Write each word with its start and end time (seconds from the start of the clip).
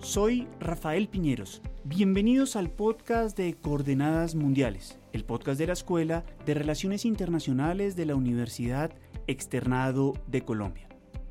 Soy 0.00 0.48
Rafael 0.60 1.08
Piñeros. 1.08 1.60
Bienvenidos 1.84 2.56
al 2.56 2.70
podcast 2.70 3.36
de 3.36 3.52
Coordenadas 3.52 4.34
Mundiales, 4.34 4.98
el 5.12 5.26
podcast 5.26 5.58
de 5.58 5.66
la 5.66 5.74
Escuela 5.74 6.24
de 6.46 6.54
Relaciones 6.54 7.04
Internacionales 7.04 7.96
de 7.96 8.06
la 8.06 8.14
Universidad 8.14 8.92
Externado 9.26 10.14
de 10.26 10.40
Colombia. 10.40 10.88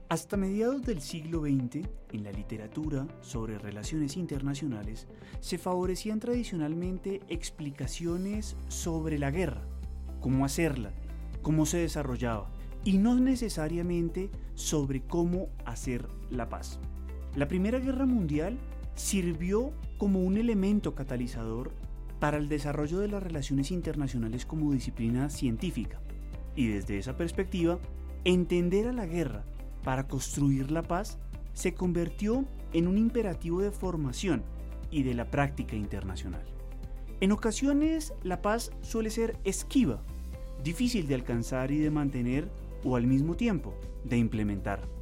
Hasta 0.07 0.37
mediados 0.37 0.83
del 0.83 1.01
siglo 1.01 1.41
XX, 1.41 1.87
en 2.11 2.23
la 2.23 2.31
literatura 2.31 3.07
sobre 3.21 3.57
relaciones 3.57 4.15
internacionales, 4.17 5.07
se 5.39 5.57
favorecían 5.57 6.19
tradicionalmente 6.19 7.21
explicaciones 7.27 8.55
sobre 8.67 9.17
la 9.17 9.31
guerra, 9.31 9.63
cómo 10.21 10.45
hacerla, 10.45 10.93
cómo 11.41 11.65
se 11.65 11.79
desarrollaba, 11.79 12.51
y 12.83 12.99
no 12.99 13.15
necesariamente 13.19 14.29
sobre 14.53 15.01
cómo 15.01 15.49
hacer 15.65 16.07
la 16.29 16.49
paz. 16.49 16.79
La 17.35 17.47
Primera 17.47 17.79
Guerra 17.79 18.07
Mundial 18.07 18.57
sirvió 18.95 19.71
como 19.97 20.23
un 20.23 20.37
elemento 20.37 20.95
catalizador 20.95 21.71
para 22.19 22.37
el 22.37 22.49
desarrollo 22.49 22.99
de 22.99 23.07
las 23.07 23.21
relaciones 23.21 23.71
internacionales 23.71 24.45
como 24.45 24.73
disciplina 24.73 25.29
científica. 25.29 26.01
Y 26.55 26.67
desde 26.67 26.97
esa 26.97 27.15
perspectiva, 27.15 27.79
entender 28.25 28.87
a 28.87 28.93
la 28.93 29.05
guerra 29.05 29.43
para 29.83 30.07
construir 30.07 30.71
la 30.71 30.81
paz 30.81 31.19
se 31.53 31.73
convirtió 31.75 32.45
en 32.73 32.87
un 32.87 32.97
imperativo 32.97 33.61
de 33.61 33.71
formación 33.71 34.43
y 34.89 35.03
de 35.03 35.13
la 35.13 35.29
práctica 35.29 35.75
internacional. 35.75 36.43
En 37.21 37.31
ocasiones, 37.31 38.13
la 38.23 38.41
paz 38.41 38.71
suele 38.81 39.11
ser 39.11 39.37
esquiva, 39.43 40.01
difícil 40.63 41.07
de 41.07 41.15
alcanzar 41.15 41.71
y 41.71 41.77
de 41.77 41.91
mantener 41.91 42.49
o 42.83 42.95
al 42.95 43.05
mismo 43.05 43.35
tiempo 43.35 43.75
de 44.03 44.17
implementar 44.17 44.98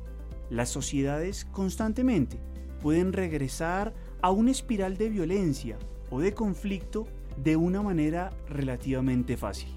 las 0.49 0.69
sociedades 0.69 1.45
constantemente 1.45 2.39
pueden 2.81 3.13
regresar 3.13 3.93
a 4.21 4.31
una 4.31 4.51
espiral 4.51 4.97
de 4.97 5.09
violencia 5.09 5.77
o 6.09 6.19
de 6.19 6.33
conflicto 6.33 7.07
de 7.43 7.55
una 7.55 7.81
manera 7.81 8.31
relativamente 8.49 9.37
fácil. 9.37 9.69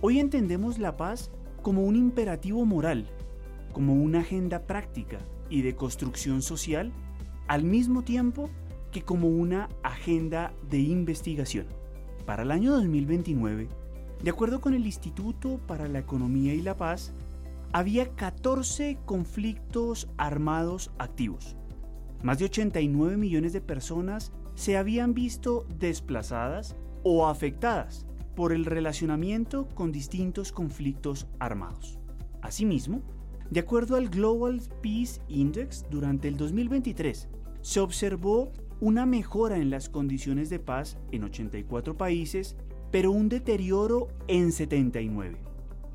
Hoy 0.00 0.18
entendemos 0.18 0.78
la 0.78 0.96
paz 0.96 1.30
como 1.62 1.84
un 1.84 1.96
imperativo 1.96 2.64
moral, 2.64 3.06
como 3.72 3.94
una 3.94 4.20
agenda 4.20 4.66
práctica 4.66 5.18
y 5.48 5.62
de 5.62 5.74
construcción 5.74 6.42
social, 6.42 6.92
al 7.48 7.64
mismo 7.64 8.02
tiempo 8.02 8.50
que 8.92 9.02
como 9.02 9.28
una 9.28 9.68
agenda 9.82 10.52
de 10.70 10.80
investigación. 10.80 11.66
Para 12.24 12.42
el 12.42 12.50
año 12.50 12.72
2029, 12.72 13.68
de 14.22 14.30
acuerdo 14.30 14.60
con 14.60 14.74
el 14.74 14.86
Instituto 14.86 15.60
para 15.66 15.88
la 15.88 15.98
Economía 15.98 16.54
y 16.54 16.62
la 16.62 16.76
Paz, 16.76 17.12
había 17.72 18.14
14 18.14 18.98
conflictos 19.04 20.08
armados 20.16 20.92
activos. 20.98 21.56
Más 22.22 22.38
de 22.38 22.46
89 22.46 23.16
millones 23.16 23.52
de 23.52 23.60
personas 23.60 24.32
se 24.54 24.76
habían 24.76 25.14
visto 25.14 25.66
desplazadas 25.78 26.76
o 27.02 27.26
afectadas 27.26 28.06
por 28.34 28.52
el 28.52 28.64
relacionamiento 28.64 29.68
con 29.74 29.92
distintos 29.92 30.52
conflictos 30.52 31.26
armados. 31.38 31.98
Asimismo, 32.42 33.02
de 33.50 33.60
acuerdo 33.60 33.96
al 33.96 34.08
Global 34.08 34.60
Peace 34.82 35.20
Index, 35.28 35.86
durante 35.90 36.28
el 36.28 36.36
2023 36.36 37.28
se 37.60 37.80
observó 37.80 38.52
una 38.80 39.06
mejora 39.06 39.56
en 39.56 39.70
las 39.70 39.88
condiciones 39.88 40.50
de 40.50 40.58
paz 40.58 40.98
en 41.12 41.24
84 41.24 41.96
países, 41.96 42.56
pero 42.90 43.10
un 43.10 43.28
deterioro 43.28 44.08
en 44.28 44.52
79. 44.52 45.38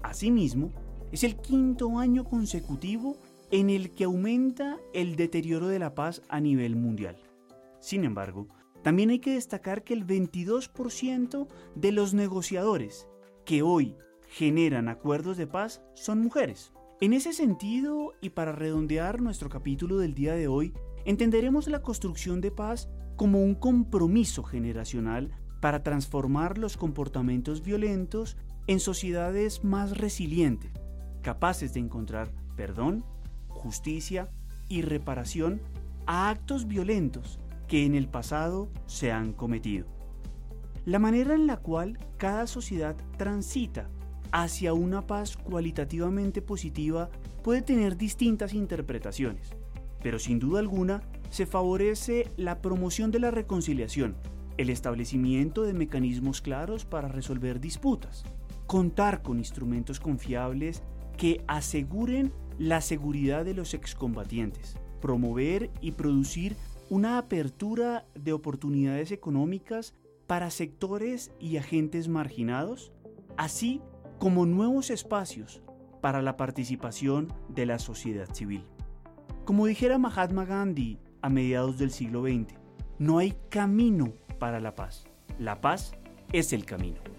Asimismo, 0.02 0.72
es 1.12 1.24
el 1.24 1.36
quinto 1.36 2.00
año 2.00 2.24
consecutivo 2.24 3.18
en 3.52 3.70
el 3.70 3.92
que 3.92 4.06
aumenta 4.06 4.78
el 4.94 5.16
deterioro 5.16 5.68
de 5.68 5.80
la 5.80 5.94
paz 5.94 6.22
a 6.30 6.40
nivel 6.40 6.76
mundial. 6.76 7.18
Sin 7.80 8.06
embargo, 8.06 8.48
también 8.82 9.10
hay 9.10 9.20
que 9.20 9.34
destacar 9.34 9.84
que 9.84 9.94
el 9.94 10.08
22% 10.08 11.48
de 11.76 11.92
los 11.92 12.14
negociadores 12.14 13.08
que 13.46 13.62
hoy 13.62 13.96
generan 14.28 14.88
acuerdos 14.88 15.38
de 15.38 15.48
paz 15.48 15.82
son 15.94 16.22
mujeres. 16.22 16.72
En 17.02 17.14
ese 17.14 17.34
sentido, 17.34 18.14
y 18.22 18.30
para 18.30 18.54
redondear 18.54 19.22
nuestro 19.22 19.50
capítulo 19.50 19.98
del 19.98 20.14
día 20.14 20.34
de 20.34 20.48
hoy, 20.48 20.74
entenderemos 21.06 21.68
la 21.68 21.82
construcción 21.82 22.42
de 22.42 22.52
paz 22.52 22.90
como 23.16 23.44
un 23.44 23.56
compromiso 23.56 24.44
generacional 24.44 25.32
para 25.60 25.84
transformar 25.84 26.58
los 26.58 26.78
comportamientos 26.78 27.62
violentos 27.64 28.38
en 28.68 28.80
sociedades 28.80 29.64
más 29.64 29.98
resilientes, 29.98 30.72
capaces 31.22 31.74
de 31.74 31.80
encontrar 31.80 32.32
perdón, 32.56 33.04
justicia 33.48 34.30
y 34.68 34.82
reparación 34.82 35.62
a 36.06 36.30
actos 36.30 36.68
violentos 36.68 37.40
que 37.68 37.86
en 37.86 37.96
el 37.96 38.08
pasado 38.08 38.70
se 38.86 39.12
han 39.12 39.34
cometido. 39.34 39.88
La 40.86 41.00
manera 41.00 41.36
en 41.36 41.48
la 41.48 41.58
cual 41.58 42.00
cada 42.18 42.48
sociedad 42.48 42.96
transita 43.18 43.90
hacia 44.32 44.74
una 44.74 45.06
paz 45.06 45.38
cualitativamente 45.38 46.42
positiva 46.42 47.10
puede 47.44 47.62
tener 47.62 47.98
distintas 47.98 48.54
interpretaciones, 48.54 49.56
pero 50.02 50.20
sin 50.20 50.40
duda 50.40 50.60
alguna 50.60 51.02
se 51.30 51.46
favorece 51.46 52.30
la 52.38 52.62
promoción 52.62 53.12
de 53.12 53.20
la 53.20 53.32
reconciliación, 53.32 54.16
el 54.58 54.70
establecimiento 54.70 55.64
de 55.64 55.74
mecanismos 55.74 56.42
claros 56.42 56.86
para 56.86 57.08
resolver 57.08 57.60
disputas, 57.60 58.24
contar 58.68 59.22
con 59.22 59.38
instrumentos 59.38 60.00
confiables 60.00 60.82
que 61.22 61.44
aseguren 61.46 62.34
la 62.58 62.82
seguridad 62.82 63.46
de 63.46 63.54
los 63.54 63.76
excombatientes, 63.76 64.76
promover 65.02 65.70
y 65.80 65.92
producir 65.92 66.56
una 66.90 67.20
apertura 67.20 68.08
de 68.16 68.34
oportunidades 68.34 69.12
económicas 69.12 69.94
para 70.26 70.50
sectores 70.50 71.32
y 71.40 71.58
agentes 71.58 72.08
marginados, 72.08 72.92
así 73.38 73.82
como 74.18 74.48
nuevos 74.48 74.90
espacios 74.90 75.62
para 76.02 76.24
la 76.24 76.38
participación 76.38 77.32
de 77.50 77.68
la 77.68 77.78
sociedad 77.78 78.34
civil. 78.34 78.66
Como 79.46 79.68
dijera 79.68 80.00
Mahatma 80.00 80.46
Gandhi 80.46 80.98
a 81.22 81.30
mediados 81.30 81.78
del 81.78 81.92
siglo 81.92 82.24
XX, 82.24 82.56
no 82.98 83.20
hay 83.20 83.36
camino 83.50 84.12
para 84.40 84.60
la 84.60 84.74
paz. 84.74 85.06
La 85.38 85.62
paz 85.62 85.92
es 86.34 86.52
el 86.52 86.66
camino. 86.66 87.11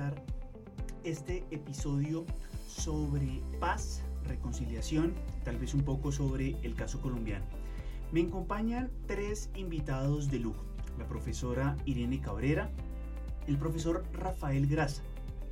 Realizar 0.00 0.22
este 1.04 1.44
episodio 1.50 2.24
sobre 2.66 3.42
paz, 3.58 4.02
reconciliación, 4.24 5.14
tal 5.44 5.56
vez 5.56 5.74
un 5.74 5.82
poco 5.82 6.12
sobre 6.12 6.56
el 6.62 6.74
caso 6.74 7.00
colombiano. 7.00 7.44
Me 8.12 8.22
acompañan 8.22 8.90
tres 9.06 9.50
invitados 9.54 10.30
de 10.30 10.40
lujo, 10.40 10.64
la 10.98 11.06
profesora 11.06 11.76
Irene 11.84 12.20
Cabrera, 12.20 12.70
el 13.46 13.56
profesor 13.56 14.04
Rafael 14.12 14.66
Grasa 14.66 15.02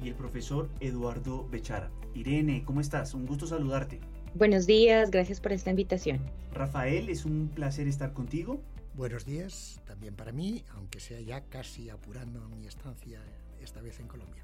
y 0.02 0.08
el 0.08 0.14
profesor 0.14 0.68
Eduardo 0.80 1.48
Bechara. 1.48 1.90
Irene, 2.14 2.64
¿cómo 2.64 2.80
estás? 2.80 3.14
Un 3.14 3.26
gusto 3.26 3.46
saludarte. 3.46 4.00
Buenos 4.34 4.66
días, 4.66 5.10
gracias 5.10 5.40
por 5.40 5.52
esta 5.52 5.70
invitación. 5.70 6.20
Rafael, 6.52 7.08
es 7.08 7.24
un 7.24 7.48
placer 7.54 7.88
estar 7.88 8.12
contigo. 8.12 8.60
Buenos 8.94 9.24
días, 9.24 9.80
también 9.86 10.14
para 10.14 10.32
mí, 10.32 10.64
aunque 10.74 11.00
sea 11.00 11.20
ya 11.20 11.42
casi 11.44 11.88
apurando 11.88 12.48
mi 12.48 12.66
estancia 12.66 13.20
esta 13.68 13.82
vez 13.82 14.00
en 14.00 14.08
Colombia. 14.08 14.42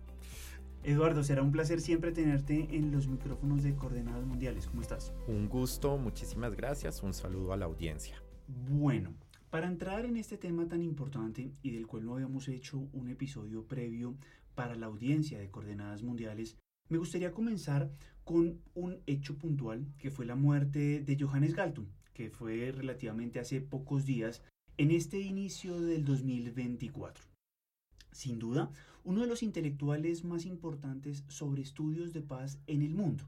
Eduardo, 0.83 1.25
será 1.25 1.43
un 1.43 1.51
placer 1.51 1.81
siempre 1.81 2.13
tenerte 2.13 2.69
en 2.77 2.93
los 2.93 3.09
micrófonos 3.09 3.63
de 3.63 3.75
Coordenadas 3.75 4.27
Mundiales. 4.27 4.67
¿Cómo 4.67 4.83
estás? 4.83 5.15
Un 5.27 5.49
gusto, 5.49 5.97
muchísimas 5.97 6.55
gracias, 6.55 7.03
un 7.03 7.15
saludo 7.15 7.55
a 7.55 7.57
la 7.57 7.65
audiencia. 7.65 8.23
Bueno, 8.47 9.15
para 9.49 9.67
entrar 9.67 10.05
en 10.05 10.19
este 10.19 10.37
tema 10.37 10.69
tan 10.69 10.83
importante 10.83 11.53
y 11.63 11.71
del 11.71 11.87
cual 11.87 12.05
no 12.05 12.13
habíamos 12.13 12.49
hecho 12.49 12.87
un 12.93 13.09
episodio 13.09 13.67
previo 13.67 14.15
para 14.55 14.75
la 14.75 14.87
audiencia 14.87 15.39
de 15.39 15.51
Coordenadas 15.51 16.03
Mundiales, 16.03 16.59
me 16.91 16.99
gustaría 16.99 17.33
comenzar 17.33 17.91
con 18.25 18.61
un 18.75 19.01
hecho 19.07 19.39
puntual 19.39 19.87
que 19.97 20.11
fue 20.11 20.27
la 20.27 20.37
muerte 20.37 21.01
de 21.01 21.17
Johannes 21.19 21.55
Galtung, 21.55 21.89
que 22.13 22.29
fue 22.29 22.73
relativamente 22.73 23.41
hace 23.41 23.63
pocos 23.63 24.05
días 24.05 24.43
en 24.77 24.91
este 24.91 25.19
inicio 25.19 25.81
del 25.81 26.05
2024. 26.05 27.25
Sin 28.13 28.39
duda, 28.39 28.71
uno 29.05 29.21
de 29.21 29.27
los 29.27 29.43
intelectuales 29.43 30.25
más 30.25 30.47
importantes 30.47 31.25
sobre 31.29 31.63
estudios 31.63 32.13
de 32.13 32.23
paz 32.23 32.59
en 32.67 32.83
el 32.83 32.95
mundo. 32.95 33.25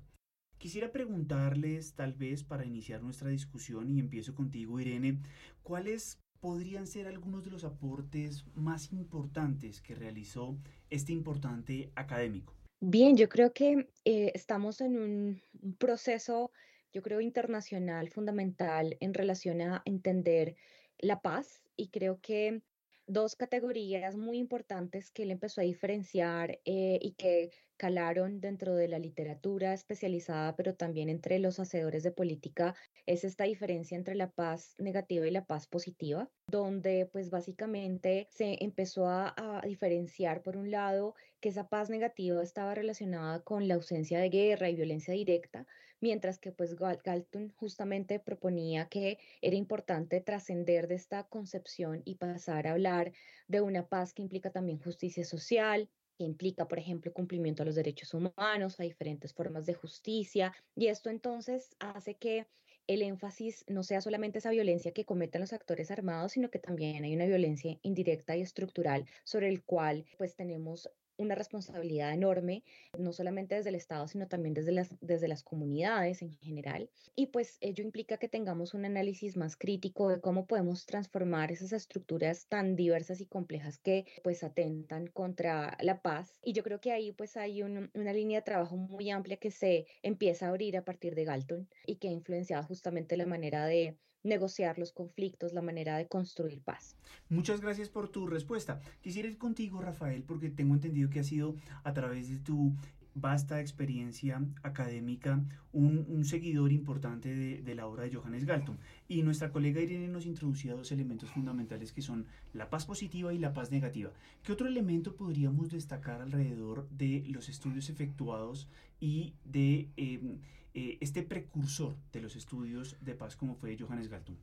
Quisiera 0.58 0.90
preguntarles, 0.90 1.94
tal 1.94 2.14
vez 2.14 2.42
para 2.42 2.64
iniciar 2.64 3.02
nuestra 3.02 3.28
discusión, 3.28 3.90
y 3.90 4.00
empiezo 4.00 4.34
contigo, 4.34 4.80
Irene, 4.80 5.20
¿cuáles 5.62 6.18
podrían 6.40 6.86
ser 6.86 7.06
algunos 7.06 7.44
de 7.44 7.50
los 7.50 7.64
aportes 7.64 8.44
más 8.54 8.92
importantes 8.92 9.80
que 9.80 9.94
realizó 9.94 10.56
este 10.90 11.12
importante 11.12 11.92
académico? 11.94 12.54
Bien, 12.80 13.16
yo 13.16 13.28
creo 13.28 13.52
que 13.52 13.88
eh, 14.04 14.32
estamos 14.34 14.80
en 14.80 14.98
un 14.98 15.76
proceso 15.78 16.50
yo 16.96 17.02
creo, 17.02 17.20
internacional 17.20 18.08
fundamental 18.08 18.96
en 19.00 19.12
relación 19.12 19.60
a 19.60 19.82
entender 19.84 20.56
la 20.96 21.20
paz 21.20 21.62
y 21.76 21.88
creo 21.88 22.20
que 22.22 22.62
dos 23.06 23.36
categorías 23.36 24.16
muy 24.16 24.38
importantes 24.38 25.10
que 25.10 25.22
él 25.22 25.30
empezó 25.30 25.60
a 25.60 25.64
diferenciar 25.64 26.60
eh, 26.64 26.98
y 27.00 27.12
que 27.12 27.50
calaron 27.76 28.40
dentro 28.40 28.74
de 28.74 28.88
la 28.88 28.98
literatura 28.98 29.74
especializada, 29.74 30.56
pero 30.56 30.74
también 30.74 31.08
entre 31.08 31.38
los 31.38 31.60
hacedores 31.60 32.02
de 32.02 32.10
política, 32.10 32.74
es 33.04 33.24
esta 33.24 33.44
diferencia 33.44 33.96
entre 33.96 34.14
la 34.14 34.30
paz 34.30 34.74
negativa 34.78 35.26
y 35.26 35.30
la 35.30 35.44
paz 35.44 35.66
positiva, 35.66 36.30
donde 36.48 37.08
pues 37.12 37.30
básicamente 37.30 38.28
se 38.30 38.56
empezó 38.64 39.06
a, 39.08 39.34
a 39.36 39.66
diferenciar, 39.66 40.42
por 40.42 40.56
un 40.56 40.70
lado, 40.70 41.14
que 41.40 41.50
esa 41.50 41.68
paz 41.68 41.90
negativa 41.90 42.42
estaba 42.42 42.74
relacionada 42.74 43.42
con 43.42 43.68
la 43.68 43.74
ausencia 43.74 44.18
de 44.18 44.30
guerra 44.30 44.70
y 44.70 44.76
violencia 44.76 45.12
directa, 45.12 45.66
mientras 46.00 46.38
que 46.38 46.52
pues 46.52 46.76
Galton 46.76 47.52
justamente 47.56 48.20
proponía 48.20 48.88
que 48.88 49.18
era 49.40 49.56
importante 49.56 50.20
trascender 50.20 50.88
de 50.88 50.96
esta 50.96 51.24
concepción 51.28 52.02
y 52.04 52.16
pasar 52.16 52.66
a 52.66 52.72
hablar 52.72 53.12
de 53.48 53.60
una 53.60 53.88
paz 53.88 54.12
que 54.12 54.22
implica 54.22 54.50
también 54.50 54.78
justicia 54.78 55.24
social, 55.24 55.88
que 56.16 56.24
implica, 56.24 56.66
por 56.68 56.78
ejemplo, 56.78 57.12
cumplimiento 57.12 57.62
a 57.62 57.66
los 57.66 57.74
derechos 57.74 58.14
humanos, 58.14 58.80
a 58.80 58.84
diferentes 58.84 59.34
formas 59.34 59.66
de 59.66 59.74
justicia, 59.74 60.54
y 60.74 60.86
esto 60.88 61.10
entonces 61.10 61.76
hace 61.78 62.16
que 62.16 62.46
el 62.86 63.02
énfasis 63.02 63.64
no 63.68 63.82
sea 63.82 64.00
solamente 64.00 64.38
esa 64.38 64.50
violencia 64.50 64.92
que 64.92 65.04
cometen 65.04 65.40
los 65.40 65.52
actores 65.52 65.90
armados, 65.90 66.32
sino 66.32 66.50
que 66.50 66.58
también 66.60 67.04
hay 67.04 67.14
una 67.14 67.26
violencia 67.26 67.78
indirecta 67.82 68.36
y 68.36 68.42
estructural 68.42 69.06
sobre 69.24 69.48
el 69.48 69.64
cual 69.64 70.06
pues 70.16 70.36
tenemos 70.36 70.88
una 71.18 71.34
responsabilidad 71.34 72.12
enorme, 72.12 72.62
no 72.98 73.12
solamente 73.12 73.54
desde 73.54 73.70
el 73.70 73.74
Estado, 73.74 74.06
sino 74.08 74.28
también 74.28 74.54
desde 74.54 74.72
las, 74.72 74.94
desde 75.00 75.28
las 75.28 75.42
comunidades 75.42 76.22
en 76.22 76.32
general. 76.32 76.90
Y 77.14 77.26
pues 77.26 77.58
ello 77.60 77.84
implica 77.84 78.18
que 78.18 78.28
tengamos 78.28 78.74
un 78.74 78.84
análisis 78.84 79.36
más 79.36 79.56
crítico 79.56 80.08
de 80.08 80.20
cómo 80.20 80.46
podemos 80.46 80.86
transformar 80.86 81.52
esas 81.52 81.72
estructuras 81.72 82.46
tan 82.46 82.76
diversas 82.76 83.20
y 83.20 83.26
complejas 83.26 83.78
que 83.78 84.06
pues 84.22 84.42
atentan 84.44 85.06
contra 85.08 85.76
la 85.80 86.02
paz. 86.02 86.38
Y 86.42 86.52
yo 86.52 86.62
creo 86.62 86.80
que 86.80 86.92
ahí 86.92 87.12
pues 87.12 87.36
hay 87.36 87.62
una 87.62 88.12
línea 88.12 88.40
de 88.40 88.44
trabajo 88.44 88.76
muy 88.76 89.10
amplia 89.10 89.36
que 89.36 89.50
se 89.50 89.86
empieza 90.02 90.46
a 90.46 90.48
abrir 90.50 90.76
a 90.76 90.84
partir 90.84 91.14
de 91.14 91.24
Galton 91.24 91.68
y 91.86 91.96
que 91.96 92.08
ha 92.08 92.12
influenciado 92.12 92.64
justamente 92.64 93.16
la 93.16 93.26
manera 93.26 93.66
de 93.66 93.96
negociar 94.26 94.78
los 94.78 94.92
conflictos, 94.92 95.52
la 95.52 95.62
manera 95.62 95.96
de 95.96 96.06
construir 96.06 96.60
paz. 96.60 96.96
Muchas 97.28 97.60
gracias 97.60 97.88
por 97.88 98.08
tu 98.08 98.26
respuesta. 98.26 98.80
Quisiera 99.00 99.28
ir 99.28 99.38
contigo, 99.38 99.80
Rafael, 99.80 100.22
porque 100.22 100.50
tengo 100.50 100.74
entendido 100.74 101.10
que 101.10 101.20
ha 101.20 101.24
sido 101.24 101.56
a 101.84 101.92
través 101.92 102.28
de 102.28 102.36
tu 102.38 102.72
vasta 103.16 103.60
experiencia 103.60 104.42
académica, 104.62 105.42
un, 105.72 106.24
seguidor 106.24 106.70
importante 106.70 107.34
de, 107.34 107.62
de, 107.62 107.74
la 107.74 107.86
obra 107.86 108.04
de 108.04 108.14
Johannes 108.14 108.44
Galton. 108.44 108.78
Y 109.08 109.22
nuestra 109.22 109.50
colega 109.50 109.80
Irene 109.80 110.08
nos 110.08 110.26
introducía 110.26 110.74
dos 110.74 110.92
elementos 110.92 111.30
fundamentales 111.30 111.92
que 111.92 112.02
son 112.02 112.26
la 112.52 112.68
paz 112.68 112.84
positiva 112.84 113.32
y 113.32 113.38
la 113.38 113.54
paz 113.54 113.70
negativa. 113.70 114.10
¿Qué 114.42 114.52
otro 114.52 114.68
elemento 114.68 115.16
podríamos 115.16 115.70
destacar 115.70 116.20
alrededor 116.20 116.88
de 116.90 117.24
los 117.28 117.48
estudios 117.48 117.88
efectuados 117.88 118.68
y 119.00 119.32
de 119.44 119.88
em, 119.96 120.38
eh, 120.76 120.98
este 121.00 121.22
precursor 121.22 121.96
de 122.12 122.20
los 122.20 122.36
estudios 122.36 122.96
de 123.00 123.14
paz 123.14 123.34
como 123.34 123.54
fue 123.54 123.78
Johannes 123.78 124.08
Galton? 124.08 124.38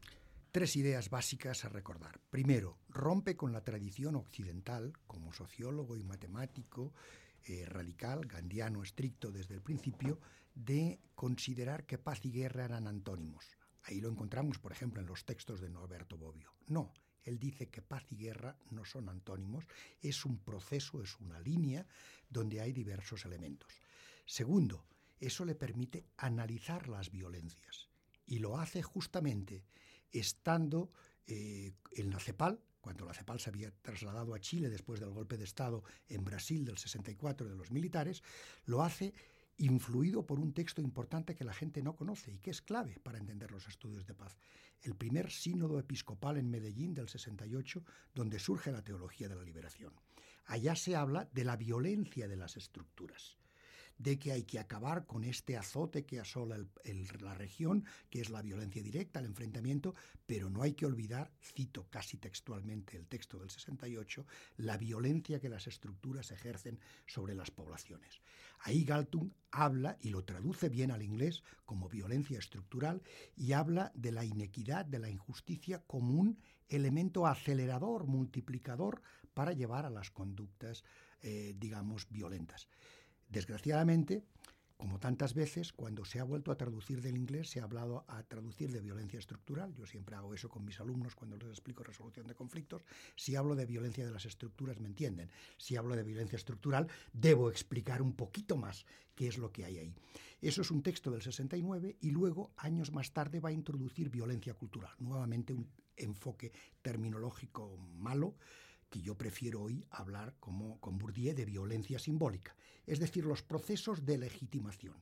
Tres 0.51 0.75
ideas 0.75 1.12
básicas 1.12 1.63
a 1.63 1.69
recordar. 1.69 2.19
Primero, 2.31 2.80
rompe 2.89 3.38
con 3.38 3.53
la 3.53 3.63
tradición 3.63 4.15
occidental 4.15 4.94
como 5.06 5.31
sociólogo 5.31 5.95
y 5.95 6.03
matemático 6.03 6.91
eh, 7.45 7.65
radical, 7.68 8.25
gandiano 8.25 8.81
estricto 8.81 9.31
desde 9.31 9.53
el 9.53 9.62
principio, 9.62 10.19
de 10.56 11.00
considerar 11.13 11.85
que 11.85 12.00
paz 12.00 12.25
y 12.25 12.31
guerra 12.31 12.65
eran 12.65 12.88
antónimos. 12.88 13.45
Ahí 13.83 14.01
lo 14.01 14.09
encontramos, 14.09 14.57
por 14.57 14.71
ejemplo, 14.71 15.01
en 15.01 15.07
los 15.07 15.25
textos 15.25 15.62
de 15.62 15.69
Norberto 15.69 16.18
Bobbio. 16.18 16.51
No, 16.68 16.94
él 17.24 17.38
dice 17.38 17.68
que 17.69 17.83
paz 17.83 18.06
y 18.09 18.15
guerra 18.15 18.57
no 18.71 18.85
son 18.85 19.07
antónimos, 19.07 19.65
es 20.01 20.25
un 20.25 20.39
proceso, 20.39 21.03
es 21.03 21.19
una 21.19 21.39
línea 21.39 21.85
donde 22.27 22.59
hay 22.59 22.74
diversos 22.74 23.24
elementos. 23.25 23.71
Segundo, 24.25 24.85
eso 25.25 25.45
le 25.45 25.55
permite 25.55 26.05
analizar 26.17 26.89
las 26.89 27.11
violencias 27.11 27.89
y 28.25 28.39
lo 28.39 28.57
hace 28.57 28.81
justamente 28.81 29.63
estando 30.11 30.91
eh, 31.25 31.73
en 31.93 32.09
la 32.09 32.19
CEPAL, 32.19 32.59
cuando 32.81 33.05
la 33.05 33.13
CEPAL 33.13 33.39
se 33.39 33.49
había 33.49 33.71
trasladado 33.81 34.33
a 34.33 34.39
Chile 34.39 34.69
después 34.69 34.99
del 34.99 35.11
golpe 35.11 35.37
de 35.37 35.45
Estado 35.45 35.83
en 36.09 36.23
Brasil 36.25 36.65
del 36.65 36.77
64 36.77 37.47
de 37.47 37.55
los 37.55 37.71
militares, 37.71 38.21
lo 38.65 38.83
hace 38.83 39.13
influido 39.57 40.25
por 40.25 40.39
un 40.39 40.53
texto 40.53 40.81
importante 40.81 41.35
que 41.35 41.45
la 41.45 41.53
gente 41.53 41.81
no 41.81 41.95
conoce 41.95 42.33
y 42.33 42.39
que 42.39 42.51
es 42.51 42.61
clave 42.61 42.99
para 43.01 43.19
entender 43.19 43.51
los 43.51 43.67
estudios 43.67 44.05
de 44.05 44.15
paz. 44.15 44.37
El 44.81 44.95
primer 44.95 45.31
sínodo 45.31 45.79
episcopal 45.79 46.37
en 46.37 46.49
Medellín 46.49 46.93
del 46.93 47.07
68, 47.07 47.83
donde 48.13 48.39
surge 48.39 48.71
la 48.71 48.83
teología 48.83 49.29
de 49.29 49.35
la 49.35 49.43
liberación. 49.43 49.93
Allá 50.45 50.75
se 50.75 50.95
habla 50.95 51.29
de 51.31 51.45
la 51.45 51.55
violencia 51.55 52.27
de 52.27 52.35
las 52.35 52.57
estructuras 52.57 53.37
de 53.98 54.19
que 54.19 54.31
hay 54.31 54.44
que 54.44 54.60
acabar 54.60 55.06
con 55.06 55.24
este 55.24 55.57
azote 55.57 56.06
que 56.06 56.19
asola 56.19 56.57
la 57.22 57.34
región, 57.34 57.86
que 58.10 58.22
es 58.22 58.30
la 58.30 58.42
violencia 58.42 58.81
directa, 58.81 59.19
el 59.19 59.28
enfrentamiento, 59.28 59.95
pero 60.25 60.50
no 60.50 60.62
hay 60.62 60.74
que 60.74 60.86
olvidar, 60.86 61.31
cito 61.42 61.88
casi 61.90 62.18
textualmente 62.18 62.98
el 62.98 63.07
texto 63.07 63.40
del 63.40 63.50
68, 63.50 64.25
la 64.57 64.78
violencia 64.78 65.40
que 65.40 65.50
las 65.50 65.68
estructuras 65.68 66.31
ejercen 66.31 66.80
sobre 67.06 67.36
las 67.36 67.51
poblaciones. 67.51 68.22
Ahí 68.60 68.86
Galtung 68.86 69.31
habla 69.51 69.98
y 70.01 70.10
lo 70.10 70.24
traduce 70.24 70.69
bien 70.69 70.92
al 70.92 71.01
inglés 71.01 71.44
como 71.66 71.90
violencia 71.90 72.40
estructural 72.40 73.01
y 73.36 73.54
habla 73.54 73.92
de 73.94 74.12
la 74.12 74.24
inequidad, 74.24 74.86
de 74.86 75.00
la 75.00 75.10
injusticia 75.10 75.84
como 75.86 76.13
un 76.13 76.40
elemento 76.69 77.28
acelerador, 77.28 78.06
multiplicador 78.06 79.01
para 79.34 79.54
llevar 79.54 79.86
a 79.86 79.90
las 79.90 80.12
conductas, 80.12 80.84
eh, 81.22 81.54
digamos, 81.57 82.07
violentas. 82.10 82.69
Desgraciadamente, 83.33 84.24
como 84.77 85.00
tantas 85.00 85.33
veces, 85.33 85.74
cuando 85.74 86.06
se 86.06 86.19
ha 86.19 86.24
vuelto 86.24 86.51
a 86.51 86.56
traducir 86.56 87.01
del 87.01 87.18
inglés, 87.18 87.50
se 87.50 87.59
ha 87.59 87.63
hablado 87.63 88.06
a 88.07 88.21
traducir 88.21 88.71
de 88.71 88.80
violencia 88.80 89.18
estructural. 89.18 89.74
Yo 89.74 89.88
siempre 89.88 90.15
hago 90.15 90.35
eso 90.35 90.50
con 90.50 90.63
mis 90.63 90.80
alumnos 90.80 91.15
cuando 91.15 91.35
les 91.38 91.50
explico 91.50 91.83
resolución 91.83 92.27
de 92.27 92.35
conflictos. 92.35 92.85
Si 93.15 93.35
hablo 93.35 93.56
de 93.56 93.65
violencia 93.65 94.06
de 94.06 94.12
las 94.12 94.27
estructuras, 94.27 94.80
me 94.80 94.88
entienden. 94.88 95.31
Si 95.57 95.75
hablo 95.75 95.95
de 95.95 96.03
violencia 96.03 96.35
estructural, 96.35 96.88
debo 97.12 97.50
explicar 97.50 98.03
un 98.03 98.13
poquito 98.13 98.56
más 98.56 98.85
qué 99.15 99.27
es 99.27 99.39
lo 99.39 99.51
que 99.51 99.65
hay 99.65 99.80
ahí. 99.80 99.95
Eso 100.40 100.61
es 100.61 100.69
un 100.69 100.83
texto 100.83 101.09
del 101.09 101.23
69 101.23 101.97
y 102.02 102.11
luego, 102.11 102.52
años 102.57 102.92
más 102.92 103.13
tarde, 103.13 103.40
va 103.40 103.49
a 103.49 103.54
introducir 103.54 104.11
violencia 104.11 104.54
cultural. 104.54 104.92
Nuevamente 104.99 105.54
un 105.54 105.68
enfoque 105.97 106.52
terminológico 106.83 107.78
malo 107.97 108.35
que 108.94 109.02
yo 109.02 109.18
prefiero 109.18 109.64
hoy 109.64 109.83
hablar 109.90 110.35
como 110.40 110.80
con 110.80 111.00
Bourdieu 111.00 111.33
de 111.33 111.45
violencia 111.45 111.97
simbólica, 111.97 112.56
es 112.85 113.00
decir, 113.00 113.26
los 113.26 113.42
procesos 113.42 114.06
de 114.06 114.19
legitimación. 114.19 114.94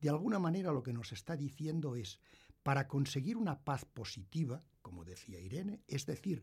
De 0.00 0.08
alguna 0.08 0.38
manera 0.38 0.72
lo 0.72 0.82
que 0.82 0.94
nos 0.94 1.12
está 1.12 1.36
diciendo 1.36 1.94
es, 1.94 2.20
para 2.62 2.88
conseguir 2.88 3.36
una 3.36 3.62
paz 3.62 3.84
positiva, 3.84 4.64
como 4.80 5.04
decía 5.04 5.38
Irene, 5.40 5.82
es 5.88 6.06
decir, 6.06 6.42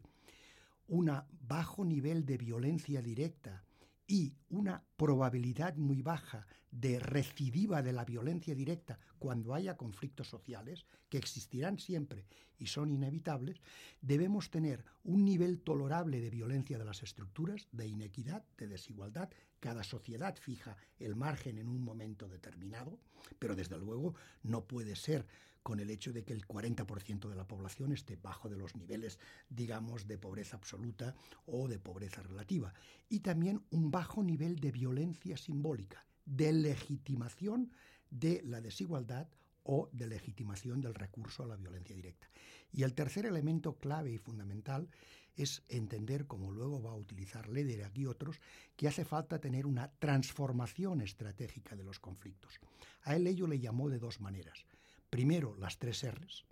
un 0.88 1.12
bajo 1.42 1.84
nivel 1.84 2.24
de 2.24 2.38
violencia 2.38 3.02
directa 3.02 3.64
y 4.12 4.36
una 4.50 4.84
probabilidad 4.98 5.78
muy 5.78 6.02
baja 6.02 6.46
de 6.70 7.00
recidiva 7.00 7.82
de 7.82 7.94
la 7.94 8.04
violencia 8.04 8.54
directa 8.54 9.00
cuando 9.18 9.54
haya 9.54 9.78
conflictos 9.78 10.28
sociales, 10.28 10.86
que 11.08 11.18
existirán 11.18 11.80
siempre 11.80 12.26
y 12.60 12.68
son 12.68 12.92
inevitables, 12.92 13.62
debemos 14.02 14.50
tener 14.50 14.84
un 15.06 15.24
nivel 15.24 15.62
tolerable 15.62 16.20
de 16.20 16.30
violencia 16.30 16.78
de 16.78 16.84
las 16.84 17.04
estructuras, 17.04 17.70
de 17.72 17.88
inequidad, 17.88 18.44
de 18.58 18.68
desigualdad. 18.68 19.30
Cada 19.62 19.82
sociedad 19.86 20.36
fija 20.36 20.76
el 21.00 21.16
margen 21.16 21.58
en 21.58 21.70
un 21.70 21.82
momento 21.82 22.28
determinado, 22.28 23.00
pero 23.40 23.56
desde 23.56 23.78
luego 23.78 24.16
no 24.44 24.66
puede 24.66 24.98
ser 24.98 25.26
con 25.64 25.80
el 25.80 25.90
hecho 25.90 26.12
de 26.12 26.24
que 26.24 26.34
el 26.34 26.48
40% 26.48 27.30
de 27.30 27.36
la 27.36 27.48
población 27.48 27.92
esté 27.92 28.16
bajo 28.16 28.50
de 28.50 28.58
los 28.58 28.76
niveles, 28.76 29.20
digamos, 29.50 30.08
de 30.08 30.18
pobreza 30.18 30.58
absoluta 30.58 31.16
o 31.46 31.68
de 31.68 31.80
pobreza 31.80 32.22
relativa. 32.24 32.74
Y 33.10 33.20
también 33.20 33.64
un 33.70 33.92
bajo 33.92 34.24
nivel 34.24 34.60
de 34.60 34.72
violencia 34.72 35.38
simbólica, 35.38 36.06
de 36.26 36.54
legitimación 36.54 37.72
de 38.10 38.42
la 38.44 38.62
desigualdad 38.62 39.28
o 39.64 39.90
de 39.92 40.08
legitimación 40.08 40.82
del 40.82 40.96
recurso 40.96 41.44
a 41.44 41.48
la 41.48 41.56
violencia 41.56 41.96
directa. 41.96 42.28
Y 42.72 42.84
el 42.84 42.94
tercer 42.94 43.26
elemento 43.26 43.78
clave 43.78 44.12
y 44.12 44.18
fundamental 44.18 44.90
es 45.36 45.64
entender, 45.70 46.28
como 46.28 46.52
luego 46.52 46.82
va 46.82 46.92
a 46.92 46.96
utilizar 46.96 47.48
Leder 47.48 47.84
aquí 47.84 48.06
otros, 48.06 48.40
que 48.76 48.88
hace 48.88 49.06
falta 49.06 49.40
tener 49.40 49.66
una 49.66 49.90
transformación 50.00 51.02
estratégica 51.02 51.76
de 51.76 51.84
los 51.84 52.00
conflictos. 52.00 52.60
A 53.04 53.16
él 53.16 53.28
ello 53.28 53.48
le 53.48 53.60
llamó 53.60 53.90
de 53.90 54.00
dos 54.00 54.20
maneras. 54.20 54.66
Primero, 55.12 55.58
las 55.58 55.78
tres 55.78 56.10
R's, 56.10 56.46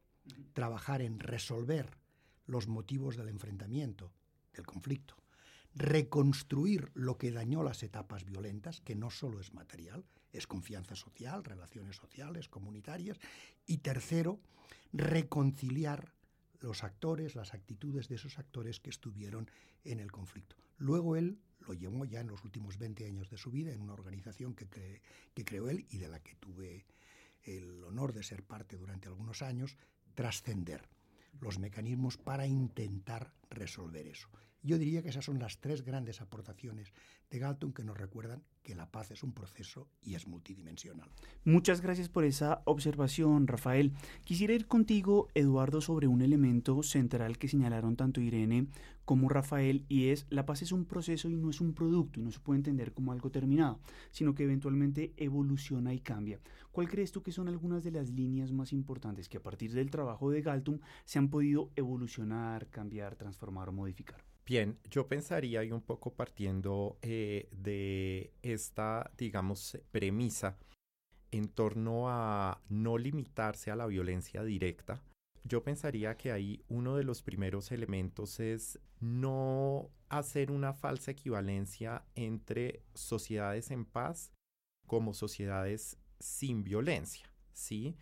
trabajar 0.52 1.02
en 1.02 1.22
resolver 1.22 1.98
los 2.46 2.68
motivos 2.68 3.16
del 3.16 3.30
enfrentamiento, 3.30 4.12
del 4.54 4.66
conflicto, 4.66 5.16
reconstruir 5.74 6.92
lo 6.94 7.18
que 7.18 7.32
dañó 7.32 7.64
las 7.64 7.84
etapas 7.84 8.26
violentas, 8.26 8.82
que 8.82 8.96
no 8.96 9.12
solo 9.12 9.40
es 9.40 9.54
material, 9.54 10.04
es 10.34 10.46
confianza 10.46 10.98
social, 10.98 11.46
relaciones 11.46 11.96
sociales, 11.96 12.50
comunitarias, 12.50 13.18
y 13.66 13.78
tercero, 13.78 14.42
reconciliar 14.92 16.12
los 16.60 16.84
actores, 16.84 17.36
las 17.36 17.54
actitudes 17.54 18.10
de 18.10 18.16
esos 18.16 18.40
actores 18.40 18.82
que 18.82 18.90
estuvieron 18.90 19.50
en 19.86 20.02
el 20.02 20.12
conflicto. 20.12 20.58
Luego 20.78 21.16
él 21.16 21.40
lo 21.62 21.74
llevó 21.74 22.04
ya 22.04 22.20
en 22.20 22.28
los 22.28 22.44
últimos 22.44 22.78
20 22.78 23.06
años 23.06 23.30
de 23.30 23.38
su 23.38 23.52
vida 23.52 23.72
en 23.72 23.80
una 23.80 23.94
organización 23.94 24.54
que, 24.54 24.68
que 25.34 25.46
creó 25.46 25.70
él 25.70 25.86
y 25.92 25.98
de 25.98 26.10
la 26.10 26.20
que 26.20 26.36
tuve 26.36 26.86
el 27.44 27.84
honor 27.84 28.14
de 28.14 28.24
ser 28.24 28.44
parte 28.44 28.78
durante 28.78 29.08
algunos 29.08 29.42
años, 29.42 29.78
trascender 30.14 30.90
los 31.40 31.60
mecanismos 31.60 32.18
para 32.18 32.46
intentar 32.48 33.34
resolver 33.50 34.08
eso. 34.08 34.30
Yo 34.62 34.78
diría 34.78 35.02
que 35.02 35.10
esas 35.10 35.24
son 35.24 35.40
las 35.40 35.60
tres 35.60 35.84
grandes 35.84 36.20
aportaciones 36.20 36.92
de 37.30 37.40
Galton 37.40 37.72
que 37.72 37.84
nos 37.84 37.98
recuerdan 37.98 38.44
que 38.62 38.76
la 38.76 38.92
paz 38.92 39.12
es 39.12 39.24
un 39.24 39.34
proceso 39.34 39.88
y 40.02 40.16
es 40.16 40.28
multidimensional. 40.28 41.10
Muchas 41.46 41.80
gracias 41.80 42.10
por 42.10 42.26
esa 42.26 42.62
observación, 42.66 43.48
Rafael. 43.48 43.94
Quisiera 44.26 44.54
ir 44.54 44.68
contigo, 44.68 45.30
Eduardo, 45.34 45.80
sobre 45.80 46.08
un 46.08 46.22
elemento 46.22 46.84
central 46.84 47.38
que 47.38 47.48
señalaron 47.48 47.96
tanto 47.96 48.20
Irene 48.20 48.68
como 49.06 49.30
Rafael, 49.30 49.86
y 49.88 50.10
es 50.10 50.28
la 50.30 50.46
paz 50.46 50.62
es 50.62 50.72
un 50.72 50.86
proceso 50.86 51.30
y 51.30 51.36
no 51.36 51.50
es 51.50 51.62
un 51.62 51.74
producto, 51.74 52.20
y 52.20 52.24
no 52.24 52.32
se 52.32 52.40
puede 52.40 52.58
entender 52.58 52.94
como 52.94 53.12
algo 53.12 53.32
terminado, 53.32 53.80
sino 54.12 54.36
que 54.36 54.44
eventualmente 54.44 55.14
evoluciona 55.18 55.94
y 55.96 56.00
cambia. 56.00 56.40
¿Cuál 56.72 56.90
crees 56.90 57.12
tú 57.12 57.24
que 57.24 57.32
son 57.32 57.48
algunas 57.48 57.84
de 57.84 57.92
las 57.92 58.12
líneas 58.12 58.52
más 58.52 58.72
importantes 58.72 59.28
que 59.28 59.38
a 59.38 59.42
partir 59.42 59.74
del 59.74 59.90
trabajo 59.90 60.30
de 60.30 60.44
Galton 60.44 60.82
se 61.06 61.18
han 61.18 61.30
podido 61.30 61.72
evolucionar, 61.76 62.68
cambiar, 62.70 63.16
transformar 63.16 63.70
o 63.70 63.74
modificar? 63.74 64.29
Bien, 64.50 64.80
yo 64.90 65.08
pensaría 65.08 65.64
y 65.64 65.72
un 65.72 65.84
poco 65.84 66.16
partiendo 66.16 66.98
eh, 67.04 67.48
de 67.52 68.34
esta, 68.42 69.12
digamos, 69.16 69.78
premisa 69.92 70.58
en 71.30 71.50
torno 71.50 72.10
a 72.10 72.60
no 72.68 72.98
limitarse 72.98 73.70
a 73.70 73.76
la 73.76 73.86
violencia 73.86 74.44
directa, 74.44 75.04
yo 75.44 75.64
pensaría 75.64 76.18
que 76.18 76.32
ahí 76.32 76.64
uno 76.68 76.96
de 76.96 77.04
los 77.04 77.22
primeros 77.22 77.72
elementos 77.72 78.40
es 78.40 78.80
no 79.00 79.92
hacer 80.10 80.50
una 80.50 80.74
falsa 80.74 81.12
equivalencia 81.12 82.04
entre 82.16 82.82
sociedades 82.96 83.70
en 83.70 83.86
paz 83.86 84.34
como 84.88 85.14
sociedades 85.14 86.00
sin 86.20 86.64
violencia, 86.64 87.32
¿sí? 87.54 87.98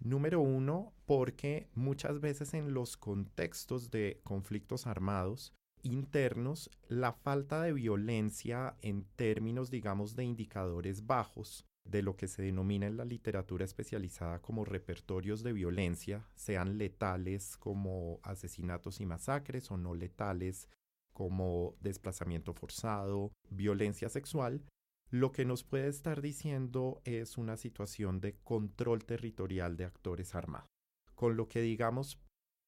Número 0.00 0.42
uno, 0.42 0.92
porque 1.06 1.70
muchas 1.74 2.20
veces 2.20 2.52
en 2.52 2.74
los 2.74 2.98
contextos 2.98 3.90
de 3.90 4.20
conflictos 4.22 4.86
armados, 4.86 5.54
internos, 5.82 6.70
la 6.88 7.12
falta 7.12 7.62
de 7.62 7.72
violencia 7.72 8.76
en 8.82 9.04
términos, 9.16 9.70
digamos, 9.70 10.16
de 10.16 10.24
indicadores 10.24 11.06
bajos, 11.06 11.64
de 11.84 12.02
lo 12.02 12.16
que 12.16 12.28
se 12.28 12.42
denomina 12.42 12.86
en 12.86 12.96
la 12.96 13.04
literatura 13.04 13.64
especializada 13.64 14.40
como 14.40 14.64
repertorios 14.64 15.42
de 15.42 15.52
violencia, 15.52 16.26
sean 16.34 16.76
letales 16.78 17.56
como 17.56 18.20
asesinatos 18.22 19.00
y 19.00 19.06
masacres 19.06 19.70
o 19.70 19.76
no 19.76 19.94
letales 19.94 20.68
como 21.12 21.74
desplazamiento 21.80 22.52
forzado, 22.52 23.32
violencia 23.50 24.08
sexual, 24.08 24.62
lo 25.10 25.32
que 25.32 25.46
nos 25.46 25.64
puede 25.64 25.88
estar 25.88 26.20
diciendo 26.20 27.00
es 27.04 27.38
una 27.38 27.56
situación 27.56 28.20
de 28.20 28.34
control 28.44 29.04
territorial 29.04 29.76
de 29.76 29.86
actores 29.86 30.34
armados. 30.34 30.68
Con 31.14 31.36
lo 31.36 31.48
que 31.48 31.62
digamos, 31.62 32.20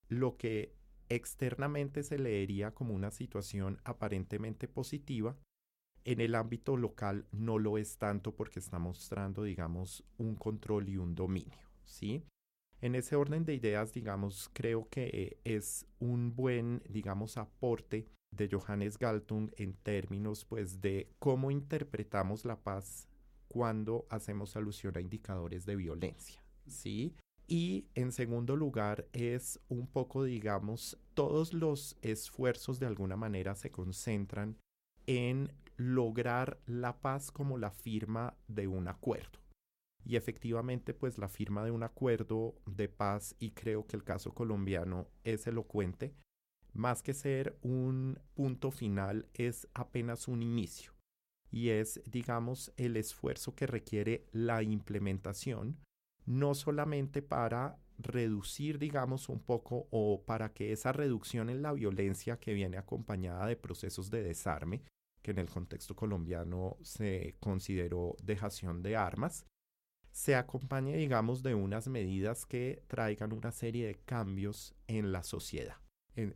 lo 0.08 0.36
que 0.36 0.74
externamente 1.10 2.02
se 2.02 2.18
leería 2.18 2.72
como 2.72 2.94
una 2.94 3.10
situación 3.10 3.78
aparentemente 3.84 4.68
positiva, 4.68 5.36
en 6.04 6.20
el 6.20 6.34
ámbito 6.34 6.76
local 6.76 7.26
no 7.30 7.58
lo 7.58 7.76
es 7.76 7.98
tanto 7.98 8.34
porque 8.34 8.58
está 8.58 8.78
mostrando, 8.78 9.42
digamos, 9.42 10.02
un 10.16 10.34
control 10.34 10.88
y 10.88 10.96
un 10.96 11.14
dominio, 11.14 11.68
¿sí? 11.84 12.24
En 12.80 12.94
ese 12.94 13.16
orden 13.16 13.44
de 13.44 13.54
ideas, 13.54 13.92
digamos, 13.92 14.48
creo 14.54 14.88
que 14.88 15.38
es 15.44 15.86
un 15.98 16.34
buen, 16.34 16.82
digamos, 16.88 17.36
aporte 17.36 18.06
de 18.34 18.48
Johannes 18.50 18.96
Galtung 18.96 19.50
en 19.56 19.74
términos, 19.74 20.46
pues, 20.46 20.80
de 20.80 21.10
cómo 21.18 21.50
interpretamos 21.50 22.46
la 22.46 22.58
paz 22.58 23.06
cuando 23.48 24.06
hacemos 24.08 24.56
alusión 24.56 24.96
a 24.96 25.00
indicadores 25.00 25.66
de 25.66 25.76
violencia, 25.76 26.42
¿sí? 26.66 27.14
Y 27.50 27.88
en 27.96 28.12
segundo 28.12 28.54
lugar 28.54 29.08
es 29.12 29.58
un 29.68 29.88
poco, 29.88 30.22
digamos, 30.22 30.96
todos 31.14 31.52
los 31.52 31.98
esfuerzos 32.00 32.78
de 32.78 32.86
alguna 32.86 33.16
manera 33.16 33.56
se 33.56 33.72
concentran 33.72 34.56
en 35.08 35.52
lograr 35.76 36.60
la 36.66 37.00
paz 37.00 37.32
como 37.32 37.58
la 37.58 37.72
firma 37.72 38.36
de 38.46 38.68
un 38.68 38.86
acuerdo. 38.86 39.40
Y 40.04 40.14
efectivamente, 40.14 40.94
pues 40.94 41.18
la 41.18 41.28
firma 41.28 41.64
de 41.64 41.72
un 41.72 41.82
acuerdo 41.82 42.54
de 42.66 42.88
paz, 42.88 43.34
y 43.40 43.50
creo 43.50 43.84
que 43.84 43.96
el 43.96 44.04
caso 44.04 44.32
colombiano 44.32 45.08
es 45.24 45.48
elocuente, 45.48 46.14
más 46.72 47.02
que 47.02 47.14
ser 47.14 47.58
un 47.62 48.20
punto 48.34 48.70
final, 48.70 49.26
es 49.34 49.66
apenas 49.74 50.28
un 50.28 50.44
inicio. 50.44 50.92
Y 51.50 51.70
es, 51.70 52.00
digamos, 52.06 52.72
el 52.76 52.96
esfuerzo 52.96 53.56
que 53.56 53.66
requiere 53.66 54.24
la 54.30 54.62
implementación 54.62 55.78
no 56.26 56.54
solamente 56.54 57.22
para 57.22 57.78
reducir, 57.98 58.78
digamos, 58.78 59.28
un 59.28 59.40
poco 59.40 59.86
o 59.90 60.22
para 60.24 60.52
que 60.52 60.72
esa 60.72 60.92
reducción 60.92 61.50
en 61.50 61.62
la 61.62 61.72
violencia 61.72 62.38
que 62.38 62.54
viene 62.54 62.78
acompañada 62.78 63.46
de 63.46 63.56
procesos 63.56 64.10
de 64.10 64.22
desarme, 64.22 64.82
que 65.22 65.32
en 65.32 65.38
el 65.38 65.50
contexto 65.50 65.94
colombiano 65.94 66.76
se 66.82 67.36
consideró 67.40 68.16
dejación 68.22 68.82
de 68.82 68.96
armas, 68.96 69.46
se 70.12 70.34
acompañe, 70.34 70.96
digamos, 70.96 71.42
de 71.42 71.54
unas 71.54 71.88
medidas 71.88 72.46
que 72.46 72.82
traigan 72.88 73.32
una 73.32 73.52
serie 73.52 73.86
de 73.86 73.94
cambios 73.94 74.74
en 74.86 75.12
la 75.12 75.22
sociedad. 75.22 75.76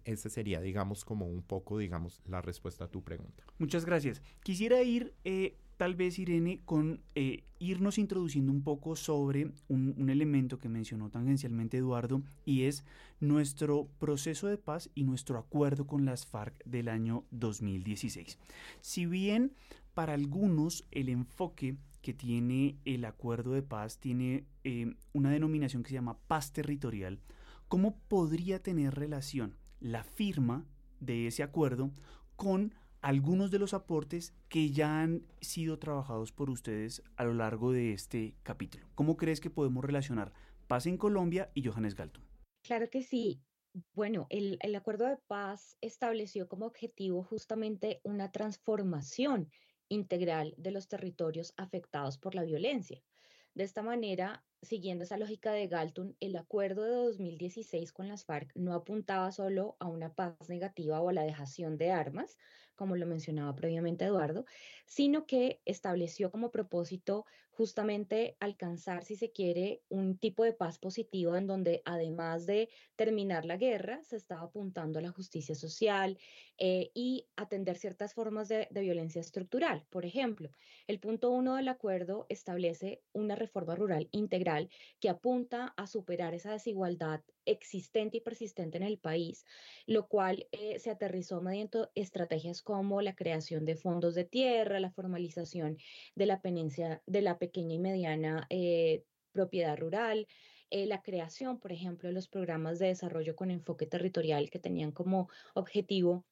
Ese 0.05 0.31
sería, 0.31 0.61
digamos, 0.61 1.05
como 1.05 1.27
un 1.27 1.43
poco, 1.43 1.79
digamos, 1.79 2.23
la 2.27 2.41
respuesta 2.41 2.85
a 2.85 2.91
tu 2.91 3.03
pregunta. 3.03 3.45
Muchas 3.59 3.85
gracias. 3.85 4.23
Quisiera 4.43 4.83
ir 4.83 5.15
eh, 5.25 5.59
tal 5.77 5.95
vez, 5.95 6.19
Irene, 6.19 6.61
con 6.65 7.01
eh, 7.15 7.45
irnos 7.59 7.99
introduciendo 7.99 8.53
un 8.53 8.63
poco 8.63 8.97
sobre 8.97 9.51
un, 9.69 10.09
elemento 10.11 10.59
que 10.59 10.69
mencionó 10.69 11.11
tangencialmente 11.11 11.79
Eduardo, 11.79 12.23
y 12.45 12.63
es 12.63 12.85
nuestro 13.21 13.89
proceso 13.99 14.47
de 14.47 14.59
paz 14.59 14.91
y 14.95 15.05
nuestro 15.05 15.39
acuerdo 15.39 15.87
con 15.87 16.05
las 16.05 16.27
FARC 16.27 16.63
del 16.65 16.89
año 16.89 17.25
2016. 17.31 18.39
Si 18.81 19.07
bien 19.07 19.53
para 19.95 20.15
algunos 20.15 20.85
el 20.91 21.09
enfoque 21.09 21.77
que 22.03 22.13
tiene 22.13 22.77
el 22.85 23.05
acuerdo 23.05 23.53
de 23.53 23.63
paz 23.63 23.99
tiene 23.99 24.45
eh, 24.65 24.95
una 25.13 25.31
denominación 25.31 25.83
que 25.83 25.89
se 25.89 25.95
llama 25.95 26.19
paz 26.27 26.53
territorial, 26.53 27.19
¿cómo 27.69 27.97
podría 28.09 28.63
tener 28.63 28.95
relación 28.95 29.57
la 29.81 30.05
firma 30.05 30.67
de 31.01 31.27
ese 31.27 31.43
acuerdo 31.43 31.91
con 32.37 32.75
algunos 33.05 33.51
de 33.51 33.59
los 33.59 33.75
aportes 33.75 34.33
que 34.49 34.71
ya 34.71 35.03
han 35.03 35.27
sido 35.43 35.79
trabajados 35.79 36.33
por 36.33 36.49
ustedes 36.49 37.03
a 37.17 37.25
lo 37.25 37.35
largo 37.35 37.71
de 37.71 37.93
este 37.93 38.35
capítulo. 38.43 38.87
¿Cómo 38.95 39.19
crees 39.19 39.43
que 39.43 39.51
podemos 39.51 39.85
relacionar 39.85 40.33
Paz 40.69 40.87
en 40.87 40.97
Colombia 40.97 41.51
y 41.53 41.63
Johannes 41.63 41.95
Galton? 41.95 42.25
Claro 42.63 42.89
que 42.89 43.03
sí. 43.03 43.43
Bueno, 43.93 44.27
el, 44.31 44.57
el 44.63 44.75
acuerdo 44.75 45.07
de 45.07 45.19
paz 45.27 45.77
estableció 45.83 46.49
como 46.49 46.65
objetivo 46.65 47.23
justamente 47.23 48.01
una 48.05 48.33
transformación 48.33 49.51
integral 49.89 50.55
de 50.57 50.71
los 50.71 50.89
territorios 50.89 51.53
afectados 51.59 52.17
por 52.17 52.35
la 52.35 52.45
violencia. 52.45 53.03
De 53.55 53.65
esta 53.65 53.83
manera, 53.83 54.43
siguiendo 54.63 55.05
esa 55.05 55.17
lógica 55.17 55.53
de 55.53 55.69
Galton, 55.69 56.17
el 56.19 56.35
acuerdo 56.37 56.83
de 56.83 56.95
2016 56.95 57.93
con 57.93 58.09
las 58.09 58.25
FARC 58.25 58.51
no 58.57 58.75
apuntaba 58.75 59.31
solo 59.31 59.77
a 59.79 59.87
una 59.87 60.13
paz 60.13 60.49
negativa 60.49 61.01
o 61.01 61.09
a 61.09 61.13
la 61.13 61.23
dejación 61.23 61.77
de 61.77 61.93
armas, 61.93 62.37
como 62.75 62.97
lo 62.97 63.07
mencionaba 63.07 63.55
previamente 63.55 64.05
Eduardo, 64.05 64.45
sino 64.87 65.27
que 65.27 65.61
estableció 65.65 66.31
como 66.31 66.51
propósito 66.51 67.25
justamente 67.57 68.37
alcanzar, 68.41 69.05
si 69.05 69.15
se 69.15 69.31
quiere, 69.31 69.83
un 69.89 70.19
tipo 70.19 70.43
de 70.45 70.53
paz 70.53 70.79
positiva 70.79 71.39
en 71.39 71.47
donde 71.47 71.83
además 71.85 72.47
de 72.47 72.69
terminar 72.97 73.45
la 73.45 73.57
guerra, 73.57 74.03
se 74.03 74.17
estaba 74.17 74.43
apuntando 74.43 74.99
a 74.99 75.03
la 75.03 75.13
justicia 75.13 75.55
social 75.55 76.19
eh, 76.59 76.91
y 76.95 77.27
atender 77.37 77.77
ciertas 77.77 78.13
formas 78.13 78.49
de, 78.49 78.67
de 78.71 78.81
violencia 78.81 79.21
estructural. 79.21 79.87
Por 79.91 80.05
ejemplo, 80.05 80.51
el 80.89 80.99
punto 80.99 81.31
uno 81.31 81.55
del 81.55 81.69
acuerdo 81.69 82.27
establece 82.29 83.03
una 83.13 83.37
reforma 83.37 83.77
rural 83.77 84.09
integral 84.11 84.69
que 84.99 85.09
apunta 85.09 85.75
a 85.77 85.87
superar 85.87 86.35
esa 86.35 86.51
desigualdad 86.51 87.23
existente 87.47 88.17
y 88.17 88.21
persistente 88.21 88.79
en 88.79 88.85
el 88.85 88.99
país, 88.99 89.45
lo 89.87 90.09
cual 90.09 90.49
eh, 90.51 90.79
se 90.79 90.91
aterrizó 90.91 91.41
mediante 91.41 91.79
estrategias 91.95 92.63
como 92.65 93.03
la 93.03 93.15
creación 93.15 93.65
de 93.65 93.77
fondos 93.77 94.15
de 94.15 94.25
tierra, 94.25 94.81
la 94.81 94.91
formalización 94.91 95.79
de 96.15 96.27
la, 96.27 96.41
penencia, 96.41 97.03
de 97.07 97.23
la 97.23 97.39
pequeña 97.39 97.75
y 97.75 97.79
mediana 97.79 98.47
eh, 98.51 99.05
propiedad 99.33 99.79
rural, 99.79 100.27
eh, 100.71 100.87
la 100.87 101.03
creación, 101.03 101.61
por 101.61 101.73
ejemplo, 101.73 102.09
de 102.09 102.15
los 102.15 102.29
programas 102.29 102.79
de 102.79 102.89
desarrollo 102.89 103.37
con 103.37 103.51
enfoque 103.51 103.87
territorial 103.87 104.51
que 104.51 104.59
tenían 104.59 104.91
como 104.91 105.29
objetivo 105.55 106.25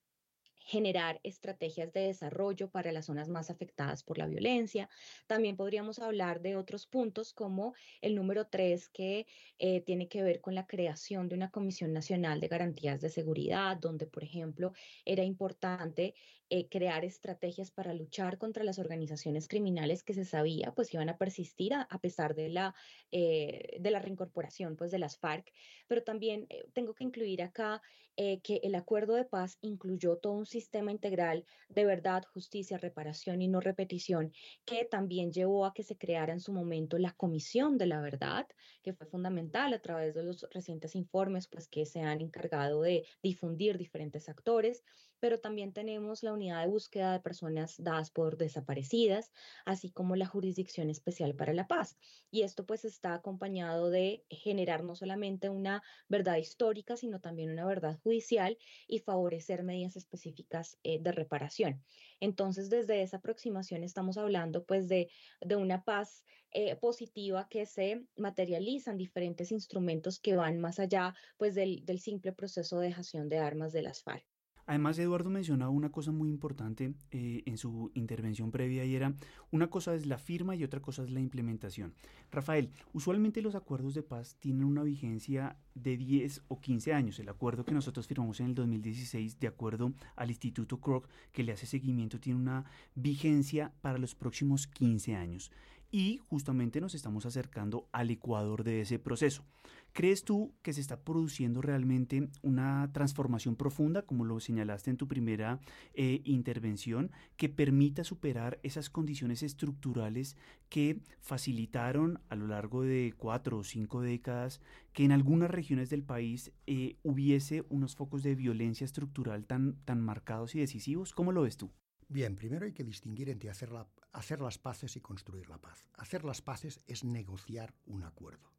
generar 0.65 1.21
estrategias 1.23 1.93
de 1.93 2.01
desarrollo 2.09 2.71
para 2.71 2.93
las 2.93 3.07
zonas 3.07 3.29
más 3.29 3.51
afectadas 3.51 4.03
por 4.03 4.19
la 4.19 4.27
violencia. 4.27 4.89
También 5.27 5.57
podríamos 5.57 5.99
hablar 5.99 6.41
de 6.41 6.57
otros 6.57 6.87
puntos 6.87 7.33
como 7.33 7.75
el 8.01 8.15
número 8.15 8.47
tres, 8.47 8.89
que 8.89 9.27
eh, 9.59 9.81
tiene 9.81 10.09
que 10.09 10.23
ver 10.23 10.41
con 10.41 10.55
la 10.55 10.67
creación 10.67 11.29
de 11.29 11.35
una 11.35 11.51
Comisión 11.51 11.93
Nacional 11.93 12.41
de 12.41 12.49
Garantías 12.49 13.01
de 13.01 13.11
Seguridad, 13.11 13.77
donde, 13.77 14.07
por 14.07 14.25
ejemplo, 14.25 14.73
era 15.05 15.25
importante 15.25 16.15
eh, 16.55 16.69
crear 16.69 17.03
estrategias 17.03 17.71
para 17.71 17.95
luchar 17.95 18.37
contra 18.37 18.63
las 18.63 18.79
organizaciones 18.79 19.49
criminales 19.49 20.03
que 20.03 20.13
se 20.13 20.27
sabía 20.27 20.75
pues 20.75 20.93
iban 20.93 21.09
a 21.09 21.17
persistir 21.17 21.73
a, 21.73 21.99
pesar 21.99 22.35
de 22.35 22.51
la, 22.51 22.75
eh, 23.11 23.79
de 23.81 23.91
la 23.91 24.01
reincorporación 24.01 24.77
pues 24.77 24.91
de 24.91 24.99
las 24.99 25.17
FARC. 25.17 25.51
Pero 25.89 26.03
también 26.03 26.47
tengo 26.75 26.93
que 26.93 27.05
incluir 27.05 27.41
acá 27.41 27.81
que 28.15 28.61
el 28.63 28.75
acuerdo 28.75 29.15
de 29.15 29.25
paz 29.25 29.57
incluyó 29.63 30.19
todo 30.19 30.35
un 30.35 30.45
sistema 30.45 30.93
integral 30.93 31.47
de 31.71 31.87
verdad, 31.87 32.23
justicia, 32.35 32.77
reparación 32.77 33.41
y 33.41 33.49
no 33.49 33.61
repetición, 33.61 34.35
que 34.67 34.85
también 34.85 35.33
llevó 35.33 35.65
a 35.65 35.73
que 35.73 35.83
se 35.83 35.97
creara 35.97 36.35
en 36.35 36.41
su 36.41 36.53
momento 36.53 36.99
la 36.99 37.13
Comisión 37.13 37.79
de 37.79 37.87
la 37.87 38.03
Verdad, 38.03 38.47
que 38.83 38.93
fue 38.93 39.07
fundamental 39.07 39.73
a 39.73 39.81
través 39.81 40.15
de 40.15 40.25
los 40.25 40.47
recientes 40.51 40.95
informes, 40.95 41.49
pues 41.49 41.67
que 41.69 41.87
se 41.87 42.01
han 42.01 42.21
encargado 42.21 42.83
de 42.83 43.07
difundir 43.23 43.79
diferentes 43.79 44.29
actores 44.29 44.85
pero 45.23 45.39
también 45.39 45.73
tenemos 45.73 46.25
la 46.25 46.33
unidad 46.33 46.63
de 46.63 46.67
búsqueda 46.67 47.13
de 47.13 47.21
personas 47.21 47.77
dadas 47.79 48.11
por 48.11 48.37
desaparecidas, 48.37 49.31
así 49.65 49.93
como 49.93 50.17
la 50.17 50.27
jurisdicción 50.27 50.91
especial 50.91 51.37
para 51.37 51.53
la 51.53 51.69
paz. 51.69 51.97
Y 52.33 52.43
esto 52.43 52.67
pues 52.67 52.85
está 52.85 53.15
acompañado 53.15 53.89
de 53.89 54.25
generar 54.31 54.83
no 54.83 54.97
solamente 54.97 55.49
una 55.49 55.85
verdad 56.09 56.39
histórica, 56.39 56.97
sino 56.97 57.21
también 57.21 57.53
una 57.53 57.65
verdad 57.65 58.01
judicial 58.03 58.59
y 58.89 58.99
favorecer 58.99 59.63
medidas 59.63 59.95
específicas 59.95 60.77
eh, 60.83 60.99
de 61.01 61.13
reparación. 61.13 61.85
Entonces, 62.19 62.69
desde 62.69 63.03
esa 63.03 63.19
aproximación 63.19 63.85
estamos 63.85 64.19
hablando 64.19 64.65
pues 64.65 64.89
de, 64.89 65.09
de 65.41 65.55
una 65.55 65.85
paz 65.85 66.25
eh, 66.51 66.75
positiva 66.75 67.47
que 67.49 67.65
se 67.65 68.09
materializa 68.17 68.91
en 68.91 68.97
diferentes 68.97 69.53
instrumentos 69.53 70.19
que 70.19 70.35
van 70.35 70.59
más 70.59 70.81
allá 70.81 71.15
pues 71.37 71.55
del, 71.55 71.85
del 71.85 72.01
simple 72.01 72.33
proceso 72.33 72.81
de 72.81 72.89
dejación 72.89 73.29
de 73.29 73.39
armas 73.39 73.73
de 73.73 73.83
las 73.83 74.03
FARC. 74.03 74.32
Además, 74.67 74.99
Eduardo 74.99 75.29
mencionaba 75.29 75.71
una 75.71 75.91
cosa 75.91 76.13
muy 76.13 76.29
importante 76.29 76.95
eh, 77.11 77.43
en 77.47 77.59
su 77.59 77.91
intervención 77.95 78.51
previa 78.51 78.85
y 78.85 78.95
era, 78.95 79.15
una 79.51 79.69
cosa 79.69 79.95
es 79.95 80.07
la 80.07 80.19
firma 80.19 80.55
y 80.55 80.65
otra 80.65 80.81
cosa 80.81 81.03
es 81.03 81.11
la 81.11 81.21
implementación. 81.21 81.95
Rafael, 82.31 82.71
usualmente 82.93 83.43
los 83.43 83.55
acuerdos 83.55 83.95
de 83.95 84.03
paz 84.03 84.37
tienen 84.41 84.65
una 84.65 84.83
vigencia 84.83 85.57
de 85.75 85.97
10 85.97 86.43
o 86.49 86.61
15 86.61 86.93
años. 86.93 87.19
El 87.19 87.29
acuerdo 87.29 87.65
que 87.65 87.73
nosotros 87.73 88.07
firmamos 88.07 88.41
en 88.41 88.47
el 88.47 88.55
2016, 88.55 89.41
de 89.41 89.49
acuerdo 89.49 89.93
al 90.17 90.31
Instituto 90.31 90.81
Kroc, 90.81 91.09
que 91.33 91.43
le 91.43 91.53
hace 91.53 91.67
seguimiento, 91.67 92.21
tiene 92.21 92.39
una 92.39 92.65
vigencia 92.95 93.73
para 93.81 93.99
los 93.99 94.15
próximos 94.15 94.67
15 94.67 95.17
años. 95.17 95.51
Y 95.95 96.17
justamente 96.31 96.81
nos 96.81 96.95
estamos 96.95 97.27
acercando 97.27 97.87
al 97.93 98.11
ecuador 98.11 98.65
de 98.65 98.81
ese 98.81 98.99
proceso. 98.99 99.45
¿Crees 99.93 100.25
tú 100.25 100.55
que 100.63 100.73
se 100.73 100.81
está 100.81 101.05
produciendo 101.05 101.61
realmente 101.61 102.31
una 102.41 102.91
transformación 102.95 103.57
profunda, 103.57 104.01
como 104.01 104.25
lo 104.25 104.41
señalaste 104.41 104.89
en 104.89 104.97
tu 104.97 105.07
primera 105.07 105.61
eh, 105.93 106.23
intervención, 106.25 107.11
que 107.37 107.51
permita 107.51 108.05
superar 108.05 108.59
esas 108.63 108.89
condiciones 108.89 109.43
estructurales 109.43 110.35
que 110.71 111.03
facilitaron 111.21 112.23
a 112.31 112.37
lo 112.37 112.47
largo 112.47 112.81
de 112.81 113.13
cuatro 113.19 113.59
o 113.59 113.65
cinco 113.65 114.01
décadas 114.01 114.63
que 114.95 115.05
en 115.05 115.13
algunas 115.13 115.51
regiones 115.51 115.91
del 115.91 116.03
país 116.03 116.53
eh, 116.67 116.97
hubiese 117.03 117.67
unos 117.69 117.97
focos 117.97 118.23
de 118.23 118.35
violencia 118.35 118.87
estructural 118.87 119.45
tan, 119.45 119.77
tan 119.85 120.01
marcados 120.01 120.55
y 120.55 120.61
decisivos? 120.61 121.13
¿Cómo 121.13 121.33
lo 121.33 121.43
ves 121.43 121.59
tú? 121.59 121.71
Bien, 122.13 122.37
primero 122.37 122.67
hay 122.67 122.73
que 122.73 122.85
distinguir 122.85 123.31
entre 123.31 123.49
hacer, 123.49 123.71
hacer 124.13 124.43
las 124.43 124.59
paces 124.59 124.97
y 124.97 125.01
construir 125.01 125.49
la 125.49 125.57
paz. 125.57 125.87
Hacer 125.95 126.25
las 126.25 126.43
paces 126.43 126.79
es 126.87 127.05
negociar 127.05 127.73
un 127.87 128.03
acuerdo. 128.03 128.53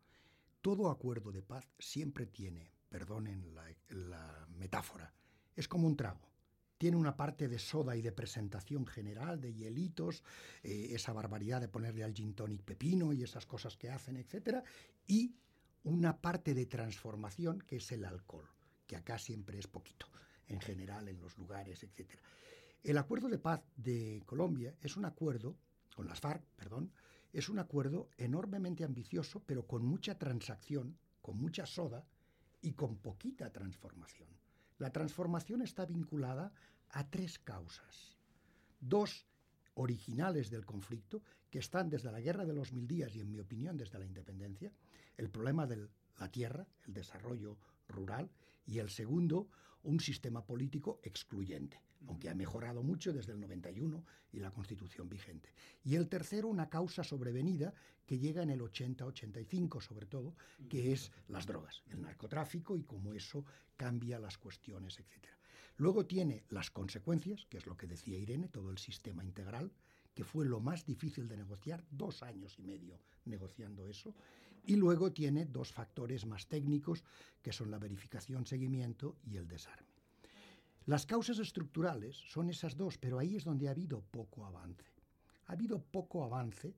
Todo 0.63 0.89
acuerdo 0.89 1.31
de 1.31 1.43
paz 1.43 1.69
siempre 1.77 2.25
tiene, 2.25 2.71
perdonen 2.89 3.53
la, 3.53 4.47
metáfora, 4.57 5.13
es 5.55 5.67
como 5.67 5.85
un 5.85 5.95
trago. 5.95 6.31
Tiene 6.79 6.97
una 6.97 7.15
parte 7.15 7.47
de 7.47 7.59
soda 7.59 7.95
y 7.95 8.01
de 8.01 8.11
presentación 8.11 8.87
general, 8.87 9.39
de 9.39 9.53
hielitos, 9.53 10.23
eh, 10.63 10.87
esa 10.89 11.13
barbaridad 11.13 11.61
de 11.61 11.67
ponerle 11.67 12.03
al 12.03 12.15
gin 12.15 12.33
tonic 12.33 12.63
pepino 12.63 13.13
y 13.13 13.21
esas 13.21 13.45
cosas 13.45 13.77
que 13.77 13.91
hacen, 13.91 14.17
etc. 14.17 14.63
Y 15.05 15.35
una 15.83 16.19
parte 16.19 16.55
de 16.55 16.65
transformación 16.65 17.59
que 17.59 17.75
es 17.75 17.91
el 17.91 18.03
alcohol, 18.03 18.49
que 18.87 18.95
acá 18.95 19.19
siempre 19.19 19.59
es 19.59 19.67
poquito, 19.67 20.07
en 20.47 20.59
general 20.59 21.07
en 21.07 21.21
los 21.21 21.37
lugares, 21.37 21.83
etc. 21.83 22.17
El 22.83 22.97
acuerdo 22.97 23.29
de 23.29 23.39
paz 23.39 23.63
de 23.77 24.21
Colombia 24.25 24.75
es 24.81 24.97
un 24.97 25.05
acuerdo, 25.05 25.55
con 25.95 26.05
las 26.05 26.19
FARC, 26.19 26.43
perdón, 26.57 26.91
es 27.31 27.47
un 27.47 27.57
acuerdo 27.57 28.09
enormemente 28.17 28.83
ambicioso, 28.83 29.41
pero 29.45 29.65
con 29.65 29.85
mucha 29.85 30.19
transacción, 30.19 30.97
con 31.21 31.37
mucha 31.37 31.65
soda 31.65 32.05
y 32.61 32.73
con 32.73 32.97
poquita 32.97 33.51
transformación. 33.51 34.27
La 34.79 34.91
transformación 34.91 35.61
está 35.61 35.85
vinculada 35.85 36.51
a 36.89 37.09
tres 37.09 37.39
causas. 37.39 38.17
Dos 38.81 39.25
originales 39.75 40.49
del 40.49 40.65
conflicto, 40.65 41.23
que 41.49 41.59
están 41.59 41.89
desde 41.89 42.11
la 42.11 42.19
Guerra 42.19 42.45
de 42.45 42.53
los 42.53 42.73
Mil 42.73 42.87
Días 42.87 43.15
y, 43.15 43.21
en 43.21 43.31
mi 43.31 43.39
opinión, 43.39 43.77
desde 43.77 43.97
la 43.97 44.05
independencia, 44.05 44.73
el 45.15 45.29
problema 45.29 45.65
de 45.65 45.87
la 46.19 46.29
tierra, 46.29 46.67
el 46.85 46.93
desarrollo 46.93 47.57
rural, 47.87 48.29
y 48.65 48.79
el 48.79 48.89
segundo, 48.89 49.47
un 49.83 49.99
sistema 49.99 50.45
político 50.45 50.99
excluyente, 51.03 51.81
aunque 52.07 52.29
ha 52.29 52.35
mejorado 52.35 52.83
mucho 52.83 53.13
desde 53.13 53.33
el 53.33 53.39
91 53.39 54.03
y 54.31 54.39
la 54.39 54.51
Constitución 54.51 55.09
vigente. 55.09 55.53
Y 55.83 55.95
el 55.95 56.09
tercero, 56.09 56.47
una 56.47 56.69
causa 56.69 57.03
sobrevenida 57.03 57.73
que 58.05 58.19
llega 58.19 58.43
en 58.43 58.49
el 58.49 58.61
80-85 58.61 59.81
sobre 59.81 60.05
todo, 60.05 60.35
que 60.69 60.91
es 60.91 61.11
las 61.27 61.45
drogas, 61.45 61.83
el 61.89 62.01
narcotráfico 62.01 62.77
y 62.77 62.83
cómo 62.83 63.13
eso 63.13 63.45
cambia 63.77 64.19
las 64.19 64.37
cuestiones, 64.37 64.99
etc. 64.99 65.27
Luego 65.77 66.05
tiene 66.05 66.43
las 66.49 66.69
consecuencias, 66.69 67.45
que 67.49 67.57
es 67.57 67.65
lo 67.65 67.75
que 67.75 67.87
decía 67.87 68.17
Irene, 68.17 68.47
todo 68.47 68.69
el 68.69 68.77
sistema 68.77 69.23
integral, 69.23 69.71
que 70.13 70.23
fue 70.23 70.45
lo 70.45 70.59
más 70.59 70.85
difícil 70.85 71.27
de 71.27 71.37
negociar, 71.37 71.83
dos 71.89 72.21
años 72.21 72.59
y 72.59 72.63
medio 72.63 72.99
negociando 73.25 73.87
eso, 73.87 74.13
y 74.65 74.75
luego 74.75 75.11
tiene 75.11 75.45
dos 75.45 75.71
factores 75.71 76.25
más 76.25 76.47
técnicos, 76.47 77.03
que 77.41 77.51
son 77.51 77.71
la 77.71 77.79
verificación, 77.79 78.45
seguimiento 78.45 79.17
y 79.25 79.37
el 79.37 79.47
desarme. 79.47 79.93
Las 80.85 81.05
causas 81.05 81.39
estructurales 81.39 82.17
son 82.27 82.49
esas 82.49 82.75
dos, 82.75 82.97
pero 82.97 83.19
ahí 83.19 83.35
es 83.35 83.45
donde 83.45 83.67
ha 83.67 83.71
habido 83.71 84.01
poco 84.01 84.45
avance. 84.45 84.91
Ha 85.47 85.53
habido 85.53 85.81
poco 85.81 86.23
avance, 86.23 86.75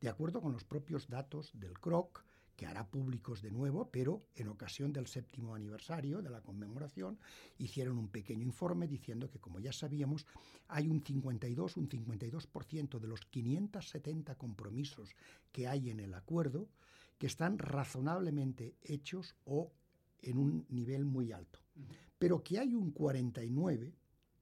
de 0.00 0.08
acuerdo 0.08 0.40
con 0.40 0.52
los 0.52 0.64
propios 0.64 1.08
datos 1.08 1.50
del 1.54 1.78
CROC, 1.78 2.24
que 2.56 2.66
hará 2.66 2.86
públicos 2.88 3.42
de 3.42 3.50
nuevo, 3.50 3.90
pero 3.90 4.26
en 4.34 4.48
ocasión 4.48 4.92
del 4.92 5.06
séptimo 5.06 5.54
aniversario 5.54 6.22
de 6.22 6.30
la 6.30 6.40
conmemoración 6.40 7.18
hicieron 7.58 7.98
un 7.98 8.08
pequeño 8.08 8.42
informe 8.42 8.88
diciendo 8.88 9.28
que, 9.30 9.38
como 9.38 9.60
ya 9.60 9.72
sabíamos, 9.72 10.26
hay 10.68 10.88
un 10.88 11.02
52, 11.02 11.76
un 11.76 11.88
52% 11.88 12.98
de 12.98 13.08
los 13.08 13.20
570 13.26 14.34
compromisos 14.36 15.14
que 15.52 15.68
hay 15.68 15.90
en 15.90 16.00
el 16.00 16.14
acuerdo 16.14 16.68
que 17.18 17.26
están 17.26 17.58
razonablemente 17.58 18.76
hechos 18.82 19.34
o 19.44 19.72
en 20.20 20.38
un 20.38 20.66
nivel 20.68 21.04
muy 21.04 21.32
alto 21.32 21.60
pero 22.18 22.42
que 22.42 22.58
hay 22.58 22.74
un 22.74 22.92
49 22.92 23.94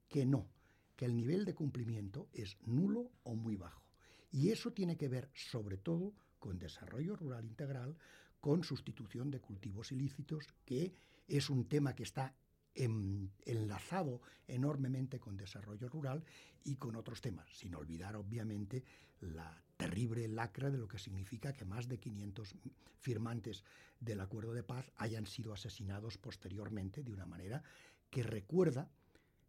que 0.07 0.25
no, 0.25 0.47
que 0.95 1.05
el 1.05 1.15
nivel 1.15 1.45
de 1.45 1.53
cumplimiento 1.53 2.29
es 2.33 2.57
nulo 2.65 3.11
o 3.23 3.35
muy 3.35 3.55
bajo. 3.55 3.83
Y 4.31 4.49
eso 4.49 4.71
tiene 4.71 4.97
que 4.97 5.07
ver 5.07 5.29
sobre 5.33 5.77
todo 5.77 6.13
con 6.39 6.59
desarrollo 6.59 7.15
rural 7.15 7.45
integral, 7.45 7.97
con 8.39 8.63
sustitución 8.63 9.31
de 9.31 9.39
cultivos 9.39 9.91
ilícitos, 9.91 10.47
que 10.63 10.93
es 11.27 11.49
un 11.49 11.67
tema 11.67 11.95
que 11.95 12.03
está 12.03 12.35
enlazado 12.75 14.21
enormemente 14.47 15.19
con 15.19 15.37
desarrollo 15.37 15.87
rural 15.87 16.23
y 16.65 16.75
con 16.75 16.97
otros 16.97 17.21
temas, 17.21 17.49
sin 17.57 17.73
olvidar 17.73 18.17
obviamente 18.17 18.83
la 19.21 19.64
terrible 19.77 20.27
lacra 20.27 20.69
de 20.69 20.77
lo 20.77 20.87
que 20.87 20.99
significa 20.99 21.53
que 21.53 21.65
más 21.65 21.87
de 21.87 21.99
500 21.99 22.55
firmantes 22.99 23.63
del 23.99 24.21
acuerdo 24.21 24.53
de 24.53 24.63
paz 24.63 24.91
hayan 24.97 25.25
sido 25.25 25.53
asesinados 25.53 26.17
posteriormente 26.17 27.03
de 27.03 27.11
una 27.11 27.25
manera 27.25 27.63
que 28.09 28.23
recuerda 28.23 28.89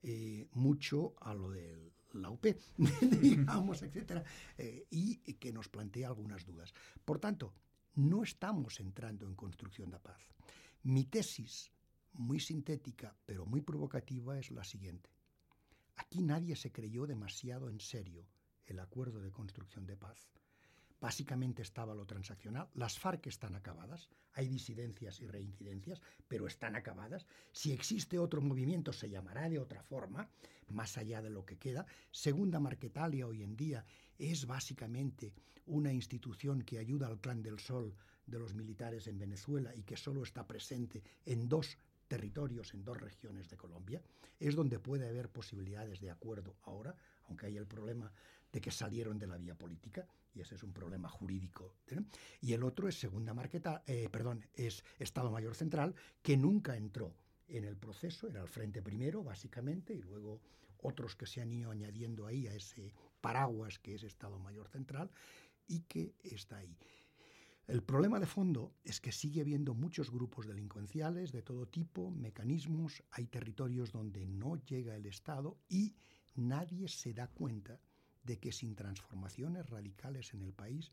eh, 0.02 0.48
mucho 0.52 1.14
a 1.20 1.34
lo 1.34 1.50
de 1.50 1.92
la 2.12 2.30
UP, 2.30 2.46
digamos, 3.20 3.82
etcétera, 3.82 4.24
eh, 4.56 4.86
y 4.90 5.16
que 5.34 5.52
nos 5.52 5.68
plantea 5.68 6.08
algunas 6.08 6.44
dudas. 6.44 6.72
Por 7.04 7.18
tanto, 7.18 7.52
no 7.94 8.22
estamos 8.22 8.80
entrando 8.80 9.26
en 9.26 9.34
construcción 9.34 9.90
de 9.90 9.98
paz. 9.98 10.20
Mi 10.82 11.04
tesis 11.04 11.70
muy 12.12 12.40
sintética, 12.40 13.14
pero 13.26 13.46
muy 13.46 13.60
provocativa, 13.60 14.38
es 14.38 14.50
la 14.50 14.64
siguiente. 14.64 15.10
Aquí 15.96 16.22
nadie 16.22 16.56
se 16.56 16.72
creyó 16.72 17.06
demasiado 17.06 17.68
en 17.68 17.80
serio 17.80 18.26
el 18.66 18.80
acuerdo 18.80 19.20
de 19.20 19.30
construcción 19.30 19.86
de 19.86 19.96
paz. 19.96 20.28
básicamente 21.00 21.62
estaba 21.62 21.94
lo 21.94 22.06
transaccional. 22.06 22.68
Las 22.74 22.98
FARC 22.98 23.26
están 23.26 23.54
acabadas, 23.54 24.08
hay 24.32 24.48
disidencias 24.48 25.20
y 25.20 25.26
reincidencias, 25.26 26.00
pero 26.26 26.46
están 26.46 26.74
acabadas. 26.74 27.26
Si 27.52 27.72
existe 27.72 28.18
otro 28.18 28.40
movimiento 28.40 28.92
se 28.92 29.10
llamará 29.10 29.48
de 29.48 29.58
otra 29.58 29.82
forma, 29.82 30.28
más 30.68 30.96
allá 30.98 31.22
de 31.22 31.30
lo 31.30 31.44
que 31.44 31.58
queda. 31.58 31.86
Segunda 32.10 32.60
Marquetalia 32.60 33.26
hoy 33.26 33.42
en 33.42 33.56
día 33.56 33.84
es 34.18 34.46
básicamente 34.46 35.32
una 35.66 35.92
institución 35.92 36.62
que 36.62 36.78
ayuda 36.78 37.06
al 37.06 37.20
Clan 37.20 37.42
del 37.42 37.58
Sol 37.58 37.94
de 38.26 38.38
los 38.38 38.54
militares 38.54 39.06
en 39.06 39.18
Venezuela 39.18 39.74
y 39.74 39.82
que 39.82 39.96
solo 39.96 40.22
está 40.22 40.46
presente 40.46 41.02
en 41.24 41.48
dos 41.48 41.78
territorios, 42.08 42.72
en 42.74 42.84
dos 42.84 43.00
regiones 43.00 43.48
de 43.48 43.56
Colombia. 43.56 44.02
Es 44.38 44.54
donde 44.54 44.78
puede 44.78 45.08
haber 45.08 45.28
posibilidades 45.28 46.00
de 46.00 46.10
acuerdo 46.10 46.56
ahora, 46.64 46.94
aunque 47.28 47.46
hay 47.46 47.56
el 47.56 47.66
problema 47.66 48.12
de 48.56 48.62
que 48.62 48.70
salieron 48.70 49.18
de 49.18 49.26
la 49.26 49.36
vía 49.36 49.54
política 49.54 50.08
y 50.34 50.40
ese 50.40 50.54
es 50.54 50.62
un 50.62 50.72
problema 50.72 51.10
jurídico. 51.10 51.74
Y 52.40 52.54
el 52.54 52.62
otro 52.62 52.88
es 52.88 52.98
segunda 52.98 53.34
marqueta, 53.34 53.82
eh, 53.86 54.08
perdón, 54.10 54.46
es 54.54 54.82
Estado 54.98 55.30
Mayor 55.30 55.54
Central 55.54 55.94
que 56.22 56.38
nunca 56.38 56.74
entró 56.74 57.14
en 57.48 57.64
el 57.64 57.76
proceso, 57.76 58.28
era 58.28 58.40
el 58.40 58.48
Frente 58.48 58.80
Primero 58.80 59.22
básicamente 59.22 59.92
y 59.92 60.00
luego 60.00 60.40
otros 60.78 61.16
que 61.16 61.26
se 61.26 61.42
han 61.42 61.52
ido 61.52 61.70
añadiendo 61.70 62.26
ahí 62.26 62.46
a 62.46 62.54
ese 62.54 62.94
paraguas 63.20 63.78
que 63.78 63.94
es 63.94 64.04
Estado 64.04 64.38
Mayor 64.38 64.68
Central 64.68 65.10
y 65.66 65.80
que 65.80 66.14
está 66.22 66.56
ahí. 66.56 66.78
El 67.66 67.82
problema 67.82 68.18
de 68.20 68.26
fondo 68.26 68.72
es 68.84 69.02
que 69.02 69.12
sigue 69.12 69.42
habiendo 69.42 69.74
muchos 69.74 70.10
grupos 70.10 70.46
delincuenciales 70.46 71.30
de 71.30 71.42
todo 71.42 71.68
tipo, 71.68 72.10
mecanismos, 72.10 73.02
hay 73.10 73.26
territorios 73.26 73.92
donde 73.92 74.24
no 74.24 74.56
llega 74.56 74.96
el 74.96 75.04
Estado 75.04 75.58
y 75.68 75.94
nadie 76.34 76.88
se 76.88 77.12
da 77.12 77.28
cuenta 77.28 77.78
de 78.26 78.38
que 78.38 78.52
sin 78.52 78.74
transformaciones 78.74 79.70
radicales 79.70 80.34
en 80.34 80.42
el 80.42 80.52
país 80.52 80.92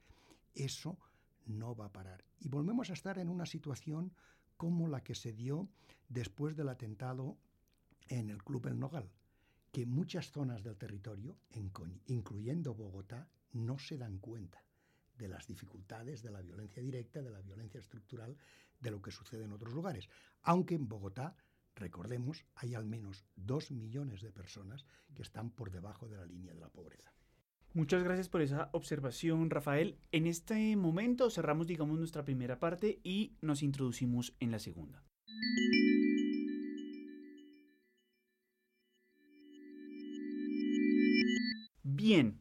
eso 0.54 0.98
no 1.46 1.76
va 1.76 1.86
a 1.86 1.92
parar. 1.92 2.24
Y 2.40 2.48
volvemos 2.48 2.90
a 2.90 2.94
estar 2.94 3.18
en 3.18 3.30
una 3.30 3.46
situación 3.46 4.14
como 4.56 4.88
la 4.88 5.04
que 5.04 5.16
se 5.16 5.34
dio 5.34 5.68
después 6.08 6.56
del 6.56 6.70
atentado 6.70 7.38
en 8.08 8.30
el 8.30 8.44
Club 8.44 8.68
El 8.68 8.80
Nogal, 8.80 9.10
que 9.72 9.86
muchas 9.86 10.32
zonas 10.32 10.64
del 10.64 10.78
territorio, 10.78 11.38
incluyendo 12.06 12.76
Bogotá, 12.76 13.28
no 13.52 13.80
se 13.80 13.98
dan 13.98 14.20
cuenta 14.20 14.64
de 15.18 15.28
las 15.28 15.48
dificultades 15.48 16.22
de 16.22 16.32
la 16.32 16.42
violencia 16.42 16.82
directa, 16.82 17.22
de 17.22 17.32
la 17.32 17.42
violencia 17.42 17.80
estructural, 17.80 18.38
de 18.80 18.92
lo 18.92 19.02
que 19.02 19.12
sucede 19.12 19.46
en 19.46 19.54
otros 19.54 19.74
lugares. 19.74 20.10
Aunque 20.44 20.76
en 20.76 20.88
Bogotá, 20.88 21.36
recordemos, 21.76 22.46
hay 22.56 22.76
al 22.76 22.86
menos 22.86 23.26
dos 23.36 23.72
millones 23.72 24.22
de 24.22 24.32
personas 24.32 24.86
que 25.16 25.24
están 25.24 25.50
por 25.52 25.72
debajo 25.72 26.08
de 26.08 26.18
la 26.18 26.26
línea 26.26 26.54
de 26.54 26.60
la 26.60 26.70
pobreza. 26.70 27.12
Muchas 27.74 28.04
gracias 28.04 28.30
por 28.30 28.42
esa 28.42 28.70
observación, 28.72 29.50
Rafael. 29.50 29.98
En 30.12 30.28
este 30.28 30.76
momento 30.76 31.30
cerramos, 31.30 31.68
digamos, 31.68 31.98
nuestra 31.98 32.24
primera 32.24 32.60
parte 32.60 33.00
y 33.04 33.34
nos 33.42 33.64
introducimos 33.64 34.36
en 34.40 34.52
la 34.52 34.60
segunda. 34.60 35.04
Bien, 41.82 42.40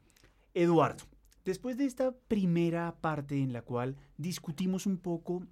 Eduardo, 0.55 1.05
Después 1.45 1.77
de 1.77 1.87
esta 1.87 2.13
primera 2.29 2.95
parte 3.01 3.37
en 3.37 3.53
la 3.53 3.63
cual 3.63 3.97
discutimos 4.17 4.87
un 4.87 4.99
poco 4.99 5.45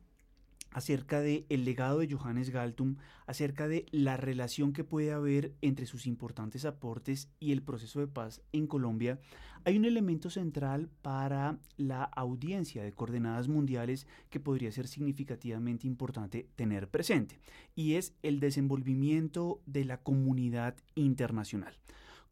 acerca 0.71 1.21
del 1.21 1.47
el 1.49 1.65
legado 1.65 1.99
de 1.99 2.13
Johannes 2.13 2.51
Galtung, 2.51 2.97
acerca 3.27 3.69
de 3.69 3.87
la 3.91 4.17
relación 4.17 4.73
que 4.73 4.85
puede 4.85 5.13
haber 5.13 5.55
entre 5.61 5.87
sus 5.87 6.07
importantes 6.07 6.65
aportes 6.65 7.29
y 7.41 7.53
el 7.53 7.63
proceso 7.63 8.01
de 8.01 8.07
paz 8.07 8.43
en 8.53 8.67
Colombia, 8.67 9.19
hay 9.65 9.77
un 9.77 9.85
elemento 9.85 10.31
central 10.31 10.89
para 11.03 11.59
la 11.77 12.05
audiencia 12.05 12.83
de 12.83 12.93
coordenadas 12.93 13.49
mundiales 13.49 14.07
que 14.31 14.41
podría 14.41 14.73
ser 14.73 14.87
significativamente 14.87 15.87
importante 15.87 16.49
tener 16.57 16.89
presente, 16.89 17.41
y 17.75 17.95
es 17.95 18.15
el 18.23 18.41
desenvolvimiento 18.41 19.61
de 19.67 19.85
la 19.85 19.99
comunidad 19.99 20.77
internacional. 20.95 21.75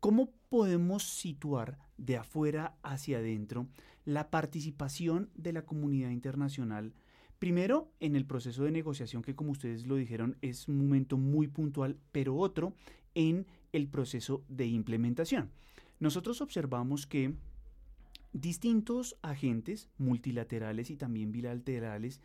¿Cómo 0.01 0.31
podemos 0.49 1.03
situar 1.03 1.77
de 1.97 2.17
afuera 2.17 2.77
hacia 2.83 3.19
adentro 3.19 3.67
la 4.05 4.31
participación 4.31 5.29
de 5.35 5.53
la 5.53 5.63
comunidad 5.63 6.11
internacional? 6.11 6.95
Primero, 7.39 7.93
en 8.01 8.17
el 8.17 8.27
proceso 8.27 8.65
de 8.65 8.73
negociación 8.73 9.23
que 9.23 9.37
como 9.37 9.53
ustedes 9.53 9.87
lo 9.87 9.95
dijeron 9.97 10.37
es 10.43 10.67
un 10.69 10.79
momento 10.79 11.17
muy 11.17 11.47
puntual, 11.47 11.97
pero 12.11 12.37
otro 12.37 12.75
en 13.15 13.47
el 13.73 13.89
proceso 13.89 14.45
de 14.49 14.67
implementación. 14.67 15.51
Nosotros 16.01 16.41
observamos 16.41 17.07
que 17.07 17.35
distintos 18.33 19.17
agentes 19.23 19.89
multilaterales 19.99 20.91
y 20.91 20.97
también 20.97 21.33
bilaterales 21.33 22.21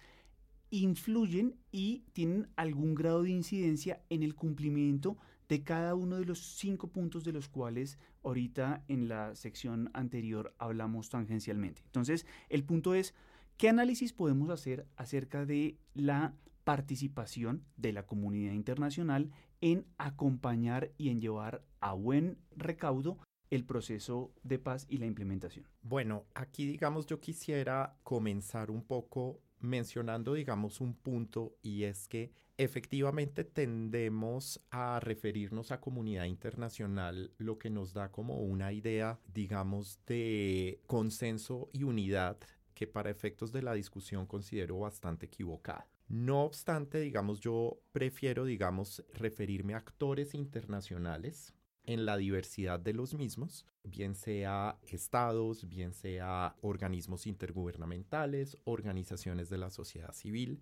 influyen 0.69 1.55
y 1.71 2.03
tienen 2.13 2.47
algún 2.55 2.95
grado 2.95 3.21
de 3.23 3.29
incidencia 3.29 4.01
en 4.09 4.23
el 4.23 4.33
cumplimiento 4.33 5.17
de 5.47 5.63
cada 5.63 5.93
uno 5.93 6.15
de 6.17 6.25
los 6.25 6.39
cinco 6.39 6.87
puntos 6.87 7.23
de 7.23 7.31
los 7.31 7.47
cuales 7.47 7.99
ahorita 8.23 8.83
en 8.87 9.07
la 9.07 9.35
sección 9.35 9.91
anterior 9.93 10.55
hablamos 10.57 11.09
tangencialmente. 11.09 11.83
Entonces, 11.85 12.25
el 12.49 12.63
punto 12.63 12.95
es, 12.95 13.13
¿qué 13.57 13.69
análisis 13.69 14.13
podemos 14.13 14.49
hacer 14.49 14.87
acerca 14.95 15.45
de 15.45 15.77
la 15.93 16.35
participación 16.63 17.65
de 17.77 17.93
la 17.93 18.05
comunidad 18.05 18.53
internacional 18.53 19.31
en 19.61 19.85
acompañar 19.97 20.91
y 20.97 21.09
en 21.09 21.21
llevar 21.21 21.63
a 21.79 21.93
buen 21.93 22.37
recaudo 22.55 23.17
el 23.49 23.65
proceso 23.65 24.33
de 24.43 24.59
paz 24.59 24.85
y 24.89 24.97
la 24.97 25.05
implementación? 25.05 25.67
Bueno, 25.81 26.25
aquí 26.33 26.65
digamos 26.65 27.05
yo 27.05 27.19
quisiera 27.19 27.95
comenzar 28.03 28.71
un 28.71 28.83
poco 28.83 29.41
mencionando, 29.59 30.33
digamos, 30.33 30.81
un 30.81 30.93
punto 30.93 31.55
y 31.61 31.83
es 31.83 32.07
que 32.07 32.31
efectivamente 32.57 33.43
tendemos 33.43 34.61
a 34.69 34.99
referirnos 34.99 35.71
a 35.71 35.79
comunidad 35.79 36.25
internacional, 36.25 37.31
lo 37.37 37.57
que 37.57 37.69
nos 37.69 37.93
da 37.93 38.11
como 38.11 38.37
una 38.39 38.73
idea, 38.73 39.19
digamos, 39.33 39.99
de 40.05 40.81
consenso 40.85 41.69
y 41.73 41.83
unidad 41.83 42.37
que 42.73 42.87
para 42.87 43.09
efectos 43.09 43.51
de 43.51 43.61
la 43.61 43.73
discusión 43.73 44.25
considero 44.25 44.79
bastante 44.79 45.27
equivocada. 45.27 45.87
No 46.07 46.43
obstante, 46.43 46.99
digamos, 46.99 47.39
yo 47.39 47.81
prefiero, 47.91 48.45
digamos, 48.45 49.03
referirme 49.13 49.73
a 49.73 49.77
actores 49.77 50.35
internacionales 50.35 51.53
en 51.85 52.05
la 52.05 52.17
diversidad 52.17 52.79
de 52.79 52.93
los 52.93 53.13
mismos, 53.13 53.65
bien 53.83 54.15
sea 54.15 54.79
estados, 54.87 55.67
bien 55.67 55.93
sea 55.93 56.55
organismos 56.61 57.27
intergubernamentales, 57.27 58.57
organizaciones 58.63 59.49
de 59.49 59.57
la 59.57 59.69
sociedad 59.69 60.13
civil. 60.13 60.61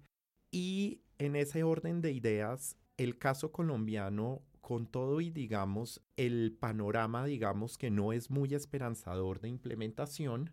Y 0.51 1.01
en 1.17 1.35
ese 1.35 1.63
orden 1.63 2.01
de 2.01 2.11
ideas, 2.11 2.77
el 2.97 3.17
caso 3.17 3.51
colombiano, 3.51 4.41
con 4.61 4.87
todo 4.87 5.21
y 5.21 5.31
digamos 5.31 6.01
el 6.17 6.55
panorama, 6.59 7.25
digamos 7.25 7.77
que 7.77 7.89
no 7.89 8.13
es 8.13 8.29
muy 8.29 8.53
esperanzador 8.53 9.41
de 9.41 9.49
implementación, 9.49 10.51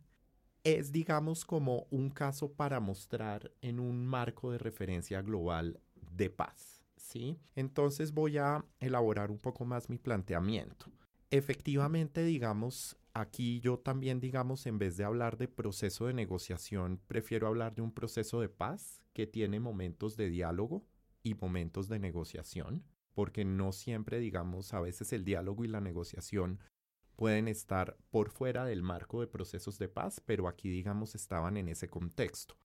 es 0.76 0.92
digamos 0.92 1.44
como 1.44 1.86
un 1.90 2.10
caso 2.10 2.52
para 2.52 2.80
mostrar 2.80 3.52
en 3.62 3.80
un 3.80 4.06
marco 4.06 4.50
de 4.52 4.58
referencia 4.58 5.22
global 5.22 5.80
de 6.12 6.30
paz. 6.30 6.78
¿sí? 6.96 7.38
Entonces 7.54 8.12
voy 8.12 8.38
a 8.38 8.64
elaborar 8.80 9.30
un 9.30 9.38
poco 9.38 9.64
más 9.64 9.88
mi 9.88 9.98
planteamiento. 9.98 10.86
Efectivamente, 11.30 12.24
digamos, 12.24 12.96
aquí 13.14 13.60
yo 13.60 13.78
también, 13.78 14.20
digamos, 14.20 14.66
en 14.66 14.78
vez 14.78 14.96
de 14.96 15.04
hablar 15.04 15.36
de 15.36 15.48
proceso 15.48 16.06
de 16.06 16.14
negociación, 16.14 17.00
prefiero 17.06 17.46
hablar 17.46 17.74
de 17.74 17.82
un 17.82 17.92
proceso 17.92 18.40
de 18.40 18.48
paz 18.48 19.02
que 19.12 19.26
tiene 19.26 19.60
momentos 19.60 20.16
de 20.16 20.28
diálogo 20.28 20.86
y 21.22 21.34
momentos 21.34 21.88
de 21.88 21.98
negociación, 21.98 22.84
porque 23.14 23.44
no 23.44 23.72
siempre, 23.72 24.20
digamos, 24.20 24.72
a 24.72 24.80
veces 24.80 25.12
el 25.12 25.24
diálogo 25.24 25.64
y 25.64 25.68
la 25.68 25.80
negociación 25.80 26.60
pueden 27.18 27.48
estar 27.48 27.96
por 28.10 28.30
fuera 28.30 28.64
del 28.64 28.84
marco 28.84 29.20
de 29.20 29.26
procesos 29.26 29.76
de 29.76 29.88
paz, 29.88 30.22
pero 30.24 30.46
aquí, 30.46 30.70
digamos, 30.70 31.16
estaban 31.16 31.56
en 31.56 31.68
ese 31.68 31.90
contexto. 31.90 32.56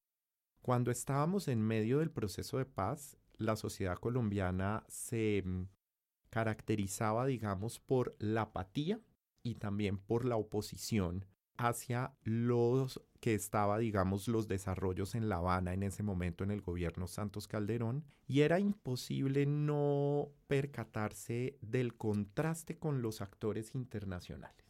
Cuando 0.62 0.92
estábamos 0.92 1.48
en 1.48 1.60
medio 1.60 1.98
del 1.98 2.12
proceso 2.12 2.60
de 2.60 2.66
paz, 2.66 3.18
la 3.38 3.56
sociedad 3.56 3.98
colombiana 3.98 4.86
se 4.88 5.42
mm, 5.44 5.64
caracterizaba, 6.30 7.26
digamos, 7.26 7.80
por 7.80 8.16
la 8.20 8.44
apatía 8.44 9.02
y 9.42 9.56
también 9.56 9.98
por 9.98 10.24
la 10.24 10.36
oposición 10.36 11.26
hacia 11.58 12.14
los 12.24 13.02
que 13.20 13.36
estaba, 13.36 13.78
digamos, 13.78 14.28
los 14.28 14.48
desarrollos 14.48 15.16
en 15.16 15.30
La 15.30 15.38
Habana 15.38 15.74
en 15.74 15.84
ese 15.84 16.04
momento 16.04 16.44
en 16.44 16.52
el 16.52 16.62
gobierno 16.62 17.08
Santos 17.08 17.48
Calderón, 17.48 18.04
y 18.28 18.42
era 18.42 18.60
imposible 18.60 19.46
no 19.46 20.30
percatarse 20.48 21.58
del 21.62 21.96
contraste 21.96 22.78
con 22.78 23.02
los 23.02 23.22
actores 23.22 23.76
internacionales. 23.76 24.66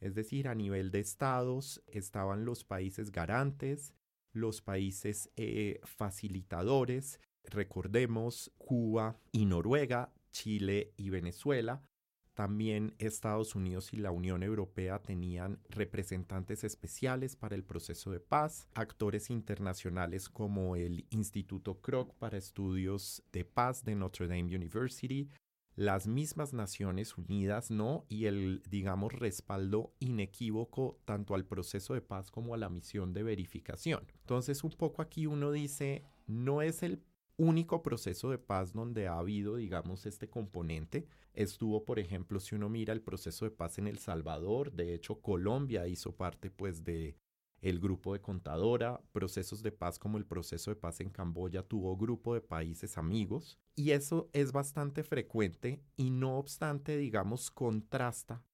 Es 0.00 0.14
decir, 0.14 0.48
a 0.48 0.54
nivel 0.54 0.90
de 0.90 1.00
estados 1.00 1.82
estaban 1.86 2.44
los 2.44 2.64
países 2.64 3.10
garantes, 3.10 3.94
los 4.32 4.62
países 4.62 5.30
eh, 5.36 5.80
facilitadores, 5.84 7.20
recordemos 7.44 8.52
Cuba 8.58 9.18
y 9.32 9.46
Noruega, 9.46 10.12
Chile 10.30 10.92
y 10.96 11.10
Venezuela, 11.10 11.82
También 12.38 12.94
Estados 13.00 13.56
Unidos 13.56 13.92
y 13.92 13.96
la 13.96 14.12
Unión 14.12 14.44
Europea 14.44 15.00
tenían 15.00 15.58
representantes 15.70 16.62
especiales 16.62 17.34
para 17.34 17.56
el 17.56 17.64
proceso 17.64 18.12
de 18.12 18.20
paz, 18.20 18.68
actores 18.74 19.28
internacionales 19.28 20.28
como 20.28 20.76
el 20.76 21.04
Instituto 21.10 21.80
Kroc 21.80 22.14
para 22.14 22.38
Estudios 22.38 23.24
de 23.32 23.44
Paz 23.44 23.84
de 23.84 23.96
Notre 23.96 24.28
Dame 24.28 24.54
University, 24.54 25.28
las 25.74 26.06
mismas 26.06 26.52
Naciones 26.52 27.18
Unidas, 27.18 27.72
¿no? 27.72 28.04
Y 28.08 28.26
el, 28.26 28.62
digamos, 28.70 29.12
respaldo 29.14 29.92
inequívoco 29.98 31.00
tanto 31.06 31.34
al 31.34 31.44
proceso 31.44 31.94
de 31.94 32.02
paz 32.02 32.30
como 32.30 32.54
a 32.54 32.56
la 32.56 32.68
misión 32.68 33.12
de 33.12 33.24
verificación. 33.24 34.06
Entonces, 34.20 34.62
un 34.62 34.70
poco 34.70 35.02
aquí 35.02 35.26
uno 35.26 35.50
dice, 35.50 36.04
no 36.28 36.62
es 36.62 36.84
el 36.84 37.02
único 37.38 37.82
proceso 37.82 38.30
de 38.30 38.38
paz 38.38 38.72
donde 38.74 39.06
ha 39.08 39.18
habido, 39.18 39.56
digamos, 39.56 40.04
este 40.04 40.28
componente. 40.28 41.06
Estuvo, 41.32 41.84
por 41.84 41.98
ejemplo, 41.98 42.40
si 42.40 42.54
uno 42.54 42.68
mira 42.68 42.92
el 42.92 43.00
proceso 43.00 43.44
de 43.46 43.52
paz 43.52 43.78
en 43.78 43.86
El 43.86 43.98
Salvador, 43.98 44.72
de 44.72 44.92
hecho 44.92 45.22
Colombia 45.22 45.86
hizo 45.86 46.14
parte 46.14 46.50
pues 46.50 46.84
de 46.84 47.16
el 47.60 47.80
grupo 47.80 48.12
de 48.12 48.20
contadora, 48.20 49.00
procesos 49.12 49.62
de 49.62 49.72
paz 49.72 49.98
como 49.98 50.18
el 50.18 50.26
proceso 50.26 50.70
de 50.70 50.76
paz 50.76 51.00
en 51.00 51.10
Camboya 51.10 51.62
tuvo 51.62 51.96
grupo 51.96 52.34
de 52.34 52.40
países 52.40 52.98
amigos 52.98 53.58
y 53.74 53.90
eso 53.90 54.30
es 54.32 54.52
bastante 54.52 55.02
frecuente 55.02 55.82
y 55.96 56.10
no 56.10 56.38
obstante, 56.38 56.96
digamos, 56.96 57.50
contrasta 57.50 58.44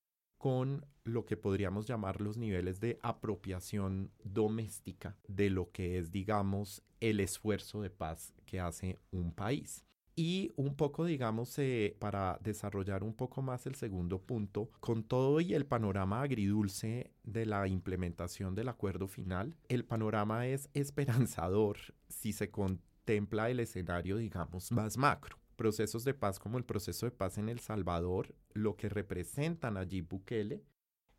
con 0.44 0.84
lo 1.04 1.24
que 1.24 1.38
podríamos 1.38 1.86
llamar 1.86 2.20
los 2.20 2.36
niveles 2.36 2.78
de 2.78 2.98
apropiación 3.00 4.10
doméstica 4.24 5.16
de 5.26 5.48
lo 5.48 5.70
que 5.70 5.96
es, 5.96 6.10
digamos, 6.10 6.82
el 7.00 7.20
esfuerzo 7.20 7.80
de 7.80 7.88
paz 7.88 8.34
que 8.44 8.60
hace 8.60 8.98
un 9.10 9.32
país. 9.32 9.86
Y 10.16 10.52
un 10.56 10.76
poco, 10.76 11.06
digamos, 11.06 11.58
eh, 11.58 11.96
para 11.98 12.38
desarrollar 12.42 13.04
un 13.04 13.14
poco 13.14 13.40
más 13.40 13.64
el 13.66 13.74
segundo 13.74 14.20
punto, 14.20 14.68
con 14.80 15.02
todo 15.02 15.40
y 15.40 15.54
el 15.54 15.64
panorama 15.64 16.20
agridulce 16.20 17.10
de 17.22 17.46
la 17.46 17.66
implementación 17.66 18.54
del 18.54 18.68
acuerdo 18.68 19.08
final, 19.08 19.56
el 19.70 19.86
panorama 19.86 20.46
es 20.46 20.68
esperanzador 20.74 21.78
si 22.10 22.34
se 22.34 22.50
contempla 22.50 23.48
el 23.48 23.60
escenario, 23.60 24.18
digamos, 24.18 24.72
más 24.72 24.98
macro 24.98 25.38
procesos 25.54 26.04
de 26.04 26.14
paz 26.14 26.38
como 26.38 26.58
el 26.58 26.64
proceso 26.64 27.06
de 27.06 27.12
paz 27.12 27.38
en 27.38 27.48
El 27.48 27.60
Salvador, 27.60 28.34
lo 28.52 28.76
que 28.76 28.88
representan 28.88 29.76
allí 29.76 30.00
Bukele 30.00 30.64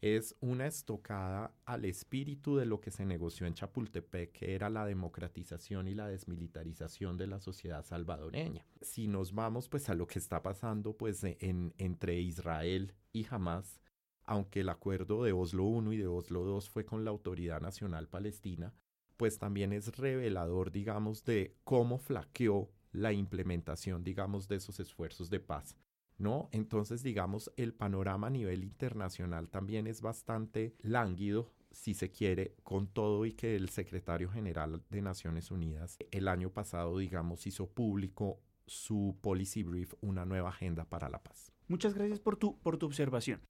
es 0.02 0.36
una 0.40 0.68
estocada 0.68 1.56
al 1.66 1.86
espíritu 1.86 2.58
de 2.58 2.66
lo 2.66 2.80
que 2.80 2.92
se 2.92 3.06
negoció 3.06 3.48
en 3.48 3.56
Chapultepec, 3.56 4.34
que 4.34 4.54
era 4.54 4.70
la 4.70 4.86
democratización 4.86 5.88
y 5.88 5.96
la 5.96 6.08
desmilitarización 6.08 7.18
de 7.18 7.28
la 7.28 7.40
sociedad 7.40 7.84
salvadoreña. 7.84 8.68
Si 8.82 9.08
nos 9.08 9.34
vamos 9.34 9.68
pues 9.68 9.90
a 9.90 9.96
lo 9.96 10.06
que 10.06 10.20
está 10.20 10.44
pasando 10.44 10.96
pues 10.96 11.24
en, 11.24 11.74
entre 11.78 12.20
Israel 12.20 12.94
y 13.14 13.26
Hamas, 13.30 13.82
aunque 14.26 14.62
el 14.62 14.70
acuerdo 14.70 15.24
de 15.24 15.32
Oslo 15.32 15.66
I 15.66 15.96
y 15.96 15.98
de 15.98 16.08
Oslo 16.08 16.46
II 16.46 16.68
fue 16.70 16.86
con 16.86 17.04
la 17.04 17.12
Autoridad 17.12 17.62
Nacional 17.62 18.08
Palestina, 18.08 18.74
pues 19.18 19.40
también 19.40 19.72
es 19.72 19.98
revelador, 19.98 20.72
digamos, 20.72 21.24
de 21.24 21.56
cómo 21.64 21.98
flaqueó 21.98 22.70
la 22.96 23.14
implementación, 23.14 24.04
digamos, 24.04 24.48
de 24.48 24.58
esos 24.58 24.80
esfuerzos 24.80 25.30
de 25.30 25.40
paz. 25.40 25.76
¿No? 26.18 26.48
Entonces, 26.54 27.04
digamos, 27.04 27.52
el 27.58 27.74
panorama 27.74 28.28
a 28.28 28.30
nivel 28.30 28.64
internacional 28.64 29.50
también 29.50 29.86
es 29.86 30.00
bastante 30.00 30.74
lánguido, 30.80 31.52
si 31.72 31.94
se 31.94 32.10
quiere, 32.10 32.56
con 32.64 32.88
todo 32.88 33.26
y 33.26 33.34
que 33.34 33.58
el 33.58 33.68
secretario 33.68 34.32
general 34.32 34.82
de 34.90 35.02
Naciones 35.02 35.52
Unidas 35.52 35.98
el 36.12 36.30
año 36.30 36.52
pasado, 36.52 36.98
digamos, 37.00 37.46
hizo 37.48 37.68
público 37.68 38.40
su 38.66 39.18
policy 39.22 39.64
brief, 39.64 39.94
una 40.00 40.24
nueva 40.24 40.50
agenda 40.50 40.86
para 40.86 41.10
la 41.10 41.22
paz. 41.22 41.52
Muchas 41.68 41.94
gracias 41.94 42.20
por 42.20 42.38
tu, 42.38 42.58
por 42.60 42.78
tu 42.78 42.86
observación. 42.86 43.42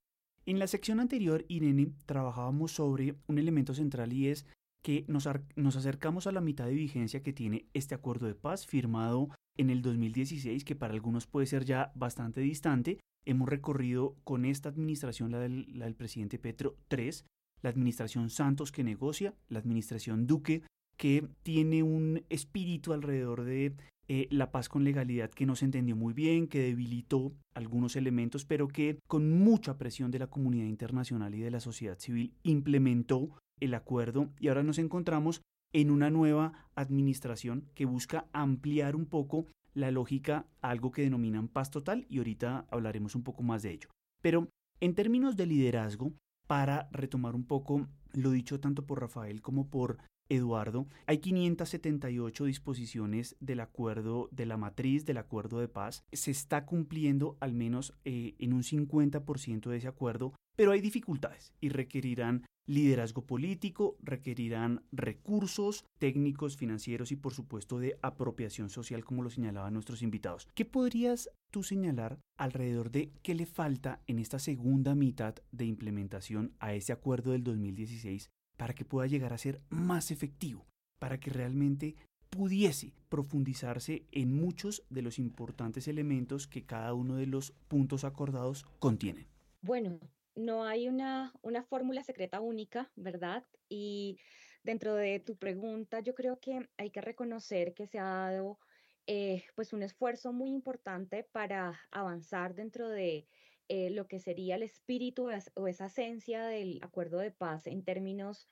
En 0.46 0.60
la 0.60 0.68
sección 0.68 1.00
anterior, 1.00 1.46
Irene, 1.48 1.92
trabajábamos 2.06 2.72
sobre 2.72 3.16
un 3.28 3.40
elemento 3.40 3.74
central 3.74 4.14
y 4.14 4.30
es 4.30 4.46
que 4.86 5.04
nos, 5.08 5.28
nos 5.56 5.76
acercamos 5.76 6.28
a 6.28 6.32
la 6.32 6.42
mitad 6.42 6.68
de 6.68 6.76
vigencia 6.76 7.24
que 7.24 7.34
tiene 7.34 7.66
este 7.74 7.96
acuerdo 7.96 8.28
de 8.28 8.36
paz 8.36 8.68
firmado 8.68 9.30
en 9.58 9.72
el 9.72 9.82
2016, 9.82 10.64
que 10.64 10.76
para 10.76 10.94
algunos 10.94 11.26
puede 11.26 11.48
ser 11.48 11.66
ya 11.66 11.92
bastante 11.96 12.40
distante. 12.42 13.00
Hemos 13.26 13.50
recorrido 13.50 14.16
con 14.24 14.46
esta 14.46 14.70
administración, 14.70 15.32
la 15.32 15.40
del, 15.40 15.96
presidente 15.98 16.38
Petro, 16.38 16.76
tres, 16.88 17.26
la 17.64 17.72
administración 17.72 18.30
Santos 18.30 18.72
que 18.72 18.84
negocia, 18.84 19.34
la 19.48 19.58
administración 19.58 20.28
Duque 20.28 20.62
que 20.98 21.28
tiene 21.42 21.82
un 21.82 22.24
espíritu 22.30 22.94
alrededor 22.94 23.44
de 23.44 23.74
eh, 24.08 24.28
la 24.30 24.52
paz 24.52 24.70
con 24.70 24.84
legalidad 24.84 25.32
que 25.32 25.48
no 25.48 25.56
se 25.56 25.66
entendió 25.66 25.96
muy 25.96 26.14
bien, 26.14 26.48
que 26.48 26.62
debilitó 26.62 27.34
algunos 27.56 27.96
elementos, 27.96 28.46
pero 28.46 28.68
que 28.68 29.00
con 29.08 29.32
mucha 29.32 29.80
presión 29.80 30.12
de 30.12 30.20
la 30.20 30.28
comunidad 30.28 30.68
internacional 30.68 31.34
y 31.34 31.42
de 31.42 31.50
la 31.50 31.60
sociedad 31.60 31.98
civil 31.98 32.36
implementó 32.44 33.32
el 33.60 33.74
acuerdo 33.74 34.30
y 34.40 34.48
ahora 34.48 34.64
nos 34.64 34.78
encontramos 34.78 35.42
en 35.74 35.92
una 35.92 36.10
nueva 36.10 36.70
administración 36.76 37.70
que 37.74 37.86
busca 37.86 38.28
ampliar 38.32 38.96
un 38.96 39.06
poco 39.06 39.48
la 39.74 39.92
lógica 39.92 40.48
a 40.62 40.70
algo 40.70 40.92
que 40.92 41.02
denominan 41.02 41.50
paz 41.50 41.70
total 41.70 42.06
y 42.10 42.18
ahorita 42.20 42.66
hablaremos 42.70 43.14
un 43.16 43.24
poco 43.24 43.44
más 43.44 43.62
de 43.62 43.72
ello. 43.72 43.90
Pero 44.22 44.48
en 44.80 44.96
términos 44.96 45.36
de 45.36 45.46
liderazgo, 45.46 46.14
para 46.48 46.88
retomar 46.92 47.36
un 47.36 47.46
poco 47.46 47.88
lo 48.14 48.32
dicho 48.32 48.60
tanto 48.60 48.86
por 48.86 49.02
Rafael 49.02 49.42
como 49.42 49.70
por 49.70 49.98
Eduardo, 50.30 50.88
hay 51.06 51.20
578 51.20 52.46
disposiciones 52.46 53.36
del 53.40 53.60
acuerdo 53.60 54.30
de 54.32 54.46
la 54.46 54.58
matriz 54.58 55.06
del 55.06 55.18
acuerdo 55.18 55.60
de 55.60 55.68
paz. 55.68 56.04
Se 56.12 56.32
está 56.32 56.66
cumpliendo 56.66 57.38
al 57.40 57.54
menos 57.54 57.94
eh, 58.06 58.36
en 58.40 58.54
un 58.54 58.64
50% 58.64 59.70
de 59.70 59.78
ese 59.78 59.88
acuerdo, 59.88 60.34
pero 60.56 60.72
hay 60.72 60.82
dificultades 60.82 61.54
y 61.60 61.70
requerirán 61.70 62.46
liderazgo 62.66 63.26
político, 63.26 63.98
requerirán 64.02 64.84
recursos 64.92 65.86
técnicos, 66.00 66.58
financieros 66.58 67.12
y 67.12 67.16
por 67.16 67.34
supuesto 67.34 67.80
de 67.80 67.98
apropiación 68.02 68.70
social 68.70 69.04
como 69.04 69.24
lo 69.24 69.30
señalaban 69.30 69.74
nuestros 69.74 70.02
invitados. 70.02 70.48
¿Qué 70.54 70.66
podrías 70.66 71.30
tú 71.52 71.64
señalar 71.64 72.20
alrededor 72.38 72.92
de 72.92 73.12
qué 73.22 73.36
le 73.36 73.46
falta 73.46 74.02
en 74.08 74.20
esta 74.20 74.40
segunda 74.40 74.96
mitad 74.96 75.36
de 75.52 75.66
implementación 75.66 76.54
a 76.60 76.74
ese 76.74 76.92
acuerdo 76.92 77.32
del 77.32 77.44
2016 77.44 78.30
para 78.58 78.74
que 78.74 78.86
pueda 78.86 79.08
llegar 79.08 79.34
a 79.34 79.38
ser 79.38 79.62
más 79.70 80.12
efectivo, 80.12 80.66
para 81.00 81.20
que 81.20 81.30
realmente 81.30 81.96
pudiese 82.30 82.94
profundizarse 83.10 84.06
en 84.12 84.36
muchos 84.36 84.84
de 84.90 85.02
los 85.02 85.20
importantes 85.20 85.88
elementos 85.88 86.48
que 86.48 86.66
cada 86.66 86.94
uno 86.94 87.16
de 87.16 87.28
los 87.28 87.52
puntos 87.68 88.04
acordados 88.04 88.66
contiene? 88.80 89.28
Bueno, 89.62 90.00
no 90.36 90.66
hay 90.66 90.88
una, 90.88 91.34
una 91.42 91.64
fórmula 91.64 92.04
secreta 92.04 92.40
única, 92.42 92.92
¿verdad? 92.96 93.46
Y 93.70 94.20
dentro 94.64 94.96
de 94.96 95.20
tu 95.20 95.38
pregunta, 95.38 96.00
yo 96.02 96.16
creo 96.16 96.40
que 96.40 96.70
hay 96.78 96.92
que 96.92 97.02
reconocer 97.02 97.74
que 97.74 97.88
se 97.88 98.00
ha 98.00 98.04
dado 98.04 98.60
eh, 99.08 99.44
pues 99.56 99.74
un 99.74 99.84
esfuerzo 99.84 100.34
muy 100.34 100.50
importante 100.50 101.24
para 101.24 101.80
avanzar 101.92 102.56
dentro 102.56 102.90
de 102.90 103.28
eh, 103.68 103.90
lo 103.92 104.08
que 104.08 104.20
sería 104.20 104.56
el 104.56 104.64
espíritu 104.64 105.30
o 105.56 105.68
esa 105.68 105.86
esencia 105.88 106.46
del 106.46 106.80
acuerdo 106.82 107.20
de 107.20 107.32
paz 107.32 107.68
en 107.68 107.84
términos 107.84 108.48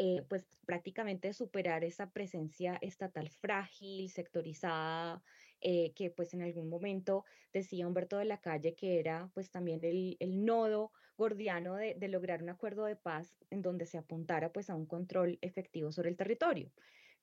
eh, 0.00 0.24
pues 0.28 0.46
prácticamente 0.64 1.32
superar 1.32 1.82
esa 1.82 2.12
presencia 2.12 2.78
estatal 2.82 3.30
frágil, 3.30 4.08
sectorizada, 4.10 5.24
que 5.60 6.12
pues 6.14 6.34
en 6.34 6.42
algún 6.42 6.68
momento 6.68 7.24
decía 7.52 7.86
Humberto 7.86 8.18
de 8.18 8.24
la 8.24 8.40
Calle 8.40 8.74
que 8.74 8.98
era 8.98 9.30
pues 9.34 9.50
también 9.50 9.80
el, 9.84 10.16
el 10.20 10.44
nodo 10.44 10.92
gordiano 11.18 11.74
de, 11.74 11.96
lograr 12.08 12.42
un 12.42 12.48
acuerdo 12.48 12.84
de 12.84 12.96
paz 12.96 13.36
en 13.50 13.60
donde 13.60 13.86
se 13.86 13.98
apuntara 13.98 14.52
pues 14.52 14.70
a 14.70 14.76
un 14.76 14.86
control 14.86 15.38
efectivo 15.42 15.90
sobre 15.90 16.10
el 16.10 16.16
territorio. 16.16 16.70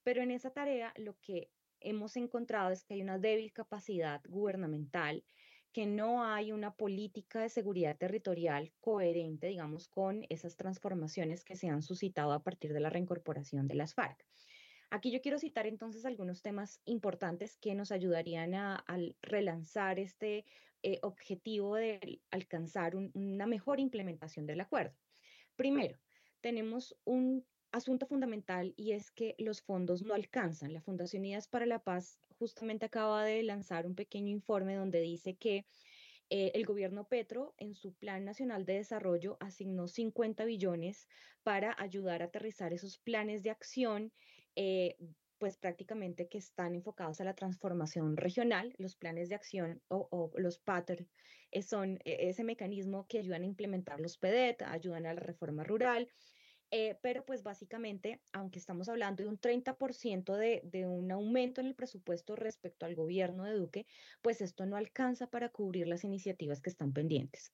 Pero 0.04 0.22
en 0.22 0.32
esa 0.32 0.52
tarea 0.52 0.94
lo 0.98 1.18
que 1.22 1.50
hemos 1.80 2.18
encontrado 2.18 2.72
es 2.72 2.84
que 2.84 2.96
hay 2.96 3.02
una 3.02 3.18
débil 3.18 3.54
capacidad 3.54 4.22
gubernamental, 4.28 5.24
que 5.72 5.88
no 5.88 6.26
hay 6.26 6.52
una 6.52 6.76
política 6.76 7.42
de 7.42 7.50
seguridad 7.50 7.98
territorial 7.98 8.74
coherente, 8.82 9.48
digamos, 9.48 9.88
con 9.88 10.26
esas 10.30 10.58
transformaciones 10.58 11.44
que 11.44 11.56
se 11.56 11.70
han 11.70 11.82
suscitado 11.82 12.34
a 12.34 12.44
partir 12.44 12.74
de 12.74 12.82
la 12.82 12.90
reincorporación 12.90 13.68
de 13.68 13.76
las 13.76 13.94
FARC. 13.94 14.26
Aquí 14.90 15.12
yo 15.12 15.22
quiero 15.22 15.40
citar 15.40 15.68
entonces 15.68 16.06
algunos 16.06 16.42
temas 16.42 16.80
importantes 16.86 17.58
que 17.58 17.76
nos 17.76 17.92
ayudarían 17.92 18.54
a, 18.54 18.84
relanzar 19.22 20.00
este 20.00 20.46
eh, 20.84 21.00
objetivo 21.02 21.76
de 21.76 22.22
alcanzar 22.32 22.96
una 22.96 23.48
mejor 23.48 23.80
implementación 23.80 24.46
del 24.46 24.62
acuerdo. 24.62 24.96
Primero, 25.56 25.98
tenemos 26.42 26.96
un 27.06 27.46
asunto 27.72 28.06
fundamental 28.06 28.74
y 28.78 28.92
es 28.94 29.12
que 29.12 29.36
los 29.38 29.62
fondos 29.62 30.04
no 30.04 30.14
alcanzan. 30.14 30.74
La 30.74 30.82
Fundación 30.82 31.22
Unidas 31.22 31.48
para 31.48 31.66
la 31.66 31.80
Paz 31.80 32.20
justamente 32.38 32.86
acaba 32.86 33.26
de 33.26 33.44
lanzar 33.44 33.86
un 33.86 33.96
pequeño 33.96 34.30
informe 34.30 34.76
donde 34.76 35.02
dice 35.02 35.36
que 35.36 35.66
eh, 36.30 36.52
el 36.56 36.66
gobierno 36.66 37.08
Petro 37.08 37.54
en 37.58 37.76
su 37.76 37.94
Plan 37.94 38.26
Nacional 38.26 38.66
de 38.66 38.74
Desarrollo 38.74 39.38
asignó 39.40 39.88
50 39.88 40.46
billones 40.46 41.08
para 41.44 41.76
ayudar 41.78 42.22
a 42.22 42.26
aterrizar 42.26 42.74
esos 42.74 42.98
planes 42.98 43.44
de 43.44 43.52
acción 43.52 44.12
eh, 44.56 44.96
pues 45.38 45.58
prácticamente 45.58 46.28
que 46.28 46.38
están 46.38 46.76
enfocados 46.76 47.20
a 47.22 47.24
la 47.24 47.36
transformación 47.36 48.18
regional. 48.18 48.74
Los 48.78 48.96
planes 48.96 49.30
de 49.30 49.36
acción 49.36 49.82
o, 49.90 50.32
los 50.38 50.60
PATER 50.60 51.08
eh, 51.52 51.62
son 51.62 52.00
eh, 52.06 52.30
ese 52.30 52.44
mecanismo 52.44 53.06
que 53.08 53.20
ayudan 53.20 53.44
a 53.44 53.46
implementar 53.46 54.00
los 54.00 54.18
PEDET, 54.18 54.62
ayudan 54.64 55.06
a 55.06 55.14
la 55.14 55.20
reforma 55.20 55.64
rural. 55.64 56.10
Eh, 56.72 56.98
pero 57.02 57.24
pues 57.26 57.44
básicamente, 57.44 58.22
aunque 58.34 58.58
estamos 58.58 58.90
hablando 58.90 59.24
de 59.24 59.30
un 59.30 59.38
30% 59.38 60.36
de, 60.36 60.62
de 60.64 60.88
un 60.88 61.12
aumento 61.12 61.62
en 61.62 61.68
el 61.68 61.76
presupuesto 61.76 62.36
respecto 62.36 62.86
al 62.88 62.96
gobierno 62.96 63.44
de 63.44 63.54
Duque, 63.54 63.86
pues 64.22 64.42
esto 64.42 64.66
no 64.66 64.76
alcanza 64.76 65.28
para 65.28 65.50
cubrir 65.50 65.88
las 65.88 66.04
iniciativas 66.04 66.62
que 66.62 66.72
están 66.72 66.92
pendientes. 66.92 67.54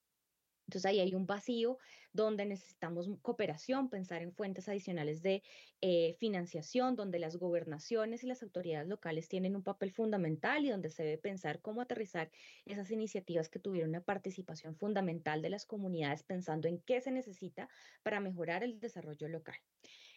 Entonces 0.68 0.86
ahí 0.86 1.00
hay 1.00 1.16
un 1.16 1.26
vacío 1.26 1.78
donde 2.14 2.46
necesitamos 2.46 3.10
cooperación, 3.22 3.90
pensar 3.90 4.22
en 4.22 4.34
fuentes 4.34 4.68
adicionales 4.68 5.22
de 5.22 5.44
eh, 5.82 6.16
financiación, 6.20 6.96
donde 6.96 7.20
las 7.20 7.38
gobernaciones 7.38 8.24
y 8.24 8.28
las 8.28 8.44
autoridades 8.44 8.88
locales 8.88 9.28
tienen 9.28 9.56
un 9.56 9.64
papel 9.64 9.92
fundamental 9.92 10.66
y 10.66 10.70
donde 10.70 10.90
se 10.90 11.04
debe 11.04 11.18
pensar 11.18 11.62
cómo 11.62 11.82
aterrizar 11.82 12.32
esas 12.66 12.92
iniciativas 12.92 13.50
que 13.50 13.60
tuvieron 13.60 13.90
una 13.92 14.04
participación 14.04 14.76
fundamental 14.76 15.42
de 15.42 15.50
las 15.50 15.66
comunidades 15.66 16.24
pensando 16.24 16.68
en 16.68 16.80
qué 16.80 17.02
se 17.02 17.12
necesita 17.12 17.70
para 18.04 18.20
mejorar 18.20 18.64
el 18.64 18.80
desarrollo 18.80 19.28
local. 19.28 19.56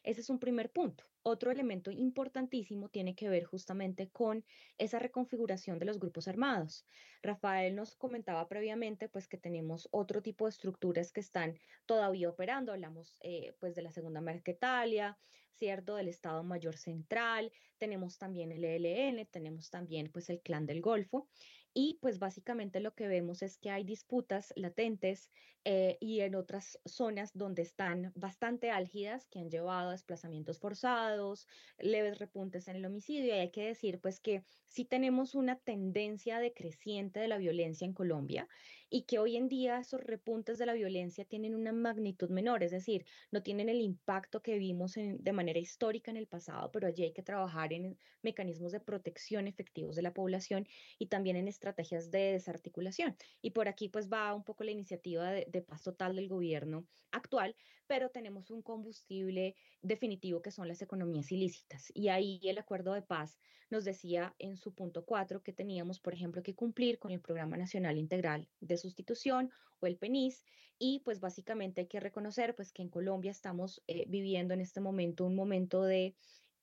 Ese 0.04 0.20
es 0.20 0.28
un 0.28 0.38
primer 0.38 0.70
punto. 0.70 1.04
Otro 1.22 1.50
elemento 1.50 1.90
importantísimo 1.90 2.90
tiene 2.90 3.14
que 3.14 3.30
ver 3.30 3.44
justamente 3.44 4.10
con 4.10 4.44
esa 4.76 4.98
reconfiguración 4.98 5.78
de 5.78 5.86
los 5.86 5.98
grupos 5.98 6.28
armados. 6.28 6.86
Rafael 7.22 7.74
nos 7.74 7.96
comentaba 7.96 8.46
previamente 8.46 9.08
pues 9.08 9.26
que 9.26 9.38
tenemos 9.38 9.88
otro 9.90 10.20
tipo 10.20 10.44
de 10.44 10.50
estructuras 10.50 11.10
que 11.10 11.20
están 11.20 11.58
todavía 11.86 12.28
operando. 12.28 12.72
Hablamos 12.72 13.16
eh, 13.22 13.56
pues 13.58 13.74
de 13.74 13.80
la 13.80 13.92
Segunda 13.92 14.20
Marquetalia, 14.20 15.18
¿cierto? 15.54 15.96
Del 15.96 16.08
Estado 16.08 16.42
Mayor 16.44 16.76
Central, 16.76 17.50
tenemos 17.78 18.18
también 18.18 18.52
el 18.52 18.64
ELN, 18.64 19.26
tenemos 19.26 19.70
también 19.70 20.10
pues 20.12 20.28
el 20.28 20.42
Clan 20.42 20.66
del 20.66 20.82
Golfo 20.82 21.28
y 21.74 21.98
pues 22.00 22.20
básicamente 22.20 22.78
lo 22.78 22.94
que 22.94 23.08
vemos 23.08 23.42
es 23.42 23.58
que 23.58 23.70
hay 23.70 23.82
disputas 23.82 24.52
latentes 24.54 25.30
eh, 25.64 25.96
y 25.98 26.20
en 26.20 26.36
otras 26.36 26.78
zonas 26.84 27.32
donde 27.34 27.62
están 27.62 28.12
bastante 28.14 28.70
álgidas 28.70 29.26
que 29.26 29.40
han 29.40 29.50
llevado 29.50 29.88
a 29.88 29.92
desplazamientos 29.92 30.60
forzados, 30.60 31.48
leves 31.78 32.18
repuntes 32.18 32.68
en 32.68 32.76
el 32.76 32.84
homicidio. 32.84 33.34
Y 33.34 33.38
hay 33.38 33.50
que 33.50 33.66
decir 33.66 33.98
pues 34.00 34.20
que 34.20 34.44
sí 34.68 34.84
tenemos 34.84 35.34
una 35.34 35.56
tendencia 35.58 36.38
decreciente 36.38 37.18
de 37.18 37.28
la 37.28 37.38
violencia 37.38 37.86
en 37.86 37.92
Colombia 37.92 38.46
y 38.90 39.02
que 39.02 39.18
hoy 39.18 39.36
en 39.36 39.48
día 39.48 39.78
esos 39.78 40.00
repuntes 40.02 40.58
de 40.58 40.66
la 40.66 40.74
violencia 40.74 41.24
tienen 41.24 41.54
una 41.54 41.72
magnitud 41.72 42.30
menor, 42.30 42.62
es 42.62 42.70
decir, 42.70 43.04
no 43.32 43.42
tienen 43.42 43.68
el 43.68 43.80
impacto 43.80 44.42
que 44.42 44.58
vimos 44.58 44.94
de 44.94 45.32
manera 45.32 45.58
histórica 45.58 46.12
en 46.12 46.16
el 46.16 46.28
pasado, 46.28 46.70
pero 46.70 46.86
allí 46.86 47.02
hay 47.02 47.12
que 47.12 47.22
trabajar 47.22 47.72
en 47.72 47.98
mecanismos 48.22 48.70
de 48.70 48.80
protección 48.80 49.48
efectivos 49.48 49.96
de 49.96 50.02
la 50.02 50.14
población 50.14 50.68
y 50.98 51.06
también 51.06 51.36
en 51.36 51.48
estrategias 51.64 52.10
de 52.10 52.32
desarticulación. 52.32 53.16
Y 53.40 53.50
por 53.50 53.68
aquí 53.68 53.88
pues 53.88 54.12
va 54.12 54.34
un 54.34 54.44
poco 54.44 54.64
la 54.64 54.70
iniciativa 54.70 55.30
de, 55.30 55.46
de 55.50 55.62
paz 55.62 55.82
total 55.82 56.16
del 56.16 56.28
gobierno 56.28 56.86
actual, 57.10 57.56
pero 57.86 58.10
tenemos 58.10 58.50
un 58.50 58.62
combustible 58.62 59.54
definitivo 59.80 60.42
que 60.42 60.50
son 60.50 60.68
las 60.68 60.82
economías 60.82 61.32
ilícitas. 61.32 61.90
Y 61.94 62.08
ahí 62.08 62.40
el 62.42 62.58
acuerdo 62.58 62.92
de 62.92 63.02
paz 63.02 63.38
nos 63.70 63.84
decía 63.84 64.34
en 64.38 64.56
su 64.56 64.74
punto 64.74 65.04
4 65.04 65.42
que 65.42 65.52
teníamos, 65.52 66.00
por 66.00 66.12
ejemplo, 66.12 66.42
que 66.42 66.54
cumplir 66.54 66.98
con 66.98 67.12
el 67.12 67.20
Programa 67.20 67.56
Nacional 67.56 67.98
Integral 67.98 68.48
de 68.60 68.76
sustitución 68.76 69.50
o 69.80 69.86
el 69.86 69.96
PENIS. 69.96 70.44
Y 70.78 71.00
pues 71.00 71.20
básicamente 71.20 71.82
hay 71.82 71.86
que 71.86 72.00
reconocer 72.00 72.54
pues 72.54 72.72
que 72.72 72.82
en 72.82 72.88
Colombia 72.88 73.30
estamos 73.30 73.82
eh, 73.86 74.04
viviendo 74.08 74.52
en 74.54 74.60
este 74.60 74.80
momento 74.80 75.24
un 75.24 75.36
momento 75.36 75.82
de 75.82 76.14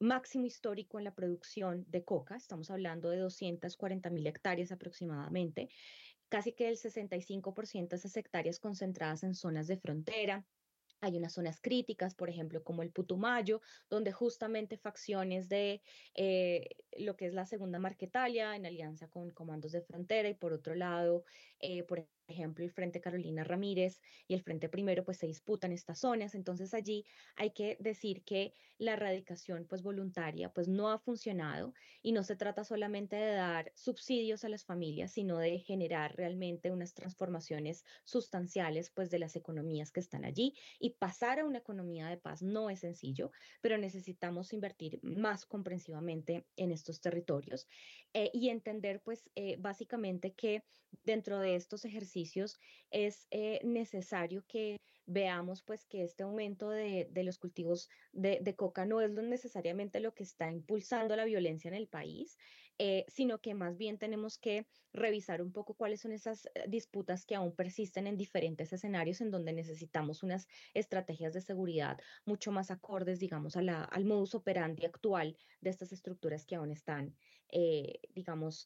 máximo 0.01 0.45
histórico 0.45 0.97
en 0.97 1.05
la 1.05 1.13
producción 1.13 1.85
de 1.87 2.03
coca. 2.03 2.35
Estamos 2.35 2.69
hablando 2.69 3.09
de 3.09 3.19
240 3.19 4.09
mil 4.09 4.27
hectáreas 4.27 4.71
aproximadamente. 4.71 5.69
Casi 6.27 6.53
que 6.53 6.69
el 6.69 6.77
65% 6.77 7.89
de 7.89 7.95
esas 7.95 8.17
hectáreas 8.17 8.59
concentradas 8.59 9.23
en 9.23 9.35
zonas 9.35 9.67
de 9.67 9.77
frontera, 9.77 10.45
hay 11.01 11.17
unas 11.17 11.33
zonas 11.33 11.59
críticas, 11.59 12.13
por 12.15 12.29
ejemplo, 12.29 12.63
como 12.63 12.83
el 12.83 12.91
Putumayo, 12.91 13.61
donde 13.89 14.11
justamente 14.11 14.77
facciones 14.77 15.49
de 15.49 15.81
eh, 16.13 16.69
lo 16.97 17.15
que 17.15 17.25
es 17.25 17.33
la 17.33 17.45
segunda 17.47 17.79
Marquetalia, 17.79 18.55
en 18.55 18.67
alianza 18.67 19.07
con 19.07 19.31
comandos 19.31 19.71
de 19.71 19.81
frontera, 19.81 20.29
y 20.29 20.35
por 20.35 20.53
otro 20.53 20.75
lado, 20.75 21.25
eh, 21.59 21.83
por 21.83 22.07
ejemplo, 22.27 22.63
el 22.63 22.71
Frente 22.71 23.01
Carolina 23.01 23.43
Ramírez 23.43 23.99
y 24.27 24.33
el 24.33 24.41
Frente 24.41 24.69
Primero, 24.69 25.03
pues 25.03 25.17
se 25.17 25.27
disputan 25.27 25.71
estas 25.71 25.99
zonas. 25.99 26.35
Entonces 26.35 26.73
allí 26.73 27.05
hay 27.35 27.51
que 27.51 27.77
decir 27.79 28.23
que 28.23 28.53
la 28.77 28.93
erradicación 28.93 29.65
pues 29.67 29.83
voluntaria 29.83 30.49
pues 30.49 30.67
no 30.67 30.89
ha 30.89 30.99
funcionado 30.99 31.73
y 32.01 32.11
no 32.11 32.23
se 32.23 32.35
trata 32.35 32.63
solamente 32.63 33.15
de 33.15 33.33
dar 33.33 33.71
subsidios 33.75 34.43
a 34.43 34.49
las 34.49 34.65
familias, 34.65 35.11
sino 35.11 35.37
de 35.37 35.59
generar 35.59 36.15
realmente 36.15 36.71
unas 36.71 36.93
transformaciones 36.93 37.83
sustanciales 38.03 38.89
pues 38.89 39.09
de 39.09 39.19
las 39.19 39.35
economías 39.35 39.91
que 39.91 39.99
están 39.99 40.25
allí 40.25 40.55
y 40.79 40.91
pasar 40.91 41.39
a 41.39 41.45
una 41.45 41.59
economía 41.59 42.07
de 42.07 42.17
paz 42.17 42.41
no 42.41 42.69
es 42.69 42.79
sencillo, 42.79 43.31
pero 43.61 43.77
necesitamos 43.77 44.53
invertir 44.53 44.99
más 45.03 45.45
comprensivamente 45.45 46.45
en 46.55 46.71
estos 46.71 47.01
territorios 47.01 47.67
eh, 48.13 48.31
y 48.33 48.49
entender 48.49 49.01
pues 49.01 49.29
eh, 49.35 49.57
básicamente 49.59 50.33
que 50.33 50.63
dentro 51.03 51.39
de 51.39 51.55
estos 51.55 51.85
ejercicios 51.85 52.10
es 52.91 53.27
eh, 53.31 53.59
necesario 53.63 54.43
que 54.47 54.77
veamos 55.05 55.63
pues 55.63 55.85
que 55.85 56.03
este 56.03 56.23
aumento 56.23 56.69
de, 56.69 57.09
los 57.23 57.37
cultivos 57.37 57.89
de, 58.11 58.55
coca 58.55 58.85
no 58.85 59.01
es 59.01 59.11
necesariamente 59.11 59.99
lo 59.99 60.13
que 60.13 60.23
está 60.23 60.51
impulsando 60.51 61.15
la 61.15 61.25
violencia 61.25 61.67
en 61.67 61.73
el 61.73 61.87
país, 61.87 62.37
eh, 62.77 63.05
sino 63.07 63.39
que 63.39 63.53
más 63.53 63.77
bien 63.77 63.97
tenemos 63.97 64.37
que 64.37 64.65
revisar 64.93 65.41
un 65.41 65.51
poco 65.51 65.73
cuáles 65.73 66.01
son 66.01 66.11
esas 66.11 66.45
eh, 66.45 66.65
disputas 66.67 67.25
que 67.25 67.35
aún 67.35 67.55
persisten 67.55 68.07
en 68.07 68.17
diferentes 68.17 68.71
escenarios 68.73 69.21
en 69.21 69.31
donde 69.31 69.53
necesitamos 69.53 70.23
unas 70.23 70.47
estrategias 70.73 71.33
de 71.33 71.41
seguridad 71.41 71.99
mucho 72.25 72.51
más 72.51 72.71
acordes, 72.71 73.19
digamos, 73.19 73.57
a 73.57 73.61
la, 73.61 73.83
al 73.83 74.05
modus 74.05 74.35
operandi 74.35 74.85
actual 74.85 75.35
de 75.61 75.69
estas 75.69 75.91
estructuras 75.91 76.45
que 76.45 76.55
aún 76.55 76.71
están, 76.71 77.15
digamos, 78.15 78.65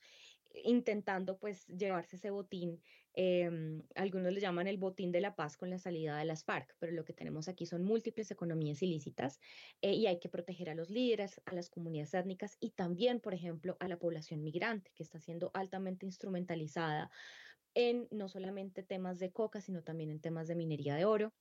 intentando 0.64 1.38
pues 1.38 1.68
llevarse 1.68 2.16
ese 2.16 2.30
botín. 2.30 2.82
Em, 3.17 3.84
algunos 3.95 4.34
le 4.34 4.41
llaman 4.41 4.67
el 4.67 4.78
botín 4.78 5.12
de 5.12 5.21
la 5.21 5.36
paz 5.36 5.56
con 5.56 5.69
la 5.69 5.80
salida 5.80 6.17
de 6.17 6.25
las 6.25 6.43
FARC, 6.43 6.75
pero 6.80 6.91
lo 6.91 7.06
que 7.06 7.13
tenemos 7.13 7.47
aquí 7.47 7.65
son 7.65 7.84
múltiples 7.84 8.30
economías 8.30 8.82
ilícitas 8.84 9.39
eh, 9.82 9.93
y 9.93 10.08
hay 10.08 10.19
que 10.19 10.28
proteger 10.28 10.69
a 10.69 10.75
los 10.75 10.89
líderes, 10.89 11.41
a 11.45 11.56
las 11.56 11.69
comunidades 11.69 12.13
étnicas 12.13 12.58
y 12.60 12.71
también, 12.71 13.21
por 13.21 13.34
ejemplo, 13.34 13.78
a 13.80 13.88
la 13.88 13.97
población 13.97 14.43
migrante 14.43 14.91
que 14.93 15.04
está 15.04 15.19
siendo 15.19 15.51
altamente 15.54 16.06
instrumentalizada 16.06 17.10
en 17.73 18.08
no 18.12 18.28
solamente 18.30 18.84
temas 18.84 19.19
de 19.19 19.32
coca, 19.32 19.62
sino 19.62 19.84
también 19.84 20.10
en 20.10 20.21
temas 20.21 20.47
de 20.47 20.56
minería 20.56 20.95
de 20.95 21.06
oro. 21.06 21.34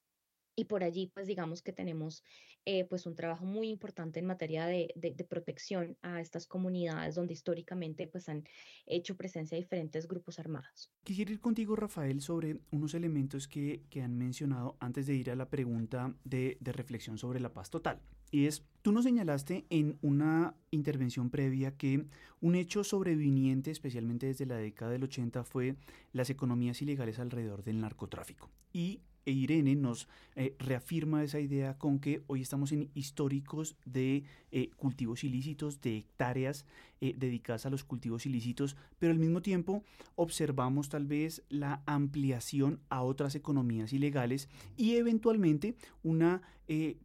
Y 0.57 0.65
por 0.65 0.85
allí, 0.85 1.11
pues 1.13 1.27
digamos 1.27 1.63
que 1.63 1.73
tenemos 1.73 2.23
eh, 2.67 2.85
pues 2.85 3.07
un 3.07 3.15
trabajo 3.15 3.45
muy 3.45 3.69
importante 3.69 4.21
en 4.21 4.27
materia 4.27 4.67
de, 4.67 4.93
de, 4.95 5.25
protección 5.25 5.97
a 6.01 6.21
estas 6.21 6.47
comunidades 6.47 7.15
donde 7.15 7.35
históricamente 7.35 8.07
pues 8.07 8.29
han 8.29 8.45
hecho 8.87 9.17
presencia 9.17 9.59
diferentes 9.59 10.09
grupos 10.09 10.39
armados. 10.39 10.91
Quisiera 11.03 11.33
ir 11.33 11.41
contigo, 11.41 11.77
Rafael, 11.77 12.21
sobre 12.21 12.59
unos 12.71 12.95
elementos 12.95 13.49
que, 13.49 13.83
que 13.91 14.01
han 14.03 14.17
mencionado 14.17 14.77
antes 14.81 15.07
de 15.07 15.15
ir 15.15 15.31
a 15.31 15.37
la 15.37 15.51
pregunta 15.51 16.15
de, 16.25 16.57
de 16.61 16.73
reflexión 16.73 17.19
sobre 17.19 17.41
la 17.41 17.53
paz 17.53 17.69
total. 17.69 18.01
Y 18.31 18.47
es, 18.47 18.65
tú 18.83 18.91
nos 18.91 19.05
señalaste 19.05 19.65
en 19.71 19.97
una 20.03 20.57
intervención 20.73 21.31
previa 21.31 21.77
que 21.77 22.05
un 22.41 22.55
hecho 22.57 22.83
sobreviniente, 22.83 23.71
especialmente 23.71 24.27
desde 24.27 24.45
la 24.45 24.57
década 24.57 24.91
del 24.91 25.05
80, 25.05 25.45
fue 25.45 25.77
las 26.13 26.31
economías 26.31 26.83
ilegales 26.83 27.21
alrededor 27.21 27.63
del 27.63 27.81
narcotráfico. 27.81 28.51
Y 28.73 29.03
e 29.27 29.33
Irene 29.33 29.75
nos 29.75 30.09
eh, 30.37 30.55
reafirma 30.59 31.23
esa 31.23 31.41
idea 31.41 31.79
con 31.79 31.99
que 31.99 32.23
hoy 32.27 32.43
estamos 32.43 32.73
en 32.73 32.91
históricos 32.95 33.77
de 33.85 34.25
eh, 34.51 34.71
cultivos 34.77 35.25
ilícitos, 35.25 35.81
de 35.81 35.99
hectáreas 35.99 36.65
eh, 37.01 37.15
dedicadas 37.17 37.67
a 37.67 37.71
los 37.71 37.85
cultivos 37.85 38.27
ilícitos, 38.27 38.77
pero 38.99 39.13
al 39.13 39.19
mismo 39.19 39.43
tiempo 39.43 39.83
observamos 40.17 40.89
tal 40.89 41.07
vez 41.07 41.43
la 41.49 41.83
ampliación 41.87 42.81
a 42.89 43.03
otras 43.03 43.35
economías 43.35 43.93
ilegales 43.93 44.49
y 44.77 44.97
eventualmente 44.97 45.77
una 46.03 46.43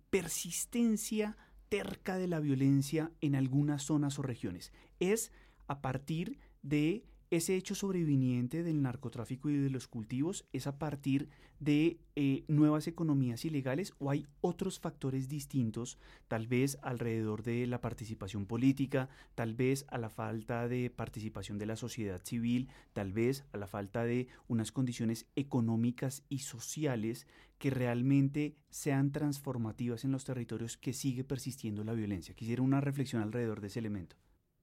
persistencia 0.10 1.36
terca 1.68 2.18
de 2.18 2.28
la 2.28 2.40
violencia 2.40 3.12
en 3.20 3.36
algunas 3.36 3.84
zonas 3.84 4.18
o 4.18 4.22
regiones. 4.22 4.72
Es 5.00 5.34
a 5.68 5.82
partir 5.82 6.40
de 6.62 7.04
ese 7.32 7.56
hecho 7.56 7.76
sobreviniente 7.76 8.64
del 8.64 8.82
narcotráfico 8.82 9.50
y 9.50 9.58
de 9.58 9.70
los 9.70 9.88
cultivos 9.88 10.48
es 10.52 10.66
a 10.66 10.80
partir 10.80 11.30
de 11.60 12.00
eh, 12.16 12.44
nuevas 12.48 12.88
economías 12.88 13.46
ilegales 13.46 13.94
o 14.00 14.10
hay 14.10 14.26
otros 14.42 14.80
factores 14.80 15.30
distintos, 15.30 16.00
tal 16.28 16.48
vez 16.48 16.80
alrededor 16.82 17.44
de 17.44 17.68
la 17.68 17.82
participación 17.82 18.48
política, 18.48 19.10
tal 19.36 19.54
vez 19.54 19.86
a 19.90 20.00
la 20.00 20.10
falta 20.10 20.68
de 20.68 20.90
participación 20.90 21.60
de 21.60 21.68
la 21.68 21.76
sociedad 21.76 22.22
civil, 22.24 22.70
tal 22.94 23.14
vez 23.14 23.46
a 23.52 23.58
la 23.58 23.68
falta 23.68 24.06
de 24.06 24.28
unas 24.48 24.72
condiciones 24.72 25.28
económicas 25.36 26.24
y 26.30 26.40
sociales 26.40 27.28
que 27.60 27.70
realmente 27.70 28.56
sean 28.70 29.12
transformativas 29.12 30.04
en 30.04 30.12
los 30.12 30.24
territorios 30.24 30.78
que 30.78 30.94
sigue 30.94 31.24
persistiendo 31.24 31.84
la 31.84 31.94
violencia. 31.94 32.34
Quisiera 32.34 32.64
una 32.64 32.82
reflexión 32.82 33.22
alrededor 33.22 33.62
de 33.62 33.68
ese 33.68 33.80
elemento. 33.80 34.16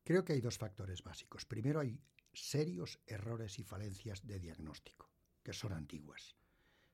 Creo 0.03 0.24
que 0.24 0.32
hay 0.32 0.40
dos 0.40 0.57
factores 0.57 1.03
básicos. 1.03 1.45
Primero, 1.45 1.80
hay 1.80 1.99
serios 2.37 3.01
errores 3.07 3.59
y 3.59 3.64
falencias 3.64 4.26
de 4.26 4.39
diagnóstico, 4.39 5.11
que 5.43 5.53
son 5.53 5.72
antiguas. 5.72 6.37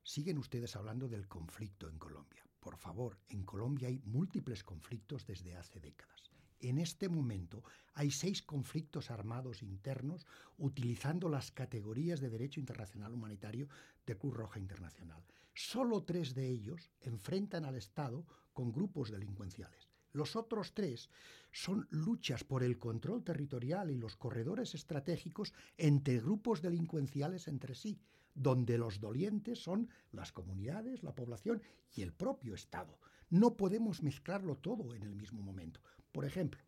Siguen 0.04 0.38
ustedes 0.38 0.76
hablando 0.76 1.08
del 1.08 1.26
conflicto 1.26 1.88
en 1.88 1.98
Colombia. 1.98 2.44
Por 2.60 2.76
favor, 2.76 3.18
en 3.28 3.42
Colombia 3.42 3.88
hay 3.88 3.98
múltiples 4.04 4.62
conflictos 4.62 5.26
desde 5.26 5.56
hace 5.56 5.80
décadas. 5.80 6.30
En 6.60 6.78
este 6.78 7.08
momento 7.08 7.64
hay 7.94 8.12
seis 8.12 8.40
conflictos 8.40 9.10
armados 9.10 9.62
internos 9.62 10.26
utilizando 10.58 11.28
las 11.28 11.50
categorías 11.50 12.20
de 12.20 12.30
derecho 12.30 12.60
internacional 12.60 13.12
humanitario 13.12 13.68
de 14.06 14.16
Cruz 14.16 14.34
Roja 14.34 14.60
Internacional. 14.60 15.24
Solo 15.54 16.04
tres 16.04 16.34
de 16.34 16.48
ellos 16.48 16.92
enfrentan 17.00 17.64
al 17.64 17.74
Estado 17.74 18.24
con 18.52 18.70
grupos 18.70 19.10
delincuenciales. 19.10 19.81
Los 20.12 20.36
otros 20.36 20.74
tres 20.74 21.10
son 21.50 21.86
luchas 21.90 22.44
por 22.44 22.62
el 22.62 22.78
control 22.78 23.24
territorial 23.24 23.90
y 23.90 23.96
los 23.96 24.16
corredores 24.16 24.74
estratégicos 24.74 25.54
entre 25.78 26.20
grupos 26.20 26.60
delincuenciales 26.60 27.48
entre 27.48 27.74
sí, 27.74 28.00
donde 28.34 28.78
los 28.78 29.00
dolientes 29.00 29.58
son 29.58 29.88
las 30.10 30.32
comunidades, 30.32 31.02
la 31.02 31.14
población 31.14 31.62
y 31.94 32.02
el 32.02 32.12
propio 32.12 32.54
Estado. 32.54 32.98
No 33.30 33.56
podemos 33.56 34.02
mezclarlo 34.02 34.56
todo 34.56 34.94
en 34.94 35.02
el 35.02 35.14
mismo 35.14 35.42
momento. 35.42 35.80
Por 36.12 36.24
ejemplo, 36.24 36.60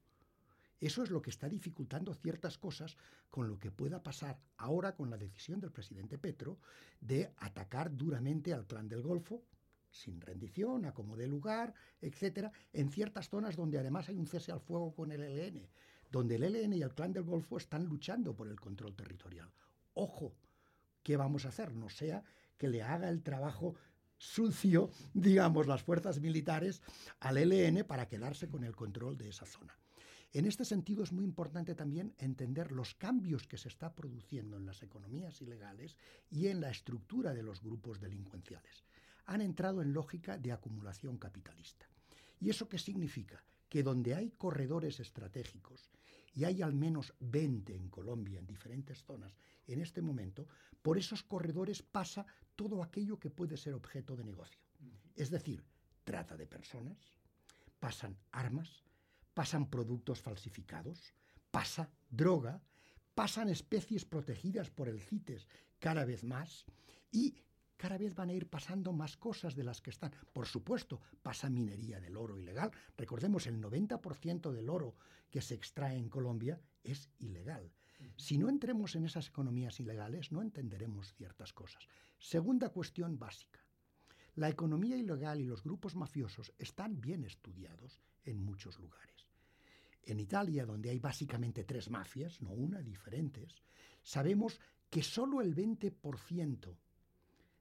eso 0.81 1.03
es 1.03 1.11
lo 1.11 1.23
que 1.23 1.31
está 1.31 1.49
dificultando 1.49 2.15
ciertas 2.15 2.59
cosas 2.59 2.97
con 3.31 3.49
lo 3.49 3.59
que 3.59 3.71
pueda 3.71 4.03
pasar 4.03 4.39
ahora 4.57 4.95
con 4.95 5.11
la 5.11 5.17
decisión 5.17 5.61
del 5.61 5.73
presidente 5.73 6.19
Petro 6.19 6.59
de 7.01 7.33
atacar 7.39 7.95
duramente 7.97 8.53
al 8.53 8.67
clan 8.67 8.89
del 8.89 9.03
Golfo, 9.03 9.43
sin 9.95 10.21
rendición, 10.21 10.85
a 10.85 10.93
como 10.93 11.17
dé 11.17 11.27
lugar, 11.27 11.73
etcétera, 12.01 12.53
en 12.73 12.91
ciertas 12.91 13.29
zonas 13.29 13.57
donde 13.57 13.79
además 13.79 14.09
hay 14.09 14.19
un 14.19 14.27
cese 14.27 14.51
al 14.53 14.61
fuego 14.61 14.93
con 14.95 15.13
el 15.13 15.23
ELN, 15.23 15.69
donde 16.11 16.35
el 16.35 16.43
ELN 16.45 16.73
y 16.75 16.83
el 16.83 16.95
Clan 16.95 17.13
del 17.13 17.23
Golfo 17.23 17.57
están 17.57 17.85
luchando 17.85 18.35
por 18.35 18.49
el 18.49 18.59
control 18.59 18.95
territorial. 18.95 19.51
Ojo, 19.95 20.35
¿qué 21.03 21.17
vamos 21.17 21.45
a 21.45 21.49
hacer? 21.49 21.75
No 21.75 21.89
sea 21.89 22.25
que 22.59 22.69
le 22.69 22.83
haga 22.83 23.09
el 23.09 23.23
trabajo 23.23 23.77
sucio, 24.19 24.91
digamos, 25.13 25.67
las 25.67 25.83
fuerzas 25.83 26.21
militares 26.21 26.83
al 27.21 27.39
ELN 27.39 27.85
para 27.85 28.09
quedarse 28.09 28.49
con 28.49 28.65
el 28.65 28.75
control 28.75 29.17
de 29.17 29.29
esa 29.29 29.47
zona. 29.47 29.79
En 30.33 30.47
este 30.47 30.65
sentido 30.65 31.05
es 31.05 31.13
muy 31.13 31.25
importante 31.25 31.77
también 31.77 32.13
entender 32.19 32.73
los 32.73 32.97
cambios 32.97 33.47
que 33.47 33.57
se 33.57 33.69
está 33.69 33.95
produciendo 33.95 34.57
en 34.57 34.67
las 34.67 34.83
economías 34.83 35.41
ilegales 35.41 35.97
y 36.29 36.49
en 36.49 36.61
la 36.61 36.71
estructura 36.71 37.33
de 37.33 37.45
los 37.45 37.63
grupos 37.63 38.01
delincuenciales 38.01 38.85
han 39.27 39.41
entrado 39.41 39.83
en 39.83 39.93
lógica 39.93 40.39
de 40.39 40.53
acumulación 40.53 41.19
capitalista. 41.19 41.89
¿Y 42.41 42.51
eso 42.51 42.69
qué 42.69 42.79
significa? 42.79 43.43
Que 43.69 43.83
donde 43.83 44.15
hay 44.15 44.31
corredores 44.31 45.01
estratégicos, 45.01 45.91
y 46.35 46.45
hay 46.45 46.63
al 46.63 46.75
menos 46.75 47.15
20 47.21 47.75
en 47.75 47.89
Colombia, 47.89 48.41
en 48.41 48.47
diferentes 48.47 49.03
zonas, 49.05 49.37
en 49.67 49.81
este 49.81 50.03
momento, 50.03 50.49
por 50.83 50.99
esos 50.99 51.23
corredores 51.23 51.83
pasa 51.83 52.27
todo 52.57 52.83
aquello 52.83 53.19
que 53.19 53.31
puede 53.31 53.57
ser 53.57 53.75
objeto 53.75 54.17
de 54.17 54.25
negocio. 54.25 54.61
Es 55.15 55.31
decir, 55.31 55.65
trata 56.03 56.37
de 56.37 56.47
personas, 56.47 56.99
pasan 57.79 58.19
armas, 58.33 58.85
pasan 59.33 59.71
productos 59.71 60.21
falsificados, 60.21 61.15
pasa 61.51 61.89
droga, 62.11 62.61
pasan 63.15 63.49
especies 63.49 64.05
protegidas 64.05 64.71
por 64.71 64.89
el 64.89 65.01
CITES 65.01 65.47
cada 65.79 66.05
vez 66.05 66.25
más 66.25 66.65
y 67.13 67.37
cada 67.85 67.99
vez 67.99 68.15
van 68.15 68.31
a 68.31 68.33
ir 68.33 68.49
pasando 68.49 68.95
más 68.95 69.19
cosas 69.19 69.55
de 69.55 69.63
las 69.63 69.83
que 69.83 69.91
están. 69.91 70.11
Por 70.33 70.47
supuesto, 70.47 71.03
pasa 71.23 71.51
minería 71.51 72.01
del 72.01 72.17
oro 72.17 72.39
ilegal. 72.39 72.71
Recordemos, 72.97 73.47
el 73.47 73.61
90% 73.61 74.53
del 74.53 74.71
oro 74.71 74.97
que 75.29 75.43
se 75.43 75.55
extrae 75.55 75.99
en 75.99 76.09
Colombia 76.09 76.59
es 76.83 77.11
ilegal. 77.19 77.71
Si 78.17 78.39
no 78.39 78.49
entremos 78.49 78.97
en 78.97 79.05
esas 79.05 79.29
economías 79.29 79.81
ilegales, 79.81 80.33
no 80.33 80.41
entenderemos 80.41 81.13
ciertas 81.13 81.53
cosas. 81.53 81.87
Segunda 82.19 82.71
cuestión 82.71 83.19
básica. 83.19 83.63
La 84.35 84.49
economía 84.49 84.97
ilegal 84.97 85.43
y 85.43 85.45
los 85.45 85.63
grupos 85.63 85.95
mafiosos 85.95 86.55
están 86.57 87.03
bien 87.03 87.23
estudiados 87.23 88.01
en 88.25 88.43
muchos 88.43 88.79
lugares. 88.79 89.29
En 90.05 90.21
Italia, 90.21 90.65
donde 90.65 90.89
hay 90.89 91.01
básicamente 91.01 91.65
tres 91.65 91.91
mafias, 91.91 92.41
no 92.41 92.53
una, 92.53 92.81
diferentes, 92.81 93.63
sabemos 94.03 94.59
que 94.89 95.03
solo 95.03 95.43
el 95.43 95.55
20% 95.55 96.79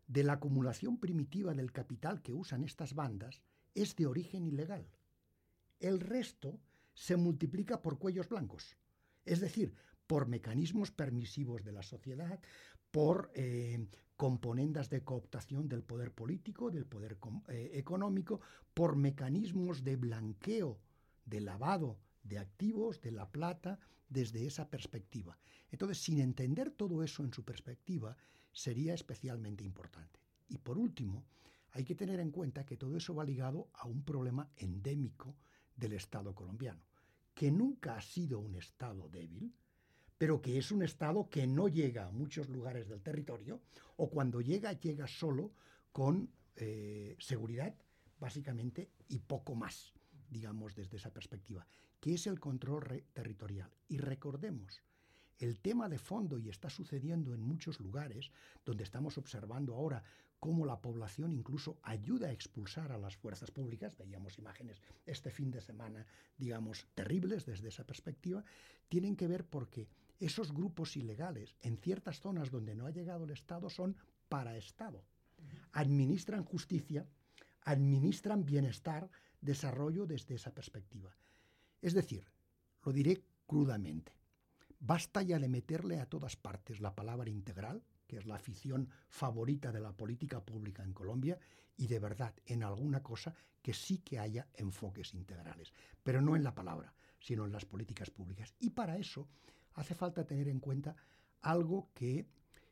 de 0.07 0.23
la 0.23 0.33
acumulación 0.33 0.97
primitiva 0.97 1.53
del 1.53 1.71
capital 1.71 2.21
que 2.21 2.33
usan 2.33 2.63
estas 2.63 2.93
bandas 2.93 3.41
es 3.73 3.95
de 3.95 4.05
origen 4.05 4.45
ilegal. 4.45 4.87
El 5.79 5.99
resto 5.99 6.59
se 6.93 7.15
multiplica 7.17 7.81
por 7.81 7.97
cuellos 7.97 8.29
blancos, 8.29 8.77
es 9.25 9.39
decir, 9.39 9.73
por 10.07 10.27
mecanismos 10.27 10.91
permisivos 10.91 11.63
de 11.63 11.71
la 11.71 11.83
sociedad, 11.83 12.39
por 12.91 13.31
eh, 13.33 13.87
componendas 14.15 14.89
de 14.89 15.03
cooptación 15.03 15.67
del 15.67 15.83
poder 15.83 16.11
político, 16.11 16.69
del 16.69 16.85
poder 16.85 17.17
eh, 17.47 17.71
económico, 17.73 18.41
por 18.73 18.95
mecanismos 18.95 19.83
de 19.83 19.95
blanqueo, 19.95 20.79
de 21.25 21.41
lavado 21.41 21.97
de 22.23 22.39
activos, 22.39 23.01
de 23.01 23.11
la 23.11 23.29
plata, 23.31 23.79
desde 24.09 24.45
esa 24.45 24.69
perspectiva. 24.69 25.37
Entonces, 25.71 25.97
sin 25.97 26.19
entender 26.19 26.71
todo 26.71 27.03
eso 27.03 27.23
en 27.23 27.33
su 27.33 27.43
perspectiva, 27.43 28.15
sería 28.53 28.93
especialmente 28.93 29.63
importante. 29.63 30.19
Y 30.47 30.59
por 30.59 30.77
último, 30.77 31.25
hay 31.71 31.83
que 31.83 31.95
tener 31.95 32.19
en 32.19 32.31
cuenta 32.31 32.65
que 32.65 32.77
todo 32.77 32.95
eso 32.95 33.15
va 33.15 33.25
ligado 33.25 33.69
a 33.73 33.87
un 33.87 34.03
problema 34.03 34.49
endémico 34.55 35.35
del 35.75 35.93
Estado 35.93 36.33
colombiano, 36.35 36.85
que 37.33 37.51
nunca 37.51 37.97
ha 37.97 38.01
sido 38.01 38.39
un 38.39 38.55
Estado 38.55 39.09
débil, 39.09 39.51
pero 40.17 40.39
que 40.41 40.57
es 40.57 40.71
un 40.71 40.83
Estado 40.83 41.29
que 41.29 41.47
no 41.47 41.67
llega 41.67 42.05
a 42.07 42.11
muchos 42.11 42.47
lugares 42.47 42.87
del 42.87 43.01
territorio, 43.01 43.59
o 43.97 44.09
cuando 44.09 44.39
llega, 44.39 44.71
llega 44.73 45.07
solo 45.07 45.51
con 45.91 46.29
eh, 46.55 47.15
seguridad, 47.19 47.75
básicamente, 48.19 48.91
y 49.09 49.19
poco 49.19 49.55
más, 49.55 49.93
digamos, 50.29 50.75
desde 50.75 50.97
esa 50.97 51.11
perspectiva, 51.11 51.65
que 51.99 52.13
es 52.13 52.27
el 52.27 52.39
control 52.39 53.03
territorial. 53.13 53.71
Y 53.87 53.97
recordemos 53.97 54.83
el 55.39 55.59
tema 55.59 55.89
de 55.89 55.97
fondo, 55.97 56.37
y 56.37 56.49
está 56.49 56.69
sucediendo 56.69 57.33
en 57.33 57.41
muchos 57.41 57.79
lugares, 57.79 58.31
donde 58.65 58.83
estamos 58.83 59.17
observando 59.17 59.75
ahora 59.75 60.03
cómo 60.39 60.65
la 60.65 60.81
población 60.81 61.31
incluso 61.31 61.77
ayuda 61.83 62.27
a 62.27 62.31
expulsar 62.33 62.91
a 62.91 62.97
las 62.97 63.15
fuerzas 63.15 63.49
públicas, 63.49 63.97
veíamos 63.97 64.37
imágenes 64.37 64.81
este 65.05 65.31
fin 65.31 65.51
de 65.51 65.61
semana, 65.61 66.05
digamos, 66.37 66.85
terribles 66.95 67.45
desde 67.45 67.69
esa 67.69 67.85
perspectiva, 67.85 68.43
tienen 68.89 69.15
que 69.15 69.27
ver 69.27 69.45
porque 69.45 69.87
esos 70.19 70.53
grupos 70.53 70.97
ilegales 70.97 71.55
en 71.61 71.77
ciertas 71.77 72.19
zonas 72.19 72.51
donde 72.51 72.75
no 72.75 72.85
ha 72.85 72.91
llegado 72.91 73.23
el 73.23 73.31
Estado 73.31 73.69
son 73.69 73.95
para 74.27 74.57
Estado. 74.57 75.03
Administran 75.71 76.43
justicia, 76.43 77.07
administran 77.61 78.45
bienestar, 78.45 79.09
desarrollo 79.39 80.05
desde 80.05 80.35
esa 80.35 80.53
perspectiva. 80.53 81.15
Es 81.81 81.93
decir, 81.93 82.27
lo 82.83 82.91
diré 82.91 83.23
crudamente, 83.47 84.11
Basta 84.85 85.21
ya 85.21 85.39
de 85.39 85.47
meterle 85.47 86.01
a 86.01 86.07
todas 86.07 86.35
partes 86.35 86.81
la 86.81 86.93
palabra 86.93 87.29
integral, 87.29 87.81
que 88.05 88.17
es 88.17 88.25
la 88.25 88.35
afición 88.35 88.89
favorita 89.07 89.71
de 89.71 89.79
la 89.79 89.93
política 89.93 90.43
pública 90.43 90.83
en 90.83 90.91
Colombia, 90.91 91.39
y 91.77 91.87
de 91.87 91.99
verdad 91.99 92.33
en 92.45 92.63
alguna 92.63 93.01
cosa 93.01 93.33
que 93.61 93.73
sí 93.73 93.99
que 93.99 94.19
haya 94.19 94.45
enfoques 94.55 95.13
integrales, 95.13 95.71
pero 96.03 96.21
no 96.21 96.35
en 96.35 96.43
la 96.43 96.53
palabra, 96.53 96.93
sino 97.17 97.45
en 97.45 97.53
las 97.53 97.63
políticas 97.63 98.09
públicas. 98.09 98.55
Y 98.59 98.71
para 98.71 98.97
eso 98.97 99.29
hace 99.75 99.95
falta 99.95 100.27
tener 100.27 100.49
en 100.49 100.59
cuenta 100.59 100.97
algo 101.39 101.87
que 101.93 102.27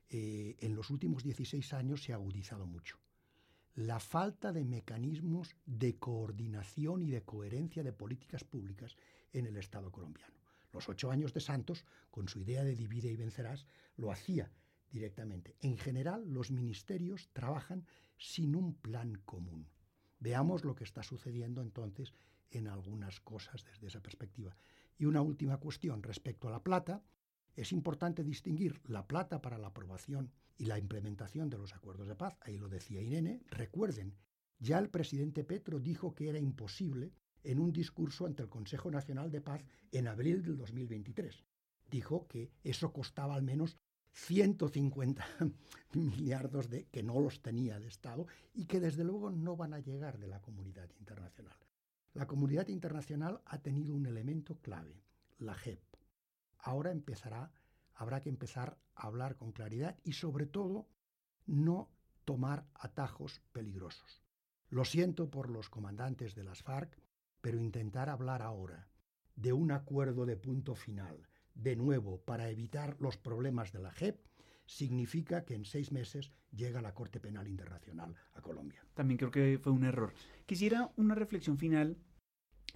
eh, 0.09 0.57
en 0.59 0.75
los 0.75 0.89
últimos 0.89 1.23
16 1.23 1.71
años 1.71 2.03
se 2.03 2.11
ha 2.11 2.15
agudizado 2.15 2.65
mucho. 2.65 2.99
La 3.75 4.01
falta 4.01 4.51
de 4.51 4.65
mecanismos 4.65 5.55
de 5.65 5.97
coordinación 5.97 7.03
y 7.03 7.09
de 7.09 7.23
coherencia 7.23 7.83
de 7.83 7.93
políticas 7.93 8.43
públicas 8.43 8.97
en 9.31 9.45
el 9.45 9.55
Estado 9.55 9.93
colombiano. 9.93 10.40
Los 10.73 10.89
ocho 10.89 11.11
años 11.11 11.33
de 11.33 11.41
Santos, 11.41 11.85
con 12.09 12.27
su 12.27 12.39
idea 12.39 12.63
de 12.63 12.75
divide 12.75 13.09
y 13.11 13.15
vencerás, 13.15 13.65
lo 13.95 14.11
hacía 14.11 14.51
directamente. 14.89 15.55
En 15.59 15.77
general, 15.77 16.27
los 16.27 16.51
ministerios 16.51 17.29
trabajan 17.33 17.85
sin 18.17 18.55
un 18.55 18.75
plan 18.75 19.15
común. 19.25 19.67
Veamos 20.19 20.63
lo 20.63 20.75
que 20.75 20.83
está 20.83 21.03
sucediendo 21.03 21.61
entonces 21.61 22.13
en 22.51 22.67
algunas 22.67 23.19
cosas 23.19 23.63
desde 23.65 23.87
esa 23.87 24.01
perspectiva. 24.01 24.55
Y 24.97 25.05
una 25.05 25.21
última 25.21 25.57
cuestión 25.57 26.03
respecto 26.03 26.47
a 26.47 26.51
la 26.51 26.63
plata. 26.63 27.03
Es 27.55 27.71
importante 27.71 28.23
distinguir 28.23 28.81
la 28.85 29.07
plata 29.07 29.41
para 29.41 29.57
la 29.57 29.67
aprobación 29.67 30.31
y 30.57 30.65
la 30.65 30.77
implementación 30.77 31.49
de 31.49 31.57
los 31.57 31.73
acuerdos 31.73 32.07
de 32.07 32.15
paz, 32.15 32.37
ahí 32.41 32.57
lo 32.57 32.69
decía 32.69 33.01
Irene. 33.01 33.41
Recuerden, 33.49 34.15
ya 34.59 34.77
el 34.77 34.89
presidente 34.89 35.43
Petro 35.43 35.79
dijo 35.79 36.13
que 36.13 36.29
era 36.29 36.37
imposible 36.37 37.11
en 37.43 37.59
un 37.59 37.71
discurso 37.71 38.25
ante 38.25 38.43
el 38.43 38.49
Consejo 38.49 38.91
Nacional 38.91 39.31
de 39.31 39.41
Paz 39.41 39.63
en 39.91 40.07
abril 40.07 40.41
del 40.41 40.57
2023. 40.57 41.43
Dijo 41.89 42.27
que 42.27 42.51
eso 42.63 42.91
costaba 42.91 43.35
al 43.35 43.43
menos 43.43 43.77
150 44.13 45.25
millardos 45.93 46.69
de, 46.69 46.85
que 46.85 47.03
no 47.03 47.19
los 47.19 47.41
tenía 47.41 47.77
el 47.77 47.85
Estado 47.85 48.27
y 48.53 48.65
que 48.65 48.79
desde 48.79 49.03
luego 49.03 49.31
no 49.31 49.55
van 49.55 49.73
a 49.73 49.79
llegar 49.79 50.19
de 50.19 50.27
la 50.27 50.41
comunidad 50.41 50.89
internacional. 50.99 51.57
La 52.13 52.27
comunidad 52.27 52.67
internacional 52.67 53.41
ha 53.45 53.59
tenido 53.59 53.93
un 53.93 54.05
elemento 54.05 54.57
clave, 54.57 55.01
la 55.39 55.55
JEP. 55.55 55.81
Ahora 56.59 56.91
empezará, 56.91 57.51
habrá 57.95 58.21
que 58.21 58.29
empezar 58.29 58.77
a 58.95 59.07
hablar 59.07 59.37
con 59.37 59.53
claridad 59.53 59.97
y 60.03 60.13
sobre 60.13 60.45
todo 60.45 60.87
no 61.45 61.89
tomar 62.25 62.65
atajos 62.75 63.41
peligrosos. 63.51 64.21
Lo 64.69 64.85
siento 64.85 65.29
por 65.29 65.49
los 65.49 65.69
comandantes 65.69 66.35
de 66.35 66.43
las 66.43 66.63
FARC, 66.63 66.97
pero 67.41 67.59
intentar 67.59 68.09
hablar 68.09 68.41
ahora 68.41 68.87
de 69.35 69.53
un 69.53 69.71
acuerdo 69.71 70.25
de 70.25 70.37
punto 70.37 70.75
final, 70.75 71.27
de 71.55 71.75
nuevo, 71.75 72.21
para 72.21 72.49
evitar 72.49 72.95
los 72.99 73.17
problemas 73.17 73.71
de 73.71 73.79
la 73.79 73.91
JEP, 73.91 74.19
significa 74.65 75.43
que 75.43 75.55
en 75.55 75.65
seis 75.65 75.91
meses 75.91 76.31
llega 76.51 76.81
la 76.81 76.93
Corte 76.93 77.19
Penal 77.19 77.47
Internacional 77.47 78.15
a 78.33 78.41
Colombia. 78.41 78.85
También 78.93 79.17
creo 79.17 79.31
que 79.31 79.59
fue 79.61 79.71
un 79.71 79.83
error. 79.83 80.13
Quisiera 80.45 80.91
una 80.95 81.15
reflexión 81.15 81.57
final, 81.57 81.97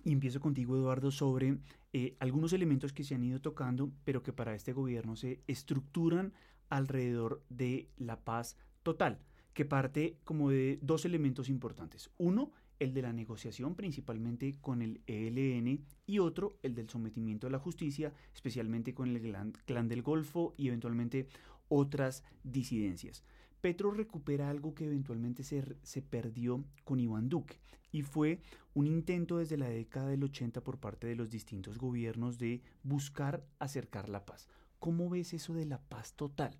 y 0.03 0.11
empiezo 0.11 0.39
contigo, 0.39 0.75
Eduardo, 0.75 1.11
sobre 1.11 1.57
eh, 1.93 2.15
algunos 2.19 2.53
elementos 2.53 2.93
que 2.93 3.03
se 3.03 3.15
han 3.15 3.23
ido 3.23 3.41
tocando, 3.41 3.91
pero 4.03 4.23
que 4.23 4.33
para 4.33 4.55
este 4.55 4.73
gobierno 4.73 5.15
se 5.15 5.41
estructuran 5.47 6.33
alrededor 6.69 7.43
de 7.49 7.89
la 7.97 8.23
paz 8.23 8.57
total, 8.83 9.19
que 9.53 9.65
parte 9.65 10.17
como 10.23 10.49
de 10.49 10.79
dos 10.81 11.05
elementos 11.05 11.49
importantes. 11.49 12.11
Uno, 12.17 12.51
el 12.79 12.93
de 12.93 13.01
la 13.01 13.13
negociación 13.13 13.75
principalmente 13.75 14.55
con 14.61 14.81
el 14.81 15.01
ELN 15.07 15.85
y 16.05 16.19
otro, 16.19 16.57
el 16.63 16.75
del 16.75 16.89
sometimiento 16.89 17.47
a 17.47 17.49
la 17.49 17.59
justicia, 17.59 18.13
especialmente 18.33 18.93
con 18.93 19.09
el 19.09 19.21
clan, 19.65 19.87
del 19.87 20.01
Golfo 20.01 20.53
y 20.57 20.67
eventualmente 20.67 21.27
otras 21.69 22.23
disidencias. 22.43 23.23
Petro 23.61 23.91
recupera 23.91 24.49
algo 24.49 24.75
que 24.75 24.85
eventualmente 24.85 25.43
se, 25.43 25.63
se, 25.81 26.01
perdió 26.01 26.63
con 26.83 26.99
Iván 26.99 27.29
Duque 27.29 27.59
y 27.91 28.03
fue 28.03 28.39
un 28.73 28.85
intento 28.87 29.37
desde 29.37 29.57
la 29.57 29.69
década 29.69 30.09
del 30.09 30.23
80 30.23 30.61
por 30.61 30.77
parte 30.77 31.07
de 31.07 31.15
los 31.15 31.29
distintos 31.29 31.77
gobiernos 31.77 32.37
de 32.37 32.61
buscar 32.83 33.43
acercar 33.57 34.09
la 34.09 34.25
paz. 34.25 34.47
¿Cómo 34.79 35.09
ves 35.09 35.33
eso 35.33 35.53
de 35.53 35.65
la 35.65 35.79
paz 35.79 36.13
total? 36.13 36.55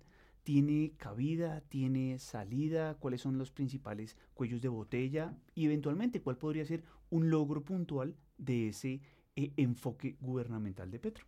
Tiene 0.46 0.92
cabida, 0.96 1.60
tiene 1.62 2.20
salida, 2.20 2.94
cuáles 3.00 3.20
son 3.20 3.36
los 3.36 3.50
principales 3.50 4.16
cuellos 4.32 4.62
de 4.62 4.68
botella 4.68 5.36
y 5.56 5.64
eventualmente 5.64 6.22
cuál 6.22 6.38
podría 6.38 6.64
ser 6.64 6.84
un 7.10 7.30
logro 7.30 7.64
puntual 7.64 8.14
de 8.38 8.68
ese 8.68 9.00
eh, 9.34 9.50
enfoque 9.56 10.16
gubernamental 10.20 10.88
de 10.92 11.00
Petro. 11.00 11.26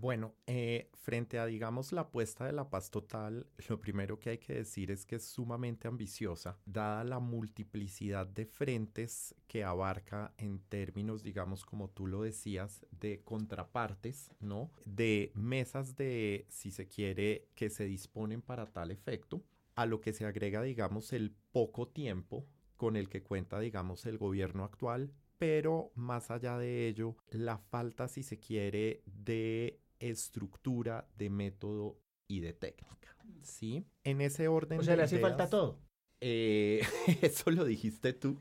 Bueno, 0.00 0.34
eh, 0.46 0.88
frente 0.94 1.38
a, 1.38 1.44
digamos, 1.44 1.92
la 1.92 2.00
apuesta 2.00 2.46
de 2.46 2.52
la 2.52 2.70
paz 2.70 2.90
total, 2.90 3.46
lo 3.68 3.78
primero 3.82 4.18
que 4.18 4.30
hay 4.30 4.38
que 4.38 4.54
decir 4.54 4.90
es 4.90 5.04
que 5.04 5.16
es 5.16 5.24
sumamente 5.24 5.88
ambiciosa, 5.88 6.58
dada 6.64 7.04
la 7.04 7.18
multiplicidad 7.18 8.26
de 8.26 8.46
frentes 8.46 9.34
que 9.46 9.62
abarca 9.62 10.32
en 10.38 10.58
términos, 10.58 11.22
digamos, 11.22 11.66
como 11.66 11.90
tú 11.90 12.06
lo 12.06 12.22
decías, 12.22 12.86
de 12.92 13.20
contrapartes, 13.24 14.30
¿no? 14.40 14.72
De 14.86 15.32
mesas 15.34 15.96
de, 15.96 16.46
si 16.48 16.70
se 16.70 16.88
quiere, 16.88 17.50
que 17.54 17.68
se 17.68 17.84
disponen 17.84 18.40
para 18.40 18.72
tal 18.72 18.92
efecto, 18.92 19.44
a 19.74 19.84
lo 19.84 20.00
que 20.00 20.14
se 20.14 20.24
agrega, 20.24 20.62
digamos, 20.62 21.12
el 21.12 21.36
poco 21.52 21.88
tiempo 21.88 22.46
con 22.78 22.96
el 22.96 23.10
que 23.10 23.22
cuenta, 23.22 23.60
digamos, 23.60 24.06
el 24.06 24.16
gobierno 24.16 24.64
actual, 24.64 25.12
pero 25.40 25.90
más 25.94 26.30
allá 26.30 26.58
de 26.58 26.86
ello, 26.86 27.16
la 27.30 27.56
falta, 27.56 28.08
si 28.08 28.22
se 28.22 28.38
quiere, 28.38 29.02
de 29.06 29.79
estructura, 30.00 31.08
de 31.16 31.30
método 31.30 31.98
y 32.26 32.40
de 32.40 32.52
técnica. 32.52 33.16
¿Sí? 33.42 33.86
En 34.04 34.20
ese 34.20 34.48
orden. 34.48 34.80
O 34.80 34.82
sea, 34.82 34.96
le 34.96 35.04
hace 35.04 35.18
falta 35.18 35.48
todo. 35.48 35.78
Eh, 36.20 36.82
eso 37.22 37.50
lo 37.50 37.64
dijiste 37.64 38.12
tú. 38.12 38.40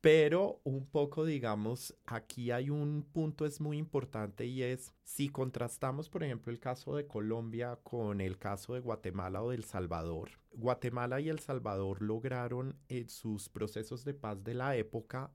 Pero 0.00 0.60
un 0.64 0.84
poco, 0.84 1.24
digamos, 1.24 1.94
aquí 2.06 2.50
hay 2.50 2.70
un 2.70 3.04
punto 3.12 3.46
es 3.46 3.60
muy 3.60 3.78
importante 3.78 4.46
y 4.46 4.64
es 4.64 4.92
si 5.04 5.28
contrastamos, 5.28 6.08
por 6.10 6.24
ejemplo, 6.24 6.52
el 6.52 6.58
caso 6.58 6.96
de 6.96 7.06
Colombia 7.06 7.78
con 7.84 8.20
el 8.20 8.36
caso 8.36 8.74
de 8.74 8.80
Guatemala 8.80 9.44
o 9.44 9.50
del 9.50 9.62
Salvador. 9.62 10.30
Guatemala 10.50 11.20
y 11.20 11.28
El 11.28 11.38
Salvador 11.38 12.02
lograron 12.02 12.76
en 12.88 13.08
sus 13.08 13.48
procesos 13.48 14.04
de 14.04 14.14
paz 14.14 14.42
de 14.42 14.54
la 14.54 14.76
época 14.76 15.30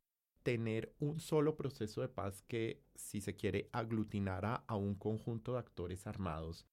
tener 0.48 0.96
un 1.00 1.20
solo 1.20 1.58
proceso 1.58 2.00
de 2.00 2.08
paz 2.08 2.42
que, 2.42 2.82
si 2.96 3.20
se 3.20 3.36
quiere, 3.36 3.68
aglutinara 3.74 4.64
a 4.66 4.78
un 4.78 4.96
conjunto 4.96 5.52
de 5.52 5.60
actores 5.60 6.08
armados 6.08 6.66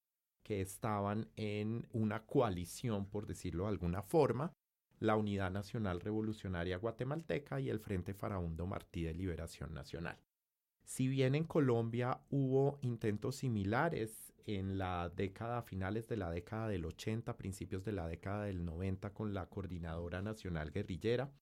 que 0.45 0.61
estaban 0.61 1.29
en 1.35 1.85
una 1.91 2.25
coalición, 2.25 3.05
por 3.05 3.27
decirlo 3.27 3.65
de 3.65 3.71
alguna 3.71 4.01
forma, 4.03 4.53
la 5.01 5.17
Unidad 5.17 5.51
Nacional 5.51 6.01
Revolucionaria 6.01 6.77
Guatemalteca 6.77 7.61
y 7.61 7.69
el 7.69 7.81
Frente 7.81 8.15
Farabundo 8.15 8.65
Martí 8.65 9.03
de 9.03 9.13
Liberación 9.13 9.75
Nacional. 9.75 10.21
Si 10.85 11.09
bien 11.09 11.35
en 11.35 11.43
Colombia 11.43 12.21
hubo 12.31 12.79
intentos 12.81 13.35
similares 13.35 14.33
en 14.47 14.79
la 14.79 15.09
década, 15.09 15.63
finales 15.63 16.07
de 16.07 16.17
la 16.17 16.31
década 16.31 16.69
del 16.69 16.85
80, 16.85 17.37
principios 17.37 17.85
de 17.85 17.91
la 17.91 18.07
década 18.07 18.45
del 18.45 18.65
90 18.65 19.13
con 19.13 19.35
la 19.35 19.47
Coordinadora 19.47 20.23
Nacional 20.23 20.71
Guerrillera, 20.71 21.33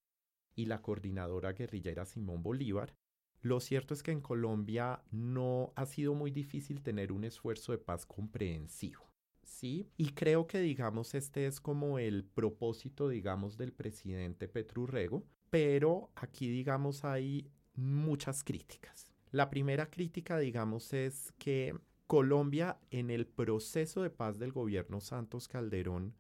y 0.55 0.67
la 0.67 0.83
coordinadora 0.83 1.53
guerrillera 1.53 2.05
Simón 2.05 2.43
Bolívar, 2.43 2.95
lo 3.41 3.59
cierto 3.59 3.93
es 3.93 4.03
que 4.03 4.13
en 4.13 4.21
Colombia 4.21 5.03
no 5.11 5.73
ha 5.75 5.85
sido 5.87 6.15
muy 6.15 6.31
difícil 6.31 6.83
tener 6.83 7.11
un 7.11 7.25
esfuerzo 7.25 7.73
de 7.73 7.79
paz 7.79 8.07
comprensivo. 8.07 9.11
¿Sí? 9.43 9.89
Y 9.97 10.13
creo 10.13 10.47
que, 10.47 10.61
digamos, 10.61 11.15
este 11.15 11.47
es 11.47 11.61
como 11.61 11.99
el 11.99 12.25
propósito, 12.25 13.09
digamos, 13.09 13.57
del 13.57 13.73
presidente 13.73 14.47
Petrurrego, 14.47 15.25
pero 15.51 16.11
aquí, 16.15 16.49
digamos, 16.49 17.05
hay 17.05 17.51
muchas 17.75 18.45
críticas. 18.45 19.13
La 19.33 19.51
primera 19.51 19.91
crítica, 19.91 20.39
digamos, 20.39 20.93
es 20.93 21.33
que 21.39 21.75
Colombia 22.07 22.79
en 22.91 23.11
el 23.11 23.27
proceso 23.27 24.03
de 24.03 24.11
paz 24.11 24.39
del 24.39 24.53
gobierno 24.53 25.01
Santos 25.01 25.49
Calderón 25.49 26.15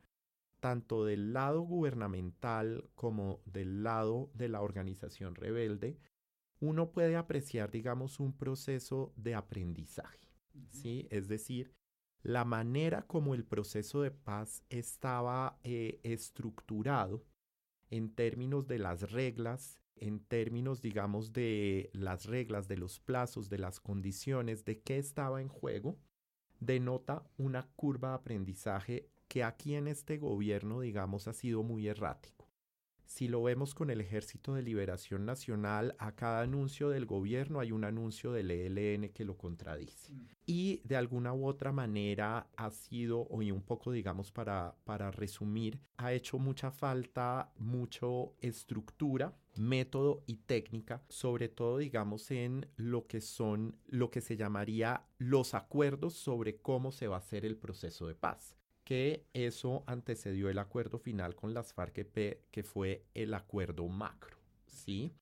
tanto 0.62 1.04
del 1.04 1.32
lado 1.32 1.62
gubernamental 1.62 2.88
como 2.94 3.42
del 3.46 3.82
lado 3.82 4.30
de 4.32 4.48
la 4.48 4.60
organización 4.60 5.34
rebelde, 5.34 5.98
uno 6.60 6.92
puede 6.92 7.16
apreciar, 7.16 7.72
digamos, 7.72 8.20
un 8.20 8.32
proceso 8.32 9.12
de 9.16 9.34
aprendizaje, 9.34 10.28
¿sí? 10.70 11.08
Es 11.10 11.26
decir, 11.26 11.74
la 12.22 12.44
manera 12.44 13.08
como 13.08 13.34
el 13.34 13.44
proceso 13.44 14.02
de 14.02 14.12
paz 14.12 14.62
estaba 14.70 15.58
eh, 15.64 15.98
estructurado 16.04 17.24
en 17.90 18.14
términos 18.14 18.68
de 18.68 18.78
las 18.78 19.10
reglas, 19.10 19.80
en 19.96 20.20
términos, 20.20 20.80
digamos, 20.80 21.32
de 21.32 21.90
las 21.92 22.26
reglas, 22.26 22.68
de 22.68 22.76
los 22.76 23.00
plazos, 23.00 23.50
de 23.50 23.58
las 23.58 23.80
condiciones, 23.80 24.64
de 24.64 24.80
qué 24.80 24.98
estaba 24.98 25.40
en 25.40 25.48
juego, 25.48 25.98
denota 26.60 27.24
una 27.36 27.68
curva 27.74 28.10
de 28.10 28.14
aprendizaje 28.14 29.11
que 29.32 29.44
aquí 29.44 29.76
en 29.76 29.88
este 29.88 30.18
gobierno, 30.18 30.80
digamos, 30.80 31.26
ha 31.26 31.32
sido 31.32 31.62
muy 31.62 31.88
errático. 31.88 32.50
Si 33.06 33.28
lo 33.28 33.42
vemos 33.42 33.74
con 33.74 33.88
el 33.88 34.02
Ejército 34.02 34.52
de 34.52 34.60
Liberación 34.60 35.24
Nacional, 35.24 35.96
a 35.98 36.14
cada 36.14 36.42
anuncio 36.42 36.90
del 36.90 37.06
gobierno 37.06 37.58
hay 37.58 37.72
un 37.72 37.84
anuncio 37.84 38.32
del 38.32 38.50
ELN 38.50 39.08
que 39.08 39.24
lo 39.24 39.38
contradice. 39.38 40.12
Mm. 40.12 40.28
Y 40.44 40.82
de 40.84 40.96
alguna 40.96 41.32
u 41.32 41.46
otra 41.46 41.72
manera 41.72 42.50
ha 42.56 42.70
sido, 42.72 43.26
y 43.40 43.50
un 43.50 43.62
poco 43.62 43.90
digamos 43.90 44.30
para, 44.30 44.76
para 44.84 45.10
resumir, 45.10 45.80
ha 45.96 46.12
hecho 46.12 46.38
mucha 46.38 46.70
falta, 46.70 47.54
mucho 47.56 48.34
estructura, 48.38 49.34
método 49.56 50.24
y 50.26 50.36
técnica, 50.44 51.02
sobre 51.08 51.48
todo 51.48 51.78
digamos 51.78 52.30
en 52.30 52.66
lo 52.76 53.06
que 53.06 53.22
son, 53.22 53.78
lo 53.86 54.10
que 54.10 54.20
se 54.20 54.36
llamaría 54.36 55.06
los 55.16 55.54
acuerdos 55.54 56.12
sobre 56.12 56.60
cómo 56.60 56.92
se 56.92 57.08
va 57.08 57.16
a 57.16 57.20
hacer 57.20 57.46
el 57.46 57.56
proceso 57.56 58.06
de 58.06 58.14
paz 58.14 58.58
que 58.84 59.26
eso 59.32 59.84
antecedió 59.86 60.48
el 60.48 60.58
acuerdo 60.58 60.98
final 60.98 61.34
con 61.34 61.54
las 61.54 61.72
FARC-EP, 61.74 62.42
que 62.50 62.62
fue 62.62 63.04
el 63.14 63.34
acuerdo 63.34 63.86
macro, 63.88 64.36
¿sí? 64.66 65.12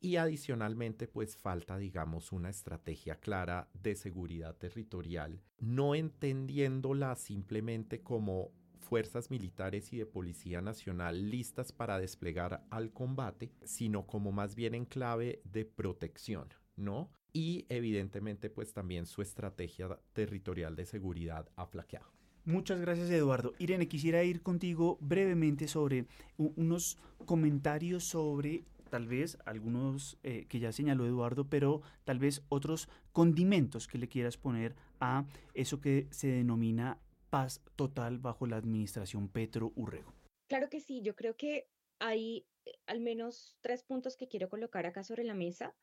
Y 0.00 0.16
adicionalmente, 0.16 1.06
pues 1.06 1.36
falta, 1.36 1.76
digamos, 1.76 2.32
una 2.32 2.48
estrategia 2.48 3.16
clara 3.16 3.68
de 3.74 3.94
seguridad 3.94 4.56
territorial, 4.56 5.42
no 5.58 5.94
entendiéndola 5.94 7.14
simplemente 7.16 8.02
como 8.02 8.52
fuerzas 8.78 9.30
militares 9.30 9.92
y 9.92 9.98
de 9.98 10.06
Policía 10.06 10.62
Nacional 10.62 11.30
listas 11.30 11.70
para 11.70 11.98
desplegar 11.98 12.64
al 12.70 12.92
combate, 12.92 13.52
sino 13.62 14.06
como 14.06 14.32
más 14.32 14.54
bien 14.54 14.74
en 14.74 14.86
clave 14.86 15.42
de 15.44 15.66
protección, 15.66 16.48
¿no? 16.76 17.10
y 17.32 17.66
evidentemente 17.68 18.50
pues 18.50 18.72
también 18.72 19.06
su 19.06 19.22
estrategia 19.22 19.98
territorial 20.12 20.76
de 20.76 20.86
seguridad 20.86 21.48
ha 21.56 21.66
flaqueado. 21.66 22.10
Muchas 22.44 22.80
gracias 22.80 23.10
Eduardo. 23.10 23.52
Irene, 23.58 23.88
quisiera 23.88 24.24
ir 24.24 24.42
contigo 24.42 24.98
brevemente 25.00 25.68
sobre 25.68 26.06
unos 26.36 26.98
comentarios 27.26 28.04
sobre 28.04 28.64
tal 28.90 29.06
vez 29.06 29.38
algunos 29.44 30.18
eh, 30.22 30.46
que 30.48 30.58
ya 30.58 30.72
señaló 30.72 31.06
Eduardo, 31.06 31.48
pero 31.48 31.80
tal 32.04 32.18
vez 32.18 32.42
otros 32.48 32.88
condimentos 33.12 33.86
que 33.86 33.98
le 33.98 34.08
quieras 34.08 34.36
poner 34.36 34.74
a 35.00 35.24
eso 35.54 35.80
que 35.80 36.08
se 36.10 36.28
denomina 36.28 36.98
paz 37.30 37.62
total 37.76 38.18
bajo 38.18 38.46
la 38.46 38.56
administración 38.56 39.28
Petro 39.28 39.72
Urrego. 39.76 40.12
Claro 40.48 40.68
que 40.68 40.80
sí, 40.80 41.00
yo 41.02 41.14
creo 41.14 41.36
que 41.36 41.68
hay 42.00 42.46
eh, 42.66 42.72
al 42.86 43.00
menos 43.00 43.56
tres 43.60 43.84
puntos 43.84 44.16
que 44.16 44.28
quiero 44.28 44.48
colocar 44.48 44.86
acá 44.86 45.04
sobre 45.04 45.24
la 45.24 45.34
mesa 45.34 45.74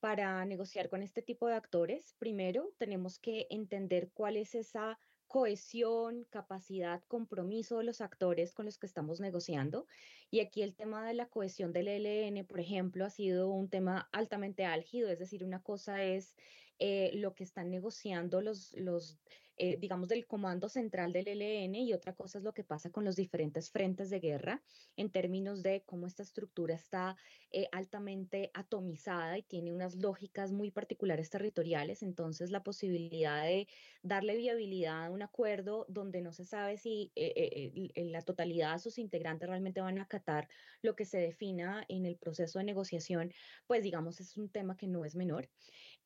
para 0.00 0.44
negociar 0.44 0.88
con 0.88 1.02
este 1.02 1.22
tipo 1.22 1.46
de 1.46 1.54
actores. 1.54 2.14
Primero, 2.18 2.72
tenemos 2.78 3.18
que 3.18 3.46
entender 3.50 4.10
cuál 4.12 4.36
es 4.36 4.54
esa 4.54 4.98
cohesión, 5.28 6.24
capacidad, 6.30 7.02
compromiso 7.06 7.78
de 7.78 7.84
los 7.84 8.00
actores 8.00 8.52
con 8.52 8.64
los 8.64 8.78
que 8.78 8.86
estamos 8.86 9.20
negociando. 9.20 9.86
Y 10.30 10.40
aquí 10.40 10.62
el 10.62 10.74
tema 10.74 11.06
de 11.06 11.14
la 11.14 11.28
cohesión 11.28 11.72
del 11.72 11.88
ELN, 11.88 12.44
por 12.46 12.60
ejemplo, 12.60 13.04
ha 13.04 13.10
sido 13.10 13.50
un 13.50 13.68
tema 13.68 14.08
altamente 14.10 14.64
álgido, 14.64 15.10
es 15.10 15.18
decir, 15.18 15.44
una 15.44 15.62
cosa 15.62 16.02
es 16.02 16.34
eh, 16.78 17.10
lo 17.14 17.34
que 17.34 17.44
están 17.44 17.70
negociando 17.70 18.40
los, 18.40 18.72
los 18.74 19.18
eh, 19.58 19.76
digamos, 19.78 20.08
del 20.08 20.26
comando 20.26 20.68
central 20.68 21.12
del 21.12 21.28
ELN 21.28 21.74
y 21.74 21.92
otra 21.92 22.14
cosa 22.14 22.38
es 22.38 22.44
lo 22.44 22.52
que 22.52 22.64
pasa 22.64 22.90
con 22.90 23.04
los 23.04 23.16
diferentes 23.16 23.70
frentes 23.70 24.10
de 24.10 24.20
guerra 24.20 24.62
en 24.96 25.10
términos 25.10 25.62
de 25.62 25.82
cómo 25.84 26.06
esta 26.06 26.22
estructura 26.22 26.74
está 26.74 27.16
eh, 27.50 27.68
altamente 27.72 28.50
atomizada 28.54 29.38
y 29.38 29.42
tiene 29.42 29.72
unas 29.72 29.96
lógicas 29.96 30.52
muy 30.52 30.70
particulares 30.70 31.30
territoriales. 31.30 32.02
Entonces, 32.02 32.50
la 32.50 32.62
posibilidad 32.62 33.42
de 33.42 33.68
darle 34.02 34.36
viabilidad 34.36 35.06
a 35.06 35.10
un 35.10 35.22
acuerdo 35.22 35.86
donde 35.88 36.20
no 36.20 36.32
se 36.32 36.44
sabe 36.44 36.76
si 36.76 37.12
en 37.14 38.12
la 38.12 38.22
totalidad 38.22 38.74
de 38.74 38.78
sus 38.78 38.98
integrantes 38.98 39.48
realmente 39.48 39.80
van 39.80 39.98
a 39.98 40.02
acatar 40.02 40.48
lo 40.82 40.94
que 40.94 41.04
se 41.04 41.18
defina 41.18 41.84
en 41.88 42.06
el 42.06 42.16
proceso 42.16 42.58
de 42.58 42.64
negociación, 42.64 43.32
pues 43.66 43.82
digamos, 43.82 44.20
es 44.20 44.36
un 44.36 44.48
tema 44.48 44.76
que 44.76 44.86
no 44.86 45.04
es 45.04 45.14
menor. 45.14 45.48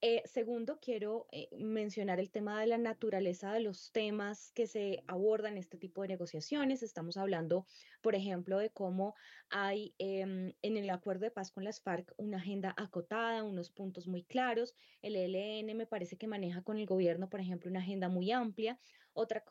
Eh, 0.05 0.21
segundo, 0.25 0.81
quiero 0.81 1.29
eh, 1.31 1.49
mencionar 1.57 2.19
el 2.19 2.33
tema 2.33 2.61
de 2.61 2.67
la 2.67 2.77
naturaleza 2.77 3.53
de 3.53 3.61
los 3.61 3.93
temas 3.93 4.51
que 4.51 4.67
se 4.67 5.05
abordan 5.07 5.53
en 5.53 5.59
este 5.59 5.79
tipo 5.79 6.03
de 6.03 6.09
negociaciones. 6.09 6.83
Estamos 6.83 7.17
hablando, 7.17 7.67
por 8.01 8.17
ejemplo, 8.17 8.59
de 8.59 8.71
cómo 8.71 9.15
hay 9.49 9.95
em, 9.99 10.55
en 10.61 10.77
el 10.77 10.91
acuerdo 10.91 11.27
de 11.27 11.31
paz 11.31 11.53
con 11.53 11.63
las 11.63 11.81
FARC 11.81 12.13
una 12.17 12.39
agenda 12.39 12.75
acotada, 12.77 13.45
unos 13.45 13.71
puntos 13.71 14.09
muy 14.09 14.25
claros. 14.25 14.75
El 15.03 15.15
ELN 15.15 15.77
me 15.77 15.87
parece 15.87 16.17
que 16.17 16.27
maneja 16.27 16.63
con 16.63 16.79
el 16.79 16.87
gobierno, 16.87 17.29
por 17.31 17.41
ejemplo, 17.41 17.71
una 17.71 17.79
agenda 17.79 18.09
muy 18.09 18.33
amplia. 18.33 18.81
Otra 19.13 19.45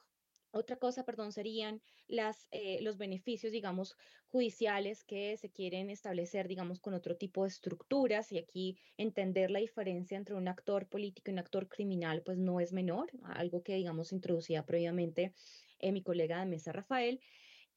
otra 0.52 0.76
cosa, 0.78 1.04
perdón, 1.04 1.32
serían 1.32 1.82
las, 2.08 2.48
eh, 2.52 2.80
los 2.82 2.98
beneficios, 2.98 3.52
digamos, 3.52 3.96
judiciales 4.28 5.04
que 5.04 5.38
se 5.38 5.52
quieren 5.52 5.90
establecer, 5.90 6.48
digamos, 6.48 6.80
con 6.80 6.94
otro 6.94 7.18
tipo 7.18 7.44
de 7.44 7.50
estructuras. 7.50 8.32
Y 8.32 8.38
aquí 8.38 8.78
entender 8.98 9.52
la 9.52 9.60
diferencia 9.60 10.18
entre 10.18 10.36
un 10.36 10.48
actor 10.48 10.88
político 10.88 11.32
y 11.32 11.34
un 11.34 11.40
actor 11.40 11.68
criminal, 11.68 12.22
pues 12.24 12.38
no 12.38 12.60
es 12.60 12.74
menor, 12.74 13.10
algo 13.24 13.64
que, 13.64 13.76
digamos, 13.76 14.12
introducía 14.12 14.66
previamente 14.66 15.34
eh, 15.80 15.92
mi 15.92 16.04
colega 16.04 16.40
de 16.40 16.46
mesa, 16.46 16.72
Rafael. 16.72 17.22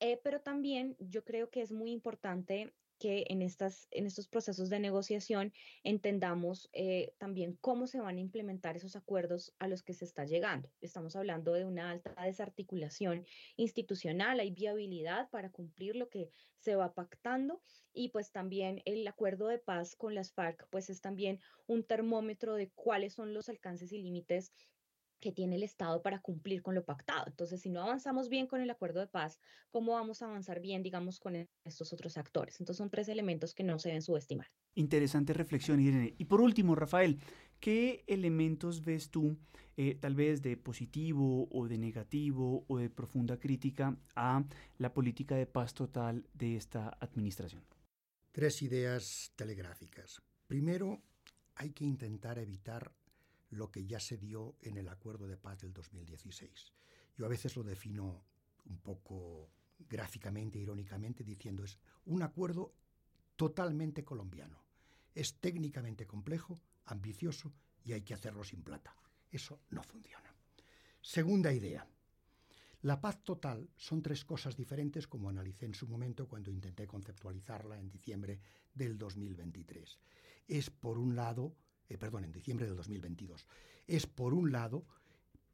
Eh, 0.00 0.20
pero 0.22 0.40
también 0.40 0.96
yo 0.98 1.24
creo 1.24 1.50
que 1.50 1.62
es 1.62 1.72
muy 1.72 1.92
importante 1.92 2.74
que 2.98 3.24
en, 3.28 3.42
estas, 3.42 3.88
en 3.90 4.06
estos 4.06 4.28
procesos 4.28 4.70
de 4.70 4.80
negociación 4.80 5.52
entendamos 5.82 6.68
eh, 6.72 7.12
también 7.18 7.58
cómo 7.60 7.86
se 7.86 8.00
van 8.00 8.16
a 8.16 8.20
implementar 8.20 8.76
esos 8.76 8.96
acuerdos 8.96 9.54
a 9.58 9.68
los 9.68 9.82
que 9.82 9.94
se 9.94 10.04
está 10.04 10.24
llegando. 10.24 10.70
Estamos 10.80 11.16
hablando 11.16 11.52
de 11.52 11.64
una 11.64 11.90
alta 11.90 12.14
desarticulación 12.24 13.26
institucional, 13.56 14.40
hay 14.40 14.50
viabilidad 14.50 15.28
para 15.30 15.50
cumplir 15.50 15.96
lo 15.96 16.08
que 16.08 16.30
se 16.58 16.76
va 16.76 16.94
pactando 16.94 17.60
y 17.92 18.08
pues 18.08 18.32
también 18.32 18.80
el 18.86 19.06
acuerdo 19.06 19.48
de 19.48 19.58
paz 19.58 19.96
con 19.96 20.14
las 20.14 20.32
FARC 20.32 20.66
pues 20.70 20.88
es 20.88 21.00
también 21.00 21.40
un 21.66 21.84
termómetro 21.84 22.54
de 22.54 22.70
cuáles 22.70 23.12
son 23.12 23.34
los 23.34 23.48
alcances 23.48 23.92
y 23.92 23.98
límites 23.98 24.52
que 25.20 25.32
tiene 25.32 25.56
el 25.56 25.62
Estado 25.62 26.02
para 26.02 26.20
cumplir 26.20 26.62
con 26.62 26.74
lo 26.74 26.84
pactado. 26.84 27.24
Entonces, 27.26 27.60
si 27.60 27.70
no 27.70 27.82
avanzamos 27.82 28.28
bien 28.28 28.46
con 28.46 28.60
el 28.60 28.70
acuerdo 28.70 29.00
de 29.00 29.06
paz, 29.06 29.40
¿cómo 29.70 29.92
vamos 29.92 30.22
a 30.22 30.26
avanzar 30.26 30.60
bien, 30.60 30.82
digamos, 30.82 31.18
con 31.18 31.48
estos 31.64 31.92
otros 31.92 32.16
actores? 32.16 32.60
Entonces, 32.60 32.78
son 32.78 32.90
tres 32.90 33.08
elementos 33.08 33.54
que 33.54 33.64
no 33.64 33.78
se 33.78 33.88
deben 33.88 34.02
subestimar. 34.02 34.48
Interesante 34.74 35.32
reflexión, 35.32 35.80
Irene. 35.80 36.14
Y 36.18 36.24
por 36.26 36.40
último, 36.40 36.74
Rafael, 36.74 37.18
¿qué 37.60 38.04
elementos 38.06 38.84
ves 38.84 39.10
tú, 39.10 39.36
eh, 39.76 39.94
tal 39.94 40.14
vez 40.14 40.42
de 40.42 40.56
positivo 40.56 41.48
o 41.50 41.68
de 41.68 41.78
negativo 41.78 42.64
o 42.68 42.78
de 42.78 42.90
profunda 42.90 43.38
crítica 43.38 43.96
a 44.14 44.44
la 44.78 44.92
política 44.92 45.36
de 45.36 45.46
paz 45.46 45.74
total 45.74 46.26
de 46.34 46.56
esta 46.56 46.96
administración? 47.00 47.64
Tres 48.32 48.62
ideas 48.62 49.32
telegráficas. 49.36 50.20
Primero, 50.46 51.00
hay 51.54 51.70
que 51.70 51.84
intentar 51.84 52.38
evitar 52.38 52.92
lo 53.54 53.70
que 53.70 53.86
ya 53.86 54.00
se 54.00 54.16
dio 54.16 54.56
en 54.60 54.76
el 54.76 54.88
acuerdo 54.88 55.26
de 55.26 55.36
paz 55.36 55.60
del 55.60 55.72
2016. 55.72 56.72
Yo 57.16 57.26
a 57.26 57.28
veces 57.28 57.56
lo 57.56 57.62
defino 57.62 58.24
un 58.66 58.78
poco 58.78 59.50
gráficamente, 59.78 60.58
irónicamente, 60.58 61.24
diciendo 61.24 61.64
es 61.64 61.78
un 62.06 62.22
acuerdo 62.22 62.74
totalmente 63.36 64.04
colombiano. 64.04 64.62
Es 65.14 65.34
técnicamente 65.40 66.06
complejo, 66.06 66.60
ambicioso 66.86 67.52
y 67.84 67.92
hay 67.92 68.02
que 68.02 68.14
hacerlo 68.14 68.44
sin 68.44 68.62
plata. 68.62 68.94
Eso 69.30 69.60
no 69.70 69.82
funciona. 69.82 70.34
Segunda 71.00 71.52
idea. 71.52 71.86
La 72.82 73.00
paz 73.00 73.22
total 73.24 73.70
son 73.76 74.02
tres 74.02 74.24
cosas 74.24 74.56
diferentes 74.56 75.06
como 75.06 75.30
analicé 75.30 75.64
en 75.66 75.74
su 75.74 75.88
momento 75.88 76.28
cuando 76.28 76.50
intenté 76.50 76.86
conceptualizarla 76.86 77.78
en 77.78 77.88
diciembre 77.88 78.40
del 78.74 78.98
2023. 78.98 79.98
Es, 80.48 80.68
por 80.68 80.98
un 80.98 81.16
lado, 81.16 81.56
eh, 81.88 81.98
perdón, 81.98 82.24
en 82.24 82.32
diciembre 82.32 82.66
del 82.66 82.76
2022, 82.76 83.46
es 83.86 84.06
por 84.06 84.34
un 84.34 84.52
lado 84.52 84.84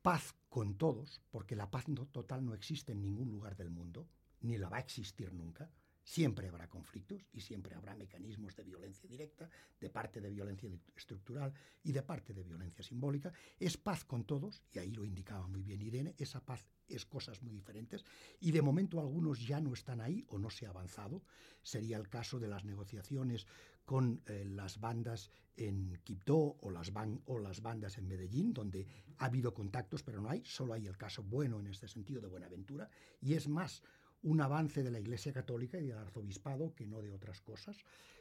paz 0.02 0.34
con 0.48 0.74
todos, 0.74 1.20
porque 1.30 1.56
la 1.56 1.70
paz 1.70 1.84
total 2.10 2.44
no 2.44 2.54
existe 2.54 2.92
en 2.92 3.02
ningún 3.02 3.30
lugar 3.30 3.56
del 3.56 3.70
mundo, 3.70 4.06
ni 4.40 4.56
la 4.58 4.68
va 4.68 4.78
a 4.78 4.80
existir 4.80 5.32
nunca. 5.32 5.70
Siempre 6.02 6.48
habrá 6.48 6.68
conflictos 6.68 7.24
y 7.32 7.40
siempre 7.40 7.74
habrá 7.74 7.94
mecanismos 7.94 8.56
de 8.56 8.64
violencia 8.64 9.08
directa, 9.08 9.48
de 9.80 9.90
parte 9.90 10.20
de 10.20 10.30
violencia 10.30 10.68
estructural 10.96 11.52
y 11.82 11.92
de 11.92 12.02
parte 12.02 12.34
de 12.34 12.42
violencia 12.42 12.82
simbólica. 12.82 13.32
Es 13.58 13.76
paz 13.76 14.04
con 14.04 14.24
todos, 14.24 14.62
y 14.72 14.78
ahí 14.78 14.92
lo 14.92 15.04
indicaba 15.04 15.46
muy 15.46 15.62
bien 15.62 15.82
Irene, 15.82 16.14
esa 16.18 16.44
paz 16.44 16.66
es 16.90 17.06
cosas 17.06 17.42
muy 17.42 17.52
diferentes 17.52 18.04
y 18.40 18.50
de 18.50 18.62
momento 18.62 19.00
algunos 19.00 19.46
ya 19.46 19.60
no 19.60 19.72
están 19.72 20.00
ahí 20.00 20.24
o 20.28 20.38
no 20.38 20.50
se 20.50 20.66
ha 20.66 20.70
avanzado. 20.70 21.22
Sería 21.62 21.96
el 21.96 22.08
caso 22.08 22.38
de 22.38 22.48
las 22.48 22.64
negociaciones 22.64 23.46
con 23.84 24.22
eh, 24.26 24.44
las 24.44 24.80
bandas 24.80 25.30
en 25.56 26.00
Quibdó 26.04 26.56
o 26.60 26.70
las, 26.70 26.92
o 27.26 27.38
las 27.38 27.60
bandas 27.60 27.98
en 27.98 28.08
Medellín, 28.08 28.52
donde 28.52 28.86
ha 29.18 29.26
habido 29.26 29.52
contactos, 29.52 30.02
pero 30.02 30.20
no 30.20 30.30
hay, 30.30 30.42
solo 30.44 30.74
hay 30.74 30.86
el 30.86 30.96
caso 30.96 31.22
bueno 31.22 31.60
en 31.60 31.66
este 31.66 31.88
sentido 31.88 32.20
de 32.20 32.28
Buenaventura, 32.28 32.88
y 33.20 33.34
es 33.34 33.48
más 33.48 33.82
un 34.22 34.40
avance 34.40 34.82
de 34.82 34.90
la 34.90 35.00
Iglesia 35.00 35.32
Católica 35.32 35.78
y 35.78 35.86
del 35.86 35.98
arzobispado 35.98 36.74
que 36.74 36.86
no 36.86 37.00
de 37.00 37.12
otras 37.12 37.40
cosas, 37.40 37.76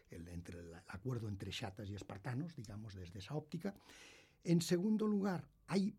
el, 0.09 0.27
acuerdo 0.87 1.27
entre 1.27 1.51
chatas 1.51 1.89
y 1.89 1.95
espartanos, 1.95 2.55
digamos, 2.55 2.95
desde 2.95 3.19
esa 3.19 3.35
óptica. 3.35 3.73
En 4.43 4.61
segundo 4.61 5.07
lugar, 5.07 5.47
hay 5.67 5.95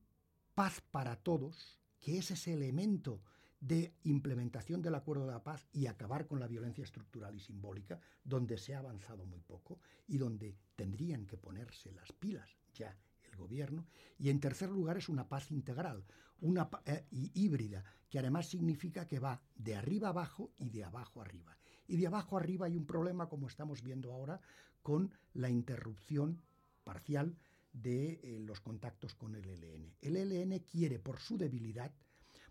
paz 0.54 0.80
para 0.90 1.16
todos, 1.16 1.78
que 2.00 2.18
es 2.18 2.30
ese 2.30 2.54
elemento 2.54 3.22
de 3.60 3.92
implementación 4.04 4.80
del 4.80 4.94
acuerdo 4.94 5.26
de 5.26 5.32
la 5.32 5.42
paz 5.42 5.68
y 5.72 5.86
acabar 5.86 6.26
con 6.26 6.40
la 6.40 6.48
violencia 6.48 6.82
estructural 6.82 7.34
y 7.34 7.40
simbólica, 7.40 8.00
donde 8.24 8.56
se 8.56 8.74
ha 8.74 8.78
avanzado 8.78 9.26
muy 9.26 9.40
poco 9.40 9.78
y 10.08 10.16
donde 10.16 10.56
tendrían 10.76 11.26
que 11.26 11.36
ponerse 11.36 11.92
las 11.92 12.10
pilas 12.12 12.48
ya 12.72 12.96
gobierno. 13.40 13.86
Y 14.18 14.30
en 14.30 14.38
tercer 14.38 14.68
lugar 14.70 14.96
es 14.96 15.08
una 15.08 15.28
paz 15.28 15.50
integral, 15.50 16.04
una 16.40 16.70
eh, 16.86 17.06
híbrida, 17.10 17.84
que 18.08 18.18
además 18.18 18.48
significa 18.48 19.06
que 19.06 19.18
va 19.18 19.42
de 19.56 19.74
arriba 19.74 20.08
abajo 20.10 20.52
y 20.56 20.70
de 20.70 20.84
abajo 20.84 21.20
arriba. 21.20 21.56
Y 21.88 21.96
de 21.96 22.06
abajo 22.06 22.36
arriba 22.36 22.66
hay 22.66 22.76
un 22.76 22.86
problema, 22.86 23.28
como 23.28 23.48
estamos 23.48 23.82
viendo 23.82 24.12
ahora, 24.12 24.40
con 24.82 25.12
la 25.34 25.50
interrupción 25.50 26.40
parcial 26.84 27.36
de 27.72 28.20
eh, 28.22 28.38
los 28.40 28.60
contactos 28.60 29.14
con 29.14 29.34
el 29.34 29.48
ELN. 29.48 29.94
El 30.00 30.16
ELN 30.16 30.60
quiere, 30.60 30.98
por 30.98 31.18
su 31.18 31.36
debilidad, 31.36 31.92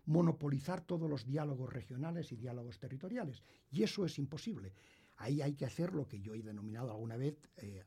monopolizar 0.06 0.80
todos 0.80 1.08
los 1.08 1.26
diálogos 1.26 1.72
regionales 1.72 2.32
y 2.32 2.36
diálogos 2.36 2.78
territoriales. 2.78 3.42
Y 3.70 3.82
eso 3.82 4.04
es 4.04 4.18
imposible. 4.18 4.72
Ahí 5.20 5.42
hay 5.42 5.52
que 5.52 5.66
hacer 5.66 5.92
lo 5.92 6.08
que 6.08 6.20
yo 6.20 6.34
he 6.34 6.42
denominado 6.42 6.90
alguna 6.90 7.18
vez, 7.18 7.36
eh, 7.58 7.84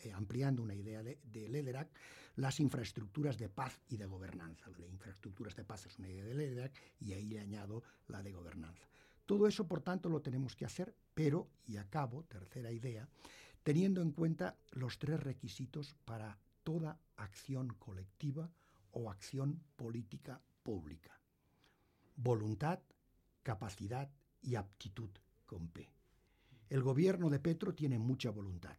eh, 0.00 0.12
ampliando 0.12 0.62
una 0.62 0.76
idea 0.76 1.02
de, 1.02 1.18
de, 1.24 1.48
Lederac, 1.48 1.88
las 2.36 2.60
infraestructuras 2.60 3.36
de 3.36 3.48
paz 3.48 3.80
y 3.88 3.96
de 3.96 4.06
gobernanza. 4.06 4.70
La 4.70 4.78
de 4.78 4.88
infraestructuras 4.88 5.56
de 5.56 5.64
paz 5.64 5.86
es 5.86 5.98
una 5.98 6.08
idea 6.08 6.24
de 6.24 6.34
Lederac 6.34 6.72
y 7.00 7.14
ahí 7.14 7.26
le 7.26 7.40
añado 7.40 7.82
la 8.06 8.22
de 8.22 8.30
gobernanza. 8.30 8.86
Todo 9.26 9.48
eso, 9.48 9.66
por 9.66 9.80
tanto, 9.80 10.08
lo 10.08 10.22
tenemos 10.22 10.54
que 10.54 10.66
hacer, 10.66 10.94
pero, 11.14 11.48
y 11.66 11.78
acabo, 11.78 12.22
tercera 12.22 12.70
idea, 12.70 13.08
teniendo 13.64 14.00
en 14.00 14.12
cuenta 14.12 14.56
los 14.70 15.00
tres 15.00 15.18
requisitos 15.18 15.96
para 16.04 16.38
toda 16.62 17.00
acción 17.16 17.74
colectiva 17.80 18.48
o 18.92 19.10
acción 19.10 19.60
política 19.74 20.40
pública. 20.62 21.18
Voluntad, 22.14 22.78
capacidad 23.42 24.08
y 24.40 24.54
aptitud 24.54 25.10
con 25.44 25.66
P. 25.66 25.97
El 26.68 26.82
gobierno 26.82 27.30
de 27.30 27.40
Petro 27.40 27.74
tiene 27.74 27.98
mucha 27.98 28.30
voluntad, 28.30 28.76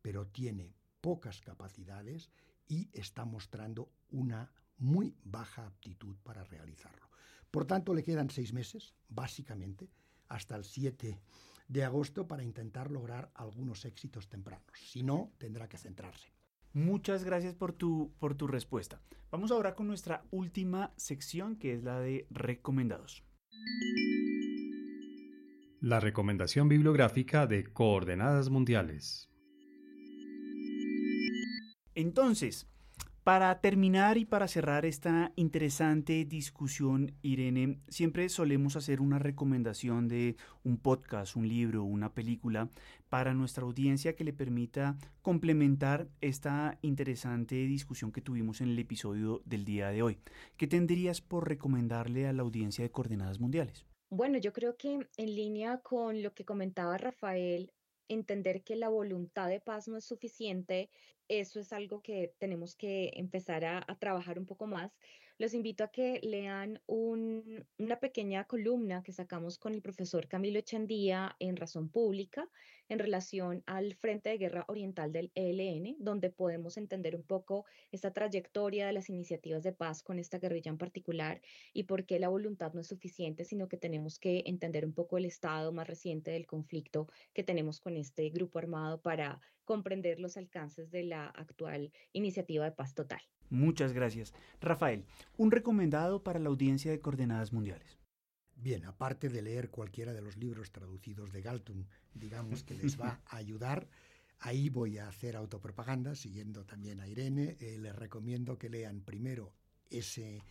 pero 0.00 0.26
tiene 0.26 0.74
pocas 1.00 1.40
capacidades 1.40 2.30
y 2.66 2.88
está 2.92 3.24
mostrando 3.24 3.90
una 4.10 4.50
muy 4.78 5.14
baja 5.24 5.66
aptitud 5.66 6.16
para 6.22 6.44
realizarlo. 6.44 7.08
Por 7.50 7.66
tanto, 7.66 7.94
le 7.94 8.02
quedan 8.02 8.30
seis 8.30 8.52
meses, 8.52 8.94
básicamente, 9.08 9.90
hasta 10.28 10.56
el 10.56 10.64
7 10.64 11.20
de 11.68 11.84
agosto 11.84 12.26
para 12.26 12.42
intentar 12.42 12.90
lograr 12.90 13.30
algunos 13.34 13.84
éxitos 13.84 14.28
tempranos. 14.28 14.66
Si 14.74 15.02
no, 15.02 15.32
tendrá 15.38 15.68
que 15.68 15.78
centrarse. 15.78 16.32
Muchas 16.72 17.24
gracias 17.24 17.54
por 17.54 17.72
tu, 17.72 18.12
por 18.18 18.34
tu 18.34 18.46
respuesta. 18.46 19.00
Vamos 19.30 19.50
ahora 19.50 19.74
con 19.74 19.86
nuestra 19.86 20.24
última 20.30 20.92
sección, 20.96 21.56
que 21.56 21.74
es 21.74 21.82
la 21.82 22.00
de 22.00 22.26
recomendados. 22.30 23.24
La 25.80 26.00
recomendación 26.00 26.68
bibliográfica 26.68 27.46
de 27.46 27.62
Coordenadas 27.62 28.50
Mundiales. 28.50 29.30
Entonces, 31.94 32.68
para 33.22 33.60
terminar 33.60 34.18
y 34.18 34.24
para 34.24 34.48
cerrar 34.48 34.84
esta 34.84 35.30
interesante 35.36 36.24
discusión, 36.24 37.12
Irene, 37.22 37.78
siempre 37.86 38.28
solemos 38.28 38.74
hacer 38.74 39.00
una 39.00 39.20
recomendación 39.20 40.08
de 40.08 40.36
un 40.64 40.78
podcast, 40.78 41.36
un 41.36 41.46
libro, 41.46 41.84
una 41.84 42.12
película 42.12 42.70
para 43.08 43.32
nuestra 43.32 43.62
audiencia 43.62 44.16
que 44.16 44.24
le 44.24 44.32
permita 44.32 44.96
complementar 45.22 46.08
esta 46.20 46.76
interesante 46.82 47.54
discusión 47.54 48.10
que 48.10 48.20
tuvimos 48.20 48.60
en 48.62 48.70
el 48.70 48.78
episodio 48.80 49.42
del 49.44 49.64
día 49.64 49.90
de 49.90 50.02
hoy. 50.02 50.18
¿Qué 50.56 50.66
tendrías 50.66 51.20
por 51.20 51.46
recomendarle 51.46 52.26
a 52.26 52.32
la 52.32 52.42
audiencia 52.42 52.82
de 52.82 52.90
Coordenadas 52.90 53.38
Mundiales? 53.38 53.87
Bueno, 54.10 54.38
yo 54.38 54.52
creo 54.52 54.76
que 54.76 54.92
en 55.16 55.34
línea 55.34 55.78
con 55.78 56.22
lo 56.22 56.34
que 56.34 56.44
comentaba 56.44 56.98
Rafael, 56.98 57.72
entender 58.08 58.62
que 58.64 58.76
la 58.76 58.88
voluntad 58.88 59.48
de 59.48 59.60
paz 59.60 59.86
no 59.88 59.98
es 59.98 60.04
suficiente 60.04 60.90
eso 61.28 61.60
es 61.60 61.72
algo 61.72 62.00
que 62.00 62.34
tenemos 62.38 62.74
que 62.74 63.12
empezar 63.14 63.64
a, 63.64 63.84
trabajar 64.00 64.38
un 64.38 64.46
poco 64.46 64.66
más. 64.66 64.98
Los 65.40 65.54
invito 65.54 65.84
a 65.84 65.92
que 65.92 66.18
lean 66.24 66.82
una 66.88 68.00
pequeña 68.00 68.44
columna 68.44 69.04
que 69.04 69.12
sacamos 69.12 69.56
con 69.56 69.72
el 69.72 69.82
profesor 69.82 70.26
Camilo 70.26 70.58
Echandía 70.58 71.36
en 71.38 71.56
Razón 71.56 71.90
Pública 71.90 72.50
en 72.88 72.98
relación 72.98 73.62
al 73.66 73.94
Frente 73.94 74.30
de 74.30 74.38
Guerra 74.38 74.64
Oriental 74.66 75.12
del 75.12 75.30
ELN, 75.36 75.94
donde 76.00 76.30
podemos 76.30 76.76
entender 76.76 77.14
un 77.14 77.22
poco 77.22 77.66
esta 77.92 78.12
trayectoria 78.12 78.88
de 78.88 78.92
las 78.92 79.10
iniciativas 79.10 79.62
de 79.62 79.72
paz 79.72 80.02
con 80.02 80.18
esta 80.18 80.40
guerrilla 80.40 80.72
en 80.72 80.78
particular 80.78 81.40
y 81.72 81.84
por 81.84 82.04
qué 82.04 82.18
la 82.18 82.30
voluntad 82.30 82.72
no 82.72 82.80
es 82.80 82.88
suficiente, 82.88 83.44
sino 83.44 83.68
que 83.68 83.76
tenemos 83.76 84.18
que 84.18 84.42
entender 84.44 84.84
un 84.84 84.92
poco 84.92 85.18
el 85.18 85.24
estado 85.24 85.70
más 85.70 85.86
reciente 85.86 86.32
del 86.32 86.48
conflicto 86.48 87.06
que 87.32 87.44
tenemos 87.44 87.78
con 87.78 87.96
este 87.96 88.28
grupo 88.30 88.58
armado 88.58 89.00
para 89.02 89.40
comprender 89.64 90.18
los 90.18 90.36
alcances 90.36 90.90
de 90.90 91.04
la 91.04 91.28
actual 91.28 91.92
iniciativa 92.12 92.64
de 92.64 92.72
paz 92.72 92.92
total. 92.92 93.20
Muchas 93.50 93.92
gracias. 93.92 94.34
Rafael, 94.60 95.04
un 95.36 95.50
recomendado 95.50 96.22
para 96.22 96.38
la 96.38 96.48
audiencia 96.48 96.90
de 96.90 97.00
Coordenadas 97.00 97.52
Mundiales. 97.52 97.98
Bien, 98.54 98.84
aparte 98.84 99.28
de 99.28 99.40
leer 99.40 99.70
cualquiera 99.70 100.12
de 100.12 100.20
los 100.20 100.36
libros 100.36 100.72
traducidos 100.72 101.32
de 101.32 101.42
Galtung, 101.42 101.84
digamos 102.12 102.64
que 102.64 102.74
les 102.74 103.00
va 103.00 103.20
a 103.26 103.36
ayudar, 103.36 103.88
ahí 104.40 104.68
voy 104.68 104.98
a 104.98 105.08
hacer 105.08 105.36
autopropaganda, 105.36 106.14
siguiendo 106.14 106.64
también 106.64 107.00
a 107.00 107.06
Irene. 107.06 107.56
Eh, 107.60 107.78
les 107.78 107.94
recomiendo 107.94 108.58
que 108.58 108.68
lean 108.68 109.00
primero 109.02 109.54
ese, 109.88 110.42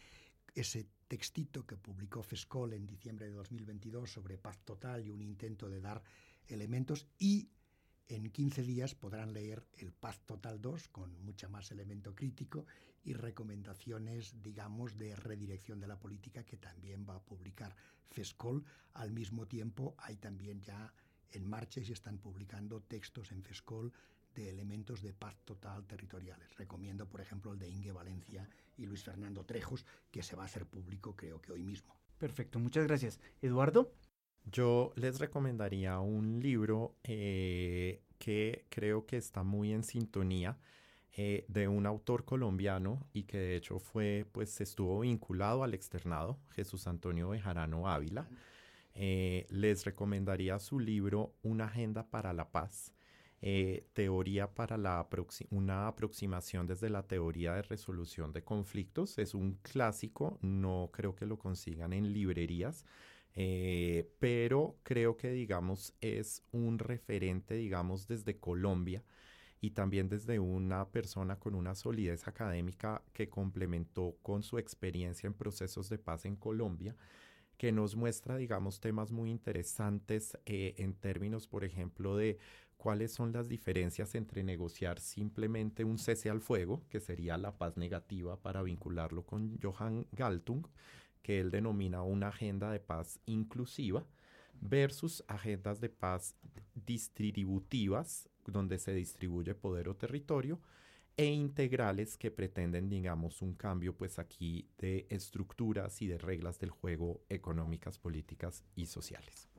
ese 0.55 0.87
textito 1.07 1.65
que 1.65 1.75
publicó 1.75 2.23
FESCOL 2.23 2.73
en 2.73 2.87
diciembre 2.87 3.27
de 3.27 3.33
2022 3.33 4.09
sobre 4.09 4.37
paz 4.37 4.57
total 4.63 5.05
y 5.05 5.11
un 5.11 5.21
intento 5.21 5.69
de 5.69 5.81
dar 5.81 6.01
elementos 6.47 7.07
y 7.19 7.49
en 8.09 8.29
15 8.29 8.63
días 8.63 8.95
podrán 8.95 9.33
leer 9.33 9.65
el 9.77 9.91
Paz 9.91 10.21
Total 10.25 10.61
2 10.61 10.87
con 10.89 11.19
mucha 11.25 11.49
más 11.49 11.71
elemento 11.71 12.15
crítico 12.15 12.65
y 13.03 13.13
recomendaciones, 13.13 14.41
digamos, 14.41 14.97
de 14.97 15.15
redirección 15.15 15.79
de 15.79 15.87
la 15.87 15.99
política 15.99 16.43
que 16.43 16.57
también 16.57 17.05
va 17.07 17.15
a 17.15 17.23
publicar 17.23 17.75
FESCOL. 18.09 18.63
Al 18.93 19.11
mismo 19.11 19.47
tiempo, 19.47 19.95
hay 19.97 20.17
también 20.17 20.61
ya 20.61 20.93
en 21.31 21.47
marcha 21.47 21.79
y 21.79 21.85
se 21.85 21.93
están 21.93 22.17
publicando 22.17 22.81
textos 22.81 23.31
en 23.31 23.43
FESCOL 23.43 23.93
de 24.35 24.49
elementos 24.49 25.01
de 25.01 25.13
paz 25.13 25.35
total 25.45 25.85
territoriales. 25.85 26.55
Recomiendo, 26.57 27.07
por 27.07 27.21
ejemplo, 27.21 27.53
el 27.53 27.59
de 27.59 27.69
Inge 27.69 27.91
Valencia 27.91 28.47
y 28.77 28.85
Luis 28.85 29.03
Fernando 29.03 29.43
Trejos, 29.43 29.85
que 30.11 30.21
se 30.21 30.35
va 30.35 30.43
a 30.43 30.45
hacer 30.45 30.65
público 30.65 31.15
creo 31.15 31.41
que 31.41 31.51
hoy 31.51 31.63
mismo. 31.63 31.97
Perfecto, 32.17 32.59
muchas 32.59 32.85
gracias. 32.85 33.19
Eduardo. 33.41 33.91
Yo 34.49 34.93
les 34.95 35.19
recomendaría 35.19 35.99
un 35.99 36.39
libro 36.39 36.95
eh, 37.03 38.01
que 38.17 38.65
creo 38.69 39.05
que 39.05 39.17
está 39.17 39.43
muy 39.43 39.73
en 39.73 39.83
sintonía 39.83 40.57
eh, 41.13 41.45
de 41.47 41.67
un 41.67 41.85
autor 41.85 42.25
colombiano 42.25 43.07
y 43.13 43.23
que 43.23 43.37
de 43.37 43.55
hecho 43.55 43.79
fue, 43.79 44.25
pues 44.31 44.61
estuvo 44.61 44.99
vinculado 44.99 45.63
al 45.63 45.73
externado, 45.73 46.39
Jesús 46.51 46.87
Antonio 46.87 47.29
Bejarano 47.29 47.89
Ávila. 47.89 48.27
Eh, 48.93 49.45
les 49.49 49.85
recomendaría 49.85 50.59
su 50.59 50.79
libro 50.79 51.35
Una 51.43 51.65
agenda 51.65 52.09
para 52.09 52.33
la 52.33 52.51
paz. 52.51 52.93
teoría 53.93 54.47
para 54.55 54.77
la 54.77 55.07
una 55.51 55.87
aproximación 55.87 56.65
desde 56.65 56.89
la 56.89 57.03
teoría 57.03 57.53
de 57.53 57.61
resolución 57.61 58.33
de 58.33 58.43
conflictos. 58.43 59.17
Es 59.19 59.33
un 59.35 59.59
clásico, 59.61 60.39
no 60.41 60.89
creo 60.91 61.15
que 61.15 61.27
lo 61.27 61.37
consigan 61.37 61.93
en 61.93 62.11
librerías, 62.13 62.83
eh, 63.39 64.09
pero 64.17 64.79
creo 64.81 65.15
que, 65.15 65.29
digamos, 65.29 65.93
es 66.01 66.43
un 66.51 66.79
referente, 66.79 67.53
digamos, 67.53 68.07
desde 68.07 68.39
Colombia 68.39 69.03
y 69.59 69.71
también 69.71 70.07
desde 70.07 70.39
una 70.39 70.89
persona 70.89 71.39
con 71.39 71.55
una 71.55 71.75
solidez 71.75 72.27
académica 72.27 73.03
que 73.13 73.29
complementó 73.29 74.17
con 74.21 74.43
su 74.43 74.57
experiencia 74.57 75.27
en 75.27 75.33
procesos 75.33 75.89
de 75.89 75.97
paz 75.97 76.25
en 76.25 76.35
Colombia, 76.35 76.95
que 77.57 77.71
nos 77.71 77.95
muestra, 77.95 78.37
digamos, 78.37 78.79
temas 78.79 79.11
muy 79.11 79.31
interesantes 79.31 80.37
eh, 80.45 80.75
en 80.77 80.93
términos, 80.93 81.47
por 81.47 81.63
ejemplo, 81.63 82.15
de 82.15 82.37
cuáles 82.77 83.11
son 83.11 83.33
las 83.33 83.49
diferencias 83.49 84.13
entre 84.13 84.43
negociar 84.43 84.99
simplemente 84.99 85.83
un 85.83 85.97
cese 85.97 86.29
al 86.29 86.41
fuego, 86.41 86.83
que 86.89 86.99
sería 86.99 87.37
la 87.37 87.57
paz 87.57 87.75
negativa 87.75 88.39
para 88.39 88.61
vincularlo 88.61 89.25
con 89.25 89.59
Johann 89.59 90.05
Galtung, 90.11 90.67
que 91.23 91.39
él 91.39 91.49
denomina 91.49 92.03
una 92.03 92.27
agenda 92.27 92.71
de 92.71 92.79
paz 92.79 93.19
inclusiva, 93.25 94.05
versus 94.61 95.23
agendas 95.27 95.81
de 95.81 95.89
paz 95.89 96.35
distributivas, 96.73 98.29
donde 98.47 98.79
se 98.79 98.93
distribuye 98.93 99.55
poder 99.55 99.89
o 99.89 99.95
territorio, 99.95 100.59
e 101.17 101.25
integrales 101.25 102.15
que 102.15 102.29
pretenden, 102.29 102.89
digamos, 102.89 103.41
un 103.41 103.55
cambio, 103.55 103.95
pues 103.95 104.19
aquí, 104.19 104.69
de 104.77 105.07
estructuras 105.09 106.01
y 106.01 106.07
de 106.07 106.19
reglas 106.19 106.59
del 106.59 106.69
juego 106.69 107.23
económicas, 107.27 107.97
políticas 107.97 108.63
y 108.75 108.85
sociales. 108.85 109.49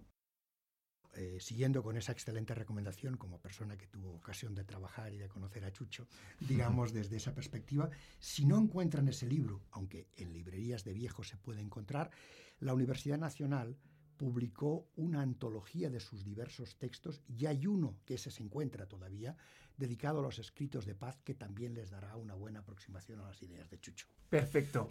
Eh, 1.15 1.39
siguiendo 1.41 1.83
con 1.83 1.97
esa 1.97 2.13
excelente 2.13 2.55
recomendación 2.55 3.17
como 3.17 3.41
persona 3.41 3.77
que 3.77 3.89
tuvo 3.89 4.13
ocasión 4.13 4.55
de 4.55 4.63
trabajar 4.63 5.13
y 5.13 5.19
de 5.19 5.29
conocer 5.29 5.65
a 5.65 5.73
Chucho, 5.73 6.07
digamos 6.39 6.93
desde 6.93 7.17
esa 7.17 7.35
perspectiva, 7.35 7.91
si 8.21 8.47
no 8.47 8.57
encuentran 8.57 9.09
ese 9.09 9.27
libro, 9.27 9.63
aunque 9.73 10.07
en 10.17 10.33
librerías 10.33 10.85
de 10.85 10.93
viejos 10.93 11.27
se 11.27 11.37
puede 11.37 11.61
encontrar, 11.61 12.13
la 12.61 12.73
Universidad 12.73 13.19
Nacional 13.19 13.77
publicó 14.19 14.91
una 14.97 15.23
antología 15.23 15.89
de 15.89 16.01
sus 16.01 16.25
diversos 16.25 16.77
textos 16.77 17.23
y 17.27 17.47
hay 17.47 17.67
uno, 17.67 17.97
que 18.05 18.15
ese 18.15 18.31
se 18.31 18.43
encuentra 18.43 18.87
todavía, 18.87 19.37
dedicado 19.79 20.19
a 20.19 20.23
los 20.23 20.39
escritos 20.39 20.85
de 20.85 20.95
paz 20.95 21.23
que 21.23 21.35
también 21.35 21.73
les 21.73 21.91
dará 21.91 22.17
una 22.17 22.35
buena 22.35 22.61
aproximación 22.61 23.21
a 23.21 23.29
las 23.29 23.43
ideas 23.43 23.71
de 23.71 23.81
Chucho. 23.81 24.07
Perfecto. 24.29 24.91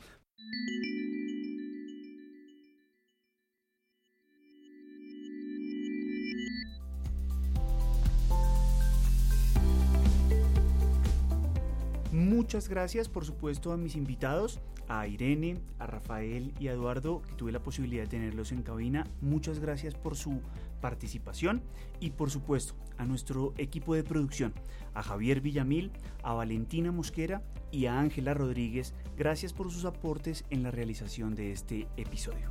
Muchas 12.48 12.70
gracias, 12.70 13.10
por 13.10 13.26
supuesto, 13.26 13.74
a 13.74 13.78
mis 13.78 13.98
invitados, 13.98 14.62
a 14.88 15.06
Irene, 15.06 15.60
a 15.80 15.86
Rafael 15.86 16.54
y 16.62 16.70
a 16.70 16.72
Eduardo, 16.72 17.22
que 17.22 17.34
tuve 17.34 17.52
la 17.52 17.62
posibilidad 17.62 18.04
de 18.04 18.08
tenerlos 18.08 18.54
en 18.54 18.64
cabina. 18.64 19.06
Muchas 19.20 19.60
gracias 19.60 19.96
por 19.96 20.16
su 20.16 20.40
participación 20.80 21.62
y, 22.00 22.12
por 22.12 22.32
supuesto, 22.32 22.74
a 22.98 23.04
nuestro 23.04 23.54
equipo 23.58 23.96
de 23.96 24.06
producción, 24.06 24.54
a 24.94 25.04
Javier 25.04 25.42
Villamil, 25.42 25.92
a 26.24 26.32
Valentina 26.32 26.94
Mosquera 26.94 27.44
y 27.70 27.88
a 27.88 28.00
Ángela 28.00 28.34
Rodríguez. 28.34 28.94
Gracias 29.18 29.52
por 29.52 29.70
sus 29.70 29.84
aportes 29.84 30.46
en 30.50 30.64
la 30.64 30.72
realización 30.72 31.36
de 31.36 31.52
este 31.52 31.90
episodio. 31.98 32.50